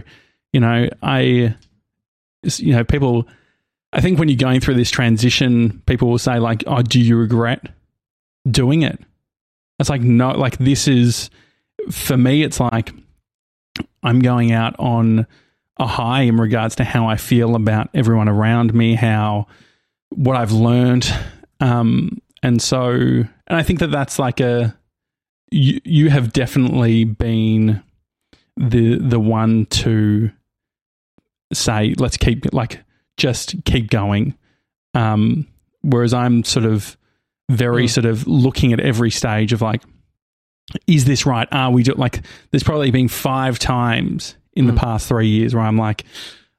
you 0.51 0.59
know, 0.59 0.89
I, 1.03 1.55
you 2.43 2.73
know, 2.75 2.83
people, 2.83 3.27
I 3.91 4.01
think 4.01 4.19
when 4.19 4.29
you're 4.29 4.37
going 4.37 4.59
through 4.59 4.75
this 4.75 4.91
transition, 4.91 5.81
people 5.85 6.09
will 6.09 6.17
say 6.19 6.39
like, 6.39 6.63
"Oh, 6.67 6.81
do 6.81 6.99
you 6.99 7.17
regret 7.17 7.69
doing 8.49 8.83
it?" 8.83 8.99
It's 9.79 9.89
like 9.89 10.01
no, 10.01 10.31
like 10.31 10.57
this 10.57 10.87
is 10.87 11.29
for 11.89 12.17
me. 12.17 12.43
It's 12.43 12.59
like 12.59 12.91
I'm 14.03 14.19
going 14.19 14.51
out 14.51 14.75
on 14.77 15.25
a 15.77 15.87
high 15.87 16.21
in 16.23 16.37
regards 16.37 16.75
to 16.75 16.83
how 16.83 17.07
I 17.07 17.15
feel 17.15 17.55
about 17.55 17.89
everyone 17.93 18.29
around 18.29 18.73
me, 18.73 18.95
how 18.95 19.47
what 20.09 20.35
I've 20.35 20.51
learned, 20.51 21.11
um, 21.59 22.21
and 22.43 22.61
so, 22.61 22.91
and 22.91 23.27
I 23.47 23.63
think 23.63 23.79
that 23.79 23.91
that's 23.91 24.19
like 24.19 24.39
a 24.39 24.77
you. 25.51 25.79
You 25.83 26.09
have 26.09 26.31
definitely 26.33 27.05
been 27.05 27.81
the 28.55 28.97
the 28.97 29.19
one 29.19 29.65
to 29.67 30.31
say, 31.53 31.95
let's 31.97 32.17
keep 32.17 32.53
like 32.53 32.83
just 33.19 33.55
keep 33.65 33.89
going. 33.91 34.33
Um, 34.95 35.45
whereas 35.81 36.13
I'm 36.13 36.43
sort 36.43 36.65
of 36.65 36.97
very 37.49 37.85
Mm. 37.85 37.89
sort 37.89 38.05
of 38.05 38.27
looking 38.27 38.73
at 38.73 38.79
every 38.79 39.11
stage 39.11 39.53
of 39.53 39.61
like, 39.61 39.83
is 40.87 41.05
this 41.05 41.25
right? 41.25 41.47
Are 41.51 41.71
we 41.71 41.83
do 41.83 41.93
like? 41.93 42.21
There's 42.51 42.63
probably 42.63 42.91
been 42.91 43.07
five 43.07 43.59
times 43.59 44.35
in 44.53 44.65
the 44.67 44.73
Mm. 44.73 44.77
past 44.77 45.07
three 45.07 45.27
years 45.27 45.53
where 45.53 45.63
I'm 45.63 45.77
like, 45.77 46.03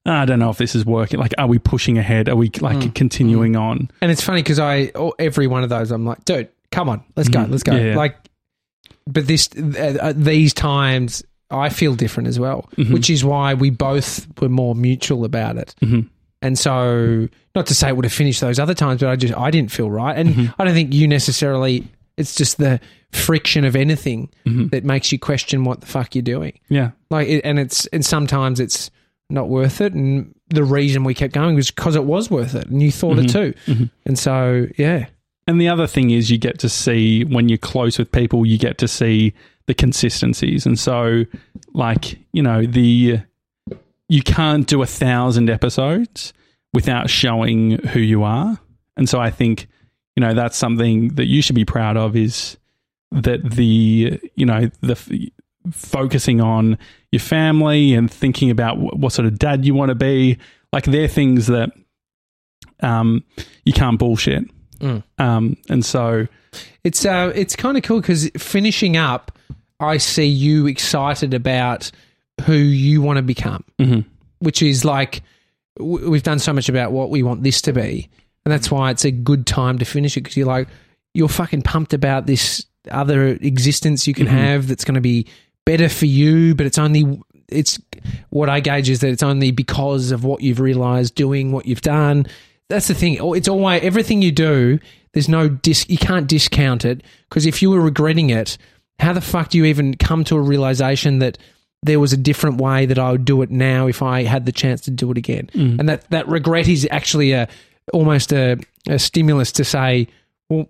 I 0.06 0.24
don't 0.24 0.38
know 0.38 0.50
if 0.50 0.58
this 0.58 0.74
is 0.74 0.84
working. 0.86 1.20
Like, 1.20 1.34
are 1.38 1.46
we 1.46 1.58
pushing 1.58 1.98
ahead? 1.98 2.28
Are 2.28 2.34
we 2.36 2.50
like 2.60 2.78
Mm. 2.78 2.94
continuing 2.94 3.54
on? 3.56 3.90
And 4.00 4.10
it's 4.10 4.22
funny 4.22 4.42
because 4.42 4.58
I 4.58 4.90
oh, 4.94 5.12
every 5.18 5.46
one 5.46 5.62
of 5.62 5.68
those 5.70 5.90
I'm 5.90 6.04
like, 6.04 6.24
dude, 6.24 6.48
come 6.72 6.88
on, 6.88 7.02
let's 7.16 7.28
go, 7.28 7.40
Mhm. 7.40 7.50
let's 7.50 7.62
go. 7.62 7.76
Yeah. 7.76 7.96
Like, 7.96 8.16
but 9.06 9.26
this 9.26 9.48
uh, 9.56 9.96
uh, 10.00 10.12
these 10.16 10.54
times 10.54 11.22
I 11.52 11.68
feel 11.68 11.94
different 11.94 12.28
as 12.28 12.38
well, 12.38 12.68
Mhm. 12.76 12.92
which 12.92 13.10
is 13.10 13.24
why 13.24 13.54
we 13.54 13.70
both 13.70 14.26
were 14.40 14.48
more 14.48 14.74
mutual 14.74 15.24
about 15.24 15.56
it. 15.56 15.74
Mhm. 15.82 16.06
And 16.42 16.58
so, 16.58 17.28
not 17.54 17.66
to 17.66 17.74
say 17.74 17.88
it 17.88 17.96
would 17.96 18.04
have 18.06 18.12
finished 18.12 18.40
those 18.40 18.58
other 18.58 18.74
times, 18.74 19.00
but 19.00 19.10
I 19.10 19.16
just 19.16 19.34
I 19.36 19.50
didn't 19.50 19.70
feel 19.72 19.90
right, 19.90 20.16
and 20.16 20.30
Mhm. 20.34 20.54
I 20.58 20.64
don't 20.64 20.74
think 20.74 20.94
you 20.94 21.06
necessarily. 21.06 21.84
It's 22.16 22.34
just 22.34 22.58
the 22.58 22.80
friction 23.12 23.64
of 23.64 23.74
anything 23.76 24.28
Mhm. 24.46 24.70
that 24.70 24.84
makes 24.84 25.10
you 25.12 25.18
question 25.18 25.64
what 25.64 25.80
the 25.80 25.86
fuck 25.86 26.14
you're 26.14 26.22
doing. 26.22 26.52
Yeah. 26.68 26.90
Like, 27.10 27.28
it, 27.28 27.40
and 27.44 27.58
it's 27.58 27.86
and 27.86 28.04
sometimes 28.04 28.60
it's 28.60 28.90
not 29.28 29.48
worth 29.48 29.80
it, 29.80 29.92
and 29.94 30.34
the 30.48 30.64
reason 30.64 31.04
we 31.04 31.14
kept 31.14 31.32
going 31.34 31.54
was 31.56 31.70
because 31.70 31.94
it 31.96 32.04
was 32.04 32.30
worth 32.30 32.54
it, 32.54 32.66
and 32.68 32.82
you 32.82 32.90
thought 32.90 33.18
it 33.18 33.28
too, 33.28 33.54
Mhm. 33.66 33.90
and 34.06 34.18
so 34.18 34.66
yeah, 34.76 35.06
And 35.46 35.60
the 35.60 35.68
other 35.68 35.88
thing 35.88 36.10
is, 36.10 36.30
you 36.30 36.38
get 36.38 36.58
to 36.60 36.68
see 36.68 37.24
when 37.24 37.48
you're 37.48 37.58
close 37.58 37.98
with 37.98 38.12
people, 38.12 38.46
you 38.46 38.56
get 38.56 38.78
to 38.78 38.86
see 38.86 39.32
the 39.66 39.74
consistencies. 39.74 40.64
And 40.64 40.78
so, 40.78 41.24
like, 41.74 42.18
you 42.32 42.40
know, 42.42 42.64
the 42.66 43.20
you 44.10 44.22
can't 44.22 44.66
do 44.66 44.82
a 44.82 44.86
thousand 44.86 45.48
episodes 45.48 46.34
without 46.74 47.08
showing 47.08 47.78
who 47.88 48.00
you 48.00 48.22
are. 48.24 48.58
And 48.96 49.08
so, 49.08 49.18
I 49.18 49.30
think, 49.30 49.68
you 50.16 50.20
know, 50.20 50.34
that's 50.34 50.56
something 50.56 51.14
that 51.14 51.26
you 51.26 51.40
should 51.40 51.56
be 51.56 51.64
proud 51.64 51.96
of 51.96 52.16
is 52.16 52.58
that 53.12 53.42
the, 53.42 54.20
you 54.34 54.44
know, 54.44 54.68
the 54.82 54.92
f- 54.92 55.10
focusing 55.72 56.40
on 56.40 56.76
your 57.12 57.20
family 57.20 57.94
and 57.94 58.10
thinking 58.10 58.50
about 58.50 58.76
wh- 58.76 58.98
what 58.98 59.12
sort 59.12 59.26
of 59.26 59.38
dad 59.38 59.64
you 59.64 59.74
want 59.74 59.88
to 59.88 59.94
be. 59.94 60.36
Like, 60.72 60.84
they're 60.84 61.08
things 61.08 61.46
that 61.46 61.70
um, 62.80 63.24
you 63.64 63.72
can't 63.72 63.98
bullshit. 63.98 64.44
Mm. 64.78 65.02
Um, 65.18 65.56
and 65.68 65.84
so, 65.84 66.26
It's 66.84 67.04
uh, 67.04 67.32
it's 67.34 67.54
kind 67.56 67.76
of 67.76 67.82
cool 67.82 68.00
because 68.00 68.30
finishing 68.36 68.96
up, 68.96 69.38
I 69.78 69.98
see 69.98 70.26
you 70.26 70.66
excited 70.66 71.34
about 71.34 71.90
who 72.40 72.54
you 72.54 73.02
want 73.02 73.16
to 73.18 73.22
become, 73.22 73.64
mhm. 73.78 74.04
which 74.40 74.62
is 74.62 74.84
like 74.84 75.22
we've 75.78 76.22
done 76.22 76.38
so 76.38 76.52
much 76.52 76.68
about 76.68 76.92
what 76.92 77.10
we 77.10 77.22
want 77.22 77.42
this 77.42 77.62
to 77.62 77.72
be, 77.72 78.08
and 78.44 78.52
that's 78.52 78.70
why 78.70 78.90
it's 78.90 79.04
a 79.04 79.10
good 79.10 79.46
time 79.46 79.78
to 79.78 79.84
finish 79.84 80.16
it 80.16 80.20
because 80.22 80.36
you're 80.36 80.46
like 80.46 80.68
you're 81.14 81.28
fucking 81.28 81.62
pumped 81.62 81.92
about 81.92 82.26
this 82.26 82.64
other 82.90 83.28
existence 83.28 84.06
you 84.06 84.14
can 84.14 84.26
Mhm. 84.26 84.30
have 84.30 84.68
that's 84.68 84.84
going 84.84 84.94
to 84.94 85.00
be 85.00 85.26
better 85.66 85.88
for 85.88 86.06
you, 86.06 86.54
but 86.54 86.66
it's 86.66 86.78
only 86.78 87.20
it's 87.48 87.80
what 88.30 88.48
I 88.48 88.60
gauge 88.60 88.88
is 88.88 89.00
that 89.00 89.08
it's 89.10 89.22
only 89.22 89.50
because 89.50 90.12
of 90.12 90.24
what 90.24 90.40
you've 90.40 90.60
realized 90.60 91.14
doing 91.16 91.50
what 91.52 91.66
you've 91.66 91.82
done 91.82 92.26
that's 92.70 92.86
the 92.86 92.94
thing. 92.94 93.18
It's 93.20 93.48
always 93.48 93.82
everything 93.82 94.22
you 94.22 94.30
do. 94.30 94.78
There's 95.12 95.28
no 95.28 95.48
dis. 95.48 95.84
You 95.88 95.98
can't 95.98 96.28
discount 96.28 96.84
it 96.84 97.02
because 97.28 97.44
if 97.44 97.60
you 97.62 97.68
were 97.70 97.80
regretting 97.80 98.30
it, 98.30 98.56
how 99.00 99.12
the 99.12 99.20
fuck 99.20 99.48
do 99.48 99.58
you 99.58 99.64
even 99.64 99.96
come 99.96 100.22
to 100.24 100.36
a 100.36 100.40
realization 100.40 101.18
that 101.18 101.36
there 101.82 102.00
was 102.00 102.12
a 102.12 102.16
different 102.16 102.60
way 102.60 102.86
that 102.86 102.98
I 102.98 103.12
would 103.12 103.24
do 103.24 103.42
it 103.42 103.50
now 103.50 103.86
if 103.86 104.02
I 104.02 104.24
had 104.24 104.46
the 104.46 104.52
chance 104.52 104.82
to 104.82 104.90
do 104.90 105.10
it 105.10 105.18
again? 105.18 105.50
Mm. 105.54 105.80
And 105.80 105.88
that 105.88 106.08
that 106.10 106.28
regret 106.28 106.68
is 106.68 106.86
actually 106.90 107.32
a 107.32 107.48
almost 107.92 108.32
a, 108.32 108.58
a 108.88 108.98
stimulus 108.98 109.52
to 109.52 109.64
say, 109.64 110.08
well, 110.48 110.68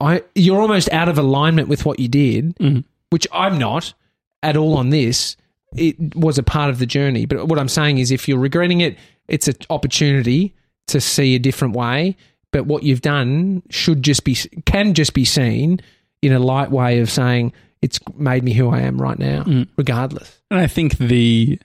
I 0.00 0.22
you're 0.34 0.60
almost 0.60 0.90
out 0.92 1.08
of 1.08 1.18
alignment 1.18 1.68
with 1.68 1.84
what 1.84 1.98
you 1.98 2.08
did, 2.08 2.56
mm-hmm. 2.56 2.80
which 3.10 3.26
I'm 3.32 3.58
not 3.58 3.94
at 4.42 4.56
all 4.56 4.76
on 4.76 4.90
this. 4.90 5.36
It 5.74 6.14
was 6.14 6.36
a 6.36 6.42
part 6.42 6.68
of 6.68 6.78
the 6.78 6.86
journey, 6.86 7.24
but 7.24 7.48
what 7.48 7.58
I'm 7.58 7.68
saying 7.68 7.98
is, 7.98 8.10
if 8.10 8.28
you're 8.28 8.38
regretting 8.38 8.82
it, 8.82 8.98
it's 9.26 9.48
an 9.48 9.56
opportunity 9.70 10.54
to 10.88 11.00
see 11.00 11.34
a 11.34 11.38
different 11.38 11.74
way. 11.74 12.16
But 12.50 12.66
what 12.66 12.82
you've 12.82 13.00
done 13.00 13.62
should 13.70 14.02
just 14.02 14.24
be 14.24 14.36
can 14.66 14.92
just 14.92 15.14
be 15.14 15.24
seen 15.24 15.80
in 16.20 16.32
a 16.32 16.38
light 16.38 16.70
way 16.70 17.00
of 17.00 17.10
saying 17.10 17.52
it's 17.82 17.98
made 18.16 18.44
me 18.44 18.54
who 18.54 18.70
I 18.70 18.80
am 18.80 19.00
right 19.00 19.18
now, 19.18 19.44
regardless. 19.76 20.40
And 20.50 20.60
I 20.60 20.68
think 20.68 20.96
the 20.98 21.58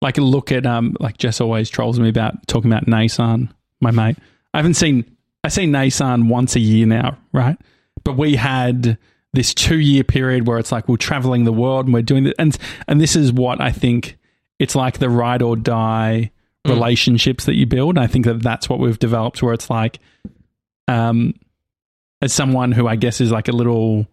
like 0.00 0.16
look 0.16 0.50
at 0.50 0.66
um 0.66 0.96
like 0.98 1.18
Jess 1.18 1.40
always 1.40 1.70
trolls 1.70 2.00
me 2.00 2.08
about 2.08 2.46
talking 2.46 2.72
about 2.72 2.86
Nasan, 2.86 3.50
my 3.80 3.90
mate. 3.90 4.16
I 4.54 4.58
haven't 4.58 4.74
seen 4.74 5.04
I 5.44 5.48
see 5.48 5.66
Nasan 5.66 6.28
once 6.28 6.56
a 6.56 6.60
year 6.60 6.86
now, 6.86 7.18
right? 7.32 7.58
But 8.04 8.16
we 8.16 8.36
had 8.36 8.98
this 9.34 9.52
two 9.54 9.78
year 9.78 10.04
period 10.04 10.46
where 10.46 10.58
it's 10.58 10.72
like 10.72 10.88
we're 10.88 10.96
traveling 10.96 11.44
the 11.44 11.52
world 11.52 11.86
and 11.86 11.94
we're 11.94 12.02
doing 12.02 12.24
the, 12.24 12.34
and 12.38 12.56
and 12.86 13.00
this 13.00 13.14
is 13.14 13.32
what 13.32 13.60
I 13.60 13.70
think 13.70 14.16
it's 14.58 14.74
like 14.74 14.98
the 14.98 15.10
ride 15.10 15.42
or 15.42 15.56
die 15.56 16.30
relationships 16.66 17.46
that 17.46 17.54
you 17.54 17.64
build. 17.66 17.96
And 17.96 18.04
I 18.04 18.06
think 18.06 18.24
that 18.26 18.42
that's 18.42 18.68
what 18.68 18.78
we've 18.78 18.98
developed 18.98 19.42
where 19.42 19.54
it's 19.54 19.70
like 19.70 20.00
um 20.86 21.34
as 22.20 22.32
someone 22.32 22.72
who 22.72 22.86
I 22.88 22.96
guess 22.96 23.20
is 23.20 23.30
like 23.30 23.48
a 23.48 23.52
little 23.52 24.06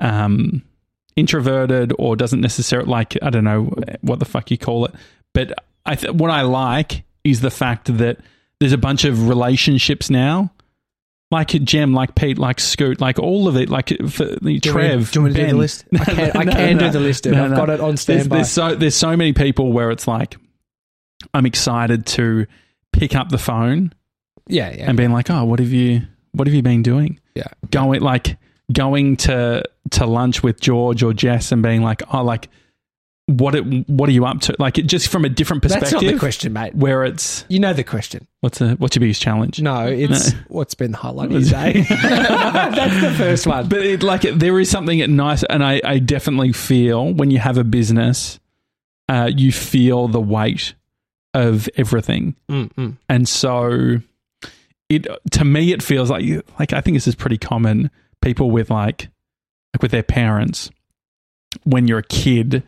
um 0.00 0.62
introverted 1.18 1.92
or 1.98 2.16
doesn't 2.16 2.40
necessarily 2.40 2.88
like 2.88 3.16
I 3.22 3.30
don't 3.30 3.44
know 3.44 3.72
what 4.00 4.18
the 4.18 4.24
fuck 4.24 4.50
you 4.50 4.58
call 4.58 4.84
it, 4.86 4.94
but 5.34 5.52
I 5.84 5.94
th- 5.96 6.12
what 6.14 6.30
I 6.30 6.42
like 6.42 7.02
is 7.24 7.40
the 7.40 7.50
fact 7.50 7.96
that 7.98 8.18
there's 8.60 8.72
a 8.72 8.78
bunch 8.78 9.04
of 9.04 9.28
relationships 9.28 10.10
now, 10.10 10.50
like 11.30 11.48
Jem, 11.48 11.92
like 11.92 12.14
Pete, 12.14 12.38
like 12.38 12.58
Scoot, 12.60 13.00
like 13.00 13.18
all 13.18 13.48
of 13.48 13.56
it, 13.56 13.68
like 13.68 13.88
for 14.08 14.24
Do 14.24 14.24
you 14.24 14.28
want 14.30 14.42
me- 14.42 14.60
Trev, 14.60 15.10
do 15.10 15.18
you 15.20 15.22
want 15.24 15.34
me 15.34 15.40
to 15.40 15.46
do 15.46 15.52
the 15.52 15.58
list? 15.58 15.84
I 15.92 16.04
can- 16.04 16.36
I 16.36 16.44
can 16.44 16.78
do 16.78 16.90
the 16.90 17.00
list, 17.00 17.24
dude. 17.24 17.34
I've 17.34 17.54
got 17.56 17.70
it 17.70 17.80
on 17.80 17.90
There's, 17.90 18.00
standby. 18.00 18.36
there's 18.36 18.50
so 18.50 18.74
there's 18.74 18.94
so 18.96 19.16
many 19.16 19.32
people 19.32 19.72
where 19.72 19.90
it's 19.90 20.06
like 20.08 20.36
I'm 21.34 21.46
excited 21.46 22.06
to 22.06 22.46
pick 22.92 23.14
up 23.14 23.28
the 23.30 23.38
phone 23.38 23.92
Yeah, 24.46 24.70
yeah, 24.72 24.88
and 24.88 24.96
being 24.96 25.12
like, 25.12 25.30
oh, 25.30 25.44
what 25.44 25.58
have 25.58 25.72
you 25.72 26.02
what 26.32 26.46
have 26.46 26.54
you 26.54 26.62
been 26.62 26.82
doing? 26.82 27.18
yeah. 27.34 27.48
going 27.70 28.00
like 28.00 28.36
going 28.72 29.16
to 29.16 29.64
to 29.90 30.06
lunch 30.06 30.42
with 30.42 30.60
George 30.60 31.02
or 31.02 31.12
Jess 31.12 31.52
and 31.52 31.62
being 31.62 31.82
like, 31.82 32.02
oh, 32.12 32.22
like 32.22 32.48
what 33.28 33.54
it, 33.54 33.88
what 33.88 34.08
are 34.08 34.12
you 34.12 34.24
up 34.24 34.40
to? 34.40 34.56
Like 34.58 34.78
it, 34.78 34.86
just 34.86 35.08
from 35.08 35.26
a 35.26 35.28
different 35.28 35.62
perspective. 35.62 35.90
That's 35.90 36.02
not 36.02 36.12
the 36.12 36.18
question, 36.18 36.52
mate. 36.54 36.74
Where 36.74 37.04
it's 37.04 37.44
You 37.48 37.60
know 37.60 37.74
the 37.74 37.84
question. 37.84 38.26
what's 38.40 38.60
a, 38.62 38.70
what's 38.76 38.96
your 38.96 39.00
biggest 39.00 39.20
challenge? 39.20 39.60
No, 39.60 39.86
it's 39.86 40.32
what's 40.48 40.74
been 40.74 40.92
the 40.92 40.96
highlight 40.96 41.30
of 41.30 41.42
your 41.42 41.50
day. 41.50 41.84
That's 41.90 43.02
the 43.02 43.14
first 43.18 43.46
one. 43.46 43.68
But 43.68 43.84
it, 43.84 44.02
like 44.02 44.22
there 44.22 44.58
is 44.58 44.70
something 44.70 45.02
at 45.02 45.10
nice, 45.10 45.42
and 45.44 45.62
I, 45.62 45.80
I 45.84 45.98
definitely 45.98 46.52
feel 46.52 47.12
when 47.12 47.30
you 47.30 47.38
have 47.38 47.58
a 47.58 47.64
business, 47.64 48.40
uh, 49.10 49.30
you 49.34 49.52
feel 49.52 50.08
the 50.08 50.20
weight 50.20 50.72
of 51.34 51.68
everything. 51.76 52.34
Mm, 52.48 52.72
mm. 52.72 52.96
and 53.10 53.28
so 53.28 53.98
it 54.88 55.06
to 55.32 55.44
me 55.44 55.72
it 55.72 55.82
feels 55.82 56.10
like 56.10 56.24
like 56.58 56.72
I 56.72 56.80
think 56.80 56.96
this 56.96 57.06
is 57.06 57.14
pretty 57.14 57.38
common. 57.38 57.90
People 58.20 58.50
with 58.50 58.70
like 58.70 59.08
like 59.74 59.82
with 59.82 59.90
their 59.90 60.02
parents 60.02 60.70
when 61.64 61.86
you're 61.88 61.98
a 61.98 62.02
kid. 62.02 62.62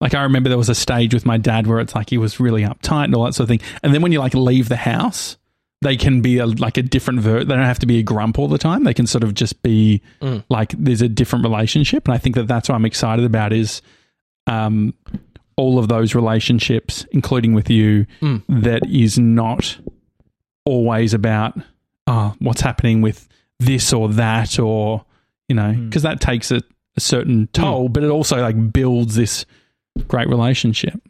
Like 0.00 0.14
I 0.14 0.22
remember 0.22 0.48
there 0.48 0.58
was 0.58 0.68
a 0.68 0.74
stage 0.74 1.14
with 1.14 1.24
my 1.26 1.36
dad 1.36 1.66
where 1.66 1.78
it's 1.80 1.94
like 1.94 2.10
he 2.10 2.18
was 2.18 2.40
really 2.40 2.62
uptight 2.62 3.04
and 3.04 3.14
all 3.14 3.24
that 3.24 3.34
sort 3.34 3.44
of 3.44 3.48
thing. 3.48 3.68
And 3.82 3.94
then 3.94 4.02
when 4.02 4.10
you 4.12 4.18
like 4.18 4.34
leave 4.34 4.68
the 4.68 4.76
house, 4.76 5.36
they 5.80 5.96
can 5.96 6.20
be 6.22 6.38
a, 6.38 6.46
like 6.46 6.76
a 6.76 6.82
different 6.82 7.20
ver. 7.20 7.44
They 7.44 7.54
don't 7.54 7.64
have 7.64 7.78
to 7.80 7.86
be 7.86 7.98
a 7.98 8.02
grump 8.02 8.38
all 8.38 8.48
the 8.48 8.58
time. 8.58 8.84
They 8.84 8.94
can 8.94 9.06
sort 9.06 9.22
of 9.24 9.34
just 9.34 9.62
be 9.62 10.02
Mm. 10.20 10.44
like 10.48 10.74
there's 10.78 11.02
a 11.02 11.08
different 11.08 11.44
relationship. 11.44 12.06
And 12.06 12.14
I 12.14 12.18
think 12.18 12.34
that 12.36 12.46
that's 12.48 12.68
what 12.68 12.74
I'm 12.74 12.84
excited 12.84 13.24
about 13.24 13.52
is 13.52 13.80
um, 14.46 14.94
all 15.56 15.78
of 15.78 15.88
those 15.88 16.14
relationships, 16.14 17.06
including 17.12 17.54
with 17.54 17.70
you, 17.70 18.06
Mm. 18.20 18.42
that 18.48 18.86
is 18.88 19.18
not 19.18 19.78
always 20.64 21.14
about 21.14 21.58
oh, 22.08 22.34
what's 22.40 22.60
happening 22.60 23.00
with 23.02 23.28
this 23.64 23.92
or 23.92 24.08
that 24.08 24.58
or 24.58 25.04
you 25.48 25.54
know 25.54 25.72
because 25.72 26.02
that 26.02 26.20
takes 26.20 26.50
a, 26.50 26.60
a 26.96 27.00
certain 27.00 27.48
toll 27.52 27.88
but 27.88 28.02
it 28.02 28.10
also 28.10 28.40
like 28.40 28.72
builds 28.72 29.14
this 29.14 29.44
great 30.08 30.28
relationship 30.28 31.00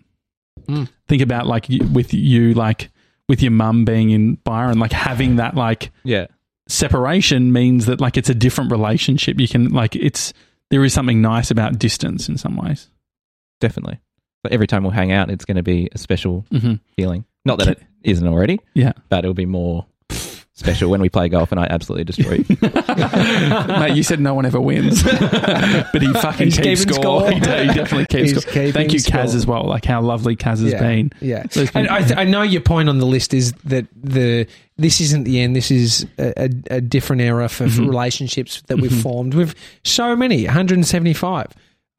Mm. 0.69 0.89
think 1.09 1.23
about 1.23 1.47
like 1.49 1.69
you, 1.69 1.85
with 1.93 2.15
you 2.15 2.55
like 2.55 2.91
with 3.29 3.43
your 3.43 3.51
mum 3.51 3.85
being 3.85 4.11
in 4.11 4.35
byron 4.45 4.79
like 4.79 4.93
having 4.93 5.37
that 5.37 5.57
like 5.57 5.91
Yeah. 6.05 6.27
separation 6.69 7.53
means 7.53 7.87
that 7.87 8.01
like 8.01 8.17
it's 8.17 8.29
a 8.31 8.35
different 8.35 8.71
relationship 8.71 9.41
you 9.41 9.49
can 9.49 9.71
like 9.71 9.97
it's 9.97 10.33
there 10.71 10.85
is 10.85 10.93
something 10.93 11.21
nice 11.21 11.51
about 11.51 11.79
distance 11.81 12.29
in 12.29 12.39
some 12.39 12.57
ways 12.57 12.89
Definitely. 13.61 14.01
But 14.43 14.51
every 14.53 14.67
time 14.67 14.83
we'll 14.83 14.91
hang 14.91 15.13
out, 15.13 15.31
it's 15.31 15.45
going 15.45 15.57
to 15.57 15.63
be 15.63 15.89
a 15.93 15.99
special 15.99 16.45
mm-hmm. 16.51 16.75
feeling. 16.97 17.25
Not 17.45 17.61
that 17.61 17.69
it 17.69 17.83
isn't 18.03 18.27
already, 18.27 18.59
yeah 18.75 18.93
but 19.09 19.25
it'll 19.25 19.35
be 19.35 19.47
more 19.47 19.87
special 20.63 20.91
when 20.91 21.01
we 21.01 21.09
play 21.09 21.29
golf 21.29 21.51
and 21.51 21.61
I 21.61 21.67
absolutely 21.69 22.05
destroy 22.05 22.45
you. 22.49 22.57
Mate, 22.63 23.97
you 23.97 24.03
said 24.03 24.21
no 24.21 24.35
one 24.35 24.47
ever 24.47 24.61
wins, 24.61 25.03
but 25.03 26.01
he 26.01 26.13
fucking 26.13 26.47
He's 26.47 26.59
keeps 26.59 26.85
keeping 26.85 27.03
score. 27.03 27.21
score. 27.21 27.33
He, 27.33 27.41
de- 27.41 27.67
he 27.67 27.73
definitely 27.73 28.07
keeps 28.07 28.31
He's 28.31 28.43
score. 28.43 28.73
Thank 28.73 28.93
you, 28.93 29.01
Kaz, 29.01 29.35
as 29.35 29.47
well. 29.47 29.65
Like 29.65 29.85
how 29.85 30.01
lovely 30.01 30.37
Kaz 30.37 30.63
has 30.63 30.73
yeah, 30.73 30.81
been. 30.81 31.13
Yeah, 31.21 31.45
So 31.51 31.65
been- 31.67 31.87
and 31.87 31.89
I, 31.89 32.03
th- 32.03 32.17
I 32.17 32.25
know 32.25 32.43
your 32.43 32.61
point 32.61 32.89
on 32.89 32.99
the 32.99 33.07
list 33.07 33.35
is 33.35 33.53
that 33.65 33.87
the 33.95 34.47
this 34.77 35.01
isn't 35.01 35.25
the 35.25 35.41
end. 35.41 35.55
This 35.57 35.71
is 35.71 36.07
a, 36.19 36.45
a, 36.45 36.77
a 36.77 36.81
different 36.81 37.23
era 37.23 37.49
for, 37.49 37.65
for 37.65 37.81
mm-hmm. 37.81 37.89
relationships 37.89 38.63
that 38.67 38.79
we've 38.79 38.91
mm-hmm. 38.91 39.01
formed. 39.01 39.35
We've 39.35 39.55
so 39.85 40.17
many, 40.17 40.45
175. 40.45 41.53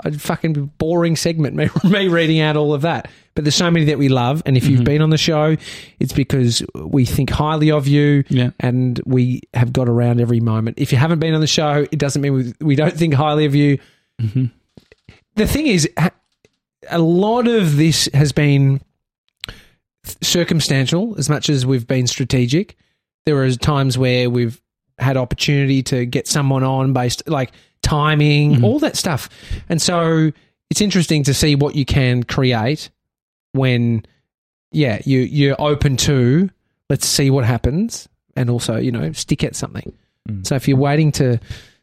A 0.06 0.12
fucking 0.12 0.72
boring 0.80 1.16
segment, 1.16 1.56
me, 1.56 1.70
me 1.84 2.08
reading 2.08 2.42
out 2.42 2.58
all 2.58 2.74
of 2.74 2.82
that. 2.82 3.10
But 3.36 3.46
there's 3.46 3.56
so 3.56 3.72
many 3.72 3.86
that 3.86 3.98
we 3.98 4.10
love, 4.10 4.44
and 4.46 4.56
if 4.56 4.68
you've 4.68 4.80
mm-hmm. 4.80 4.86
been 4.86 5.02
on 5.02 5.10
the 5.10 5.18
show, 5.18 5.58
it's 6.00 6.14
because 6.14 6.64
we 6.76 7.04
think 7.04 7.32
highly 7.32 7.72
of 7.72 7.88
you, 7.88 8.24
Yeah. 8.30 8.52
and 8.60 9.02
we 9.06 9.42
have 9.54 9.74
got 9.74 9.90
around 9.90 10.22
every 10.22 10.40
moment. 10.40 10.78
If 10.78 10.92
you 10.92 11.00
haven't 11.00 11.20
been 11.20 11.34
on 11.34 11.42
the 11.42 11.48
show, 11.48 11.88
it 11.92 11.98
doesn't 11.98 12.22
mean 12.22 12.34
we, 12.34 12.54
we 12.62 12.76
don't 12.76 12.94
think 12.94 13.16
highly 13.16 13.46
of 13.46 13.56
you. 13.56 13.80
Mm-hmm. 14.22 14.46
The 15.36 15.48
thing 15.48 15.66
is, 15.66 15.90
a 16.90 17.00
lot 17.00 17.48
of 17.48 17.78
this 17.78 18.08
has 18.14 18.32
been 18.32 18.82
circumstantial 20.22 21.16
as 21.18 21.30
much 21.30 21.50
as 21.50 21.66
we've 21.66 21.88
been 21.88 22.08
strategic. 22.08 22.76
There 23.26 23.42
are 23.42 23.52
times 23.52 23.98
where 23.98 24.30
we've 24.30 24.62
had 25.00 25.18
opportunity 25.18 25.82
to 25.84 26.06
get 26.06 26.28
someone 26.28 26.64
on 26.64 26.94
based 26.94 27.28
like 27.28 27.52
timing, 27.82 28.56
mm-hmm. 28.56 28.66
all 28.66 28.80
that 28.80 28.96
stuff. 28.96 29.30
And 29.70 29.82
so 29.82 30.32
it's 30.70 30.82
interesting 30.82 31.24
to 31.24 31.34
see 31.34 31.56
what 31.56 31.76
you 31.76 31.86
can 31.86 32.24
create 32.24 32.90
when 33.54 34.06
yeah, 34.72 35.02
you 35.06 35.20
you're 35.20 35.60
open 35.60 35.98
to 35.98 36.50
let's 36.90 37.08
see 37.08 37.30
what 37.30 37.46
happens 37.46 38.08
and 38.36 38.50
also, 38.50 38.76
you 38.76 38.92
know, 38.92 39.12
stick 39.14 39.44
at 39.44 39.56
something. 39.56 39.94
So 40.44 40.56
if 40.56 40.68
you're 40.68 40.78
waiting 40.78 41.12
to 41.14 41.40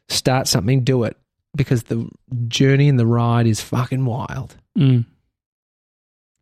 start 0.09 0.47
something, 0.47 0.83
do 0.83 1.03
it 1.03 1.15
because 1.55 1.83
the 1.83 2.09
journey 2.47 2.89
and 2.89 2.97
the 2.97 3.05
ride 3.05 3.45
is 3.45 3.61
fucking 3.61 4.03
wild. 4.03 4.55
Mm. 4.77 5.05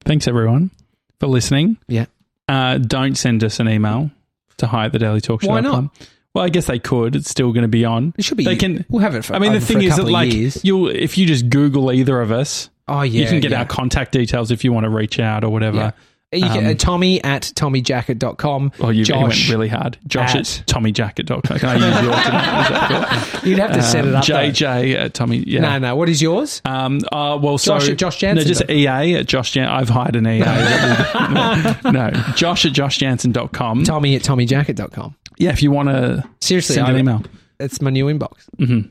Thanks 0.06 0.28
everyone 0.28 0.72
for 1.20 1.28
listening. 1.28 1.78
Yeah. 1.88 2.06
Uh, 2.48 2.78
don't 2.78 3.16
send 3.16 3.44
us 3.44 3.60
an 3.60 3.68
email 3.68 4.12
to 4.58 4.68
hi 4.68 4.86
at 4.86 4.94
the 4.94 5.00
daily 5.00 5.20
talk 5.20 5.42
show. 5.42 5.50
Why 5.50 5.60
not? 5.60 5.92
Well, 6.34 6.46
I 6.46 6.50
guess 6.50 6.68
they 6.68 6.80
could. 6.80 7.16
It's 7.16 7.30
still 7.30 7.52
going 7.52 7.64
to 7.64 7.68
be 7.68 7.84
on. 7.84 8.14
It 8.18 8.24
should 8.24 8.38
be. 8.38 8.46
They 8.46 8.56
can. 8.56 8.86
We'll 8.88 9.02
have 9.02 9.16
it 9.16 9.26
for. 9.26 9.34
I 9.34 9.40
mean, 9.40 9.54
the 9.54 9.60
thing 9.60 9.82
is 9.82 9.98
that 9.98 10.06
like 10.06 10.32
years. 10.32 10.64
you'll 10.64 10.88
if 10.88 11.18
you 11.18 11.26
just 11.26 11.50
Google 11.50 11.92
either 11.92 12.22
of 12.22 12.32
us, 12.32 12.70
oh 12.90 13.02
yeah, 13.04 13.22
you 13.24 13.28
can 13.28 13.40
get 13.40 13.52
yeah. 13.52 13.60
our 13.60 13.66
contact 13.66 14.12
details 14.12 14.52
if 14.52 14.64
you 14.64 14.74
want 14.74 14.84
to 14.86 14.90
reach 14.90 15.20
out 15.20 15.44
or 15.44 15.50
whatever. 15.50 15.78
Yeah. 15.78 15.92
You 16.32 16.42
can, 16.44 16.66
Um, 16.68 16.72
uh, 16.72 16.74
Tommy 16.76 17.24
at 17.24 17.42
tommyjackett.com. 17.56 18.74
Oh, 18.82 18.90
you 18.90 19.04
Josh. 19.04 19.20
went 19.24 19.50
really 19.50 19.68
hard. 19.68 19.98
Josh 20.06 20.36
at- 20.36 20.42
at 20.60 20.64
tommyjackett.com. 20.68 21.58
Can 21.58 21.70
I 21.70 21.74
use 21.76 22.04
yours? 22.04 22.16
That 22.18 23.40
cool? 23.42 23.50
You'd 23.50 23.58
have 23.58 23.74
to 23.74 23.82
set 23.82 24.06
it 24.06 24.10
Um, 24.10 24.16
up. 24.18 24.26
though. 24.28 24.34
JJ 24.36 24.94
at 24.96 25.14
Tommy. 25.16 25.38
Yeah. 25.38 25.62
No, 25.62 25.80
no. 25.80 25.96
What 25.96 26.08
is 26.08 26.22
yours? 26.22 26.62
Um, 26.66 27.00
uh, 27.12 27.40
well, 27.42 27.58
Josh 27.58 27.86
so 27.86 27.92
at 27.94 27.98
Josh 27.98 28.18
Janssen 28.18 28.44
No, 28.48 28.48
just 28.48 28.70
EA 28.70 29.16
at 29.16 29.26
Josh 29.26 29.54
Jan. 29.54 29.68
I've 29.70 29.90
hired 29.90 30.16
an 30.16 30.28
EA. 30.28 30.40
no, 31.34 31.76
no, 31.92 32.12
Josh 32.36 32.64
at 32.66 32.74
joshjanssen.com. 32.74 33.84
Tommy 33.86 34.16
at 34.16 34.22
tommyjackett.com. 34.22 35.16
Yeah, 35.40 35.50
if 35.50 35.64
you 35.64 35.72
want 35.72 35.90
to 35.90 36.24
Seriously, 36.42 36.76
send 36.76 36.90
an 36.90 36.98
email. 37.00 37.24
It's 37.60 37.82
my 37.82 37.90
new 37.90 38.06
inbox. 38.06 38.44
hmm 38.58 38.82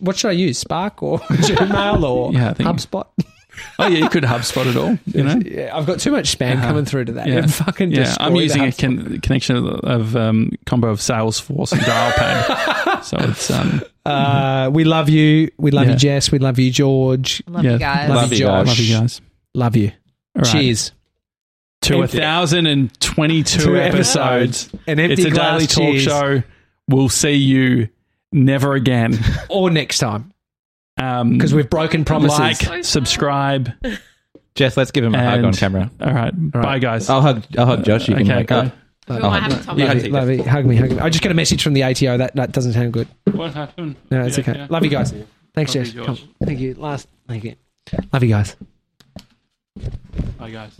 What 0.00 0.16
should 0.16 0.28
I 0.30 0.32
use? 0.32 0.58
Spark 0.58 1.00
or 1.02 1.18
Gmail 1.30 2.02
or 2.02 2.32
Yeah, 2.32 2.54
HubSpot? 2.54 3.06
Oh 3.78 3.86
yeah, 3.86 3.98
you 3.98 4.08
could 4.08 4.24
HubSpot 4.24 4.66
it 4.66 4.76
all. 4.76 4.98
You 5.06 5.24
know. 5.24 5.40
Yeah, 5.44 5.76
I've 5.76 5.86
got 5.86 6.00
too 6.00 6.10
much 6.10 6.36
spam 6.36 6.60
coming 6.60 6.84
through 6.84 7.06
to 7.06 7.12
that. 7.12 7.26
Yeah. 7.28 7.46
Fucking 7.46 7.92
Yeah, 7.92 8.14
I'm 8.20 8.34
using 8.36 8.62
a 8.64 8.72
con- 8.72 9.20
connection 9.20 9.56
of, 9.56 9.66
of 9.80 10.16
um, 10.16 10.50
combo 10.66 10.88
of 10.88 10.98
Salesforce 10.98 11.72
and 11.72 11.80
Dialpad. 11.82 13.04
so 13.04 13.16
it's 13.20 13.50
um, 13.50 13.82
Uh, 14.04 14.70
we 14.72 14.84
love 14.84 15.08
you. 15.08 15.50
We 15.58 15.70
love 15.70 15.86
Yeah. 15.86 15.92
you, 15.92 15.98
Jess. 15.98 16.32
We 16.32 16.38
love 16.38 16.58
you, 16.58 16.70
George. 16.70 17.42
Love 17.46 17.64
Yeah. 17.64 17.72
you 17.72 17.78
guys. 17.78 18.08
Love, 18.08 18.16
Love 18.22 18.32
you, 18.32 18.38
you 18.38 18.44
guys. 18.46 18.66
Josh. 18.66 18.68
love 18.68 18.78
you 18.86 18.96
guys. 18.98 19.20
Love 19.54 19.76
you. 19.76 19.88
All 20.36 20.42
right. 20.42 20.46
Cheers. 20.52 20.92
to 21.82 21.96
a 21.98 22.02
Empty- 22.02 22.18
thousand 22.18 22.66
and 22.66 23.00
twenty-two 23.00 23.60
Two 23.60 23.76
episodes. 23.76 24.70
An 24.86 24.98
empty 25.00 25.14
It's 25.14 25.24
a 25.24 25.30
daily 25.30 25.66
talk 25.66 25.76
cheers. 25.92 26.02
show. 26.02 26.42
We'll 26.88 27.08
see 27.08 27.32
you 27.34 27.88
never 28.32 28.74
again. 28.74 29.18
Or 29.48 29.70
next 29.70 29.98
time. 29.98 30.31
Um, 31.02 31.32
Because 31.32 31.52
we've 31.54 31.68
broken 31.70 32.04
promises. 32.04 32.38
like, 32.68 32.84
subscribe. 32.84 33.70
Jess, 34.54 34.76
let's 34.76 34.90
give 34.90 35.02
him 35.04 35.14
a 35.14 35.22
hug 35.30 35.44
on 35.44 35.52
camera. 35.54 35.90
All 36.00 36.12
right, 36.12 36.30
bye 36.50 36.78
guys. 36.78 37.08
I'll 37.08 37.22
hug. 37.22 37.42
I'll 37.56 37.66
hug 37.66 37.84
Josh. 37.84 38.06
You 38.08 38.14
can 38.16 38.30
okay, 38.30 38.34
hug. 38.40 38.46
go. 38.46 38.72
Who 39.08 39.14
am 39.14 39.24
I 39.24 39.40
having 39.40 39.58
top 39.64 39.76
Love 39.78 39.88
hug 39.88 40.02
you, 40.02 40.10
love 40.12 40.30
you. 40.30 40.42
Hug 40.44 40.64
me, 40.66 40.76
hug 40.76 40.90
me. 40.92 40.98
I 40.98 41.08
just 41.08 41.22
got 41.24 41.32
a 41.32 41.34
message 41.34 41.62
from 41.62 41.72
the 41.72 41.82
ATO. 41.82 42.18
That 42.18 42.36
that 42.36 42.52
doesn't 42.52 42.74
sound 42.74 42.92
good. 42.92 43.08
What 43.32 43.54
happened? 43.54 43.96
No, 44.10 44.22
it's 44.24 44.36
Yeah, 44.38 44.42
okay. 44.50 44.58
yeah. 44.60 44.66
Love 44.68 44.84
you 44.84 44.90
guys. 44.90 45.12
Thanks, 45.54 45.74
Love 45.74 45.84
Jess. 45.86 45.94
you, 45.94 46.04
Come. 46.04 46.18
Thank 46.44 46.60
you. 46.60 46.74
Last. 46.74 47.08
Thank 47.26 47.44
you. 47.44 47.56
Love 48.12 48.22
you 48.22 48.28
guys. 48.28 48.56
Bye 50.38 50.50
guys. 50.50 50.76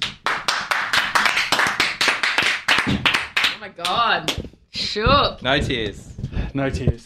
Oh 2.86 3.56
my 3.60 3.68
god. 3.70 4.34
Shook. 4.70 5.42
No 5.42 5.58
tears. 5.60 6.12
No 6.54 6.68
tears. 6.70 7.00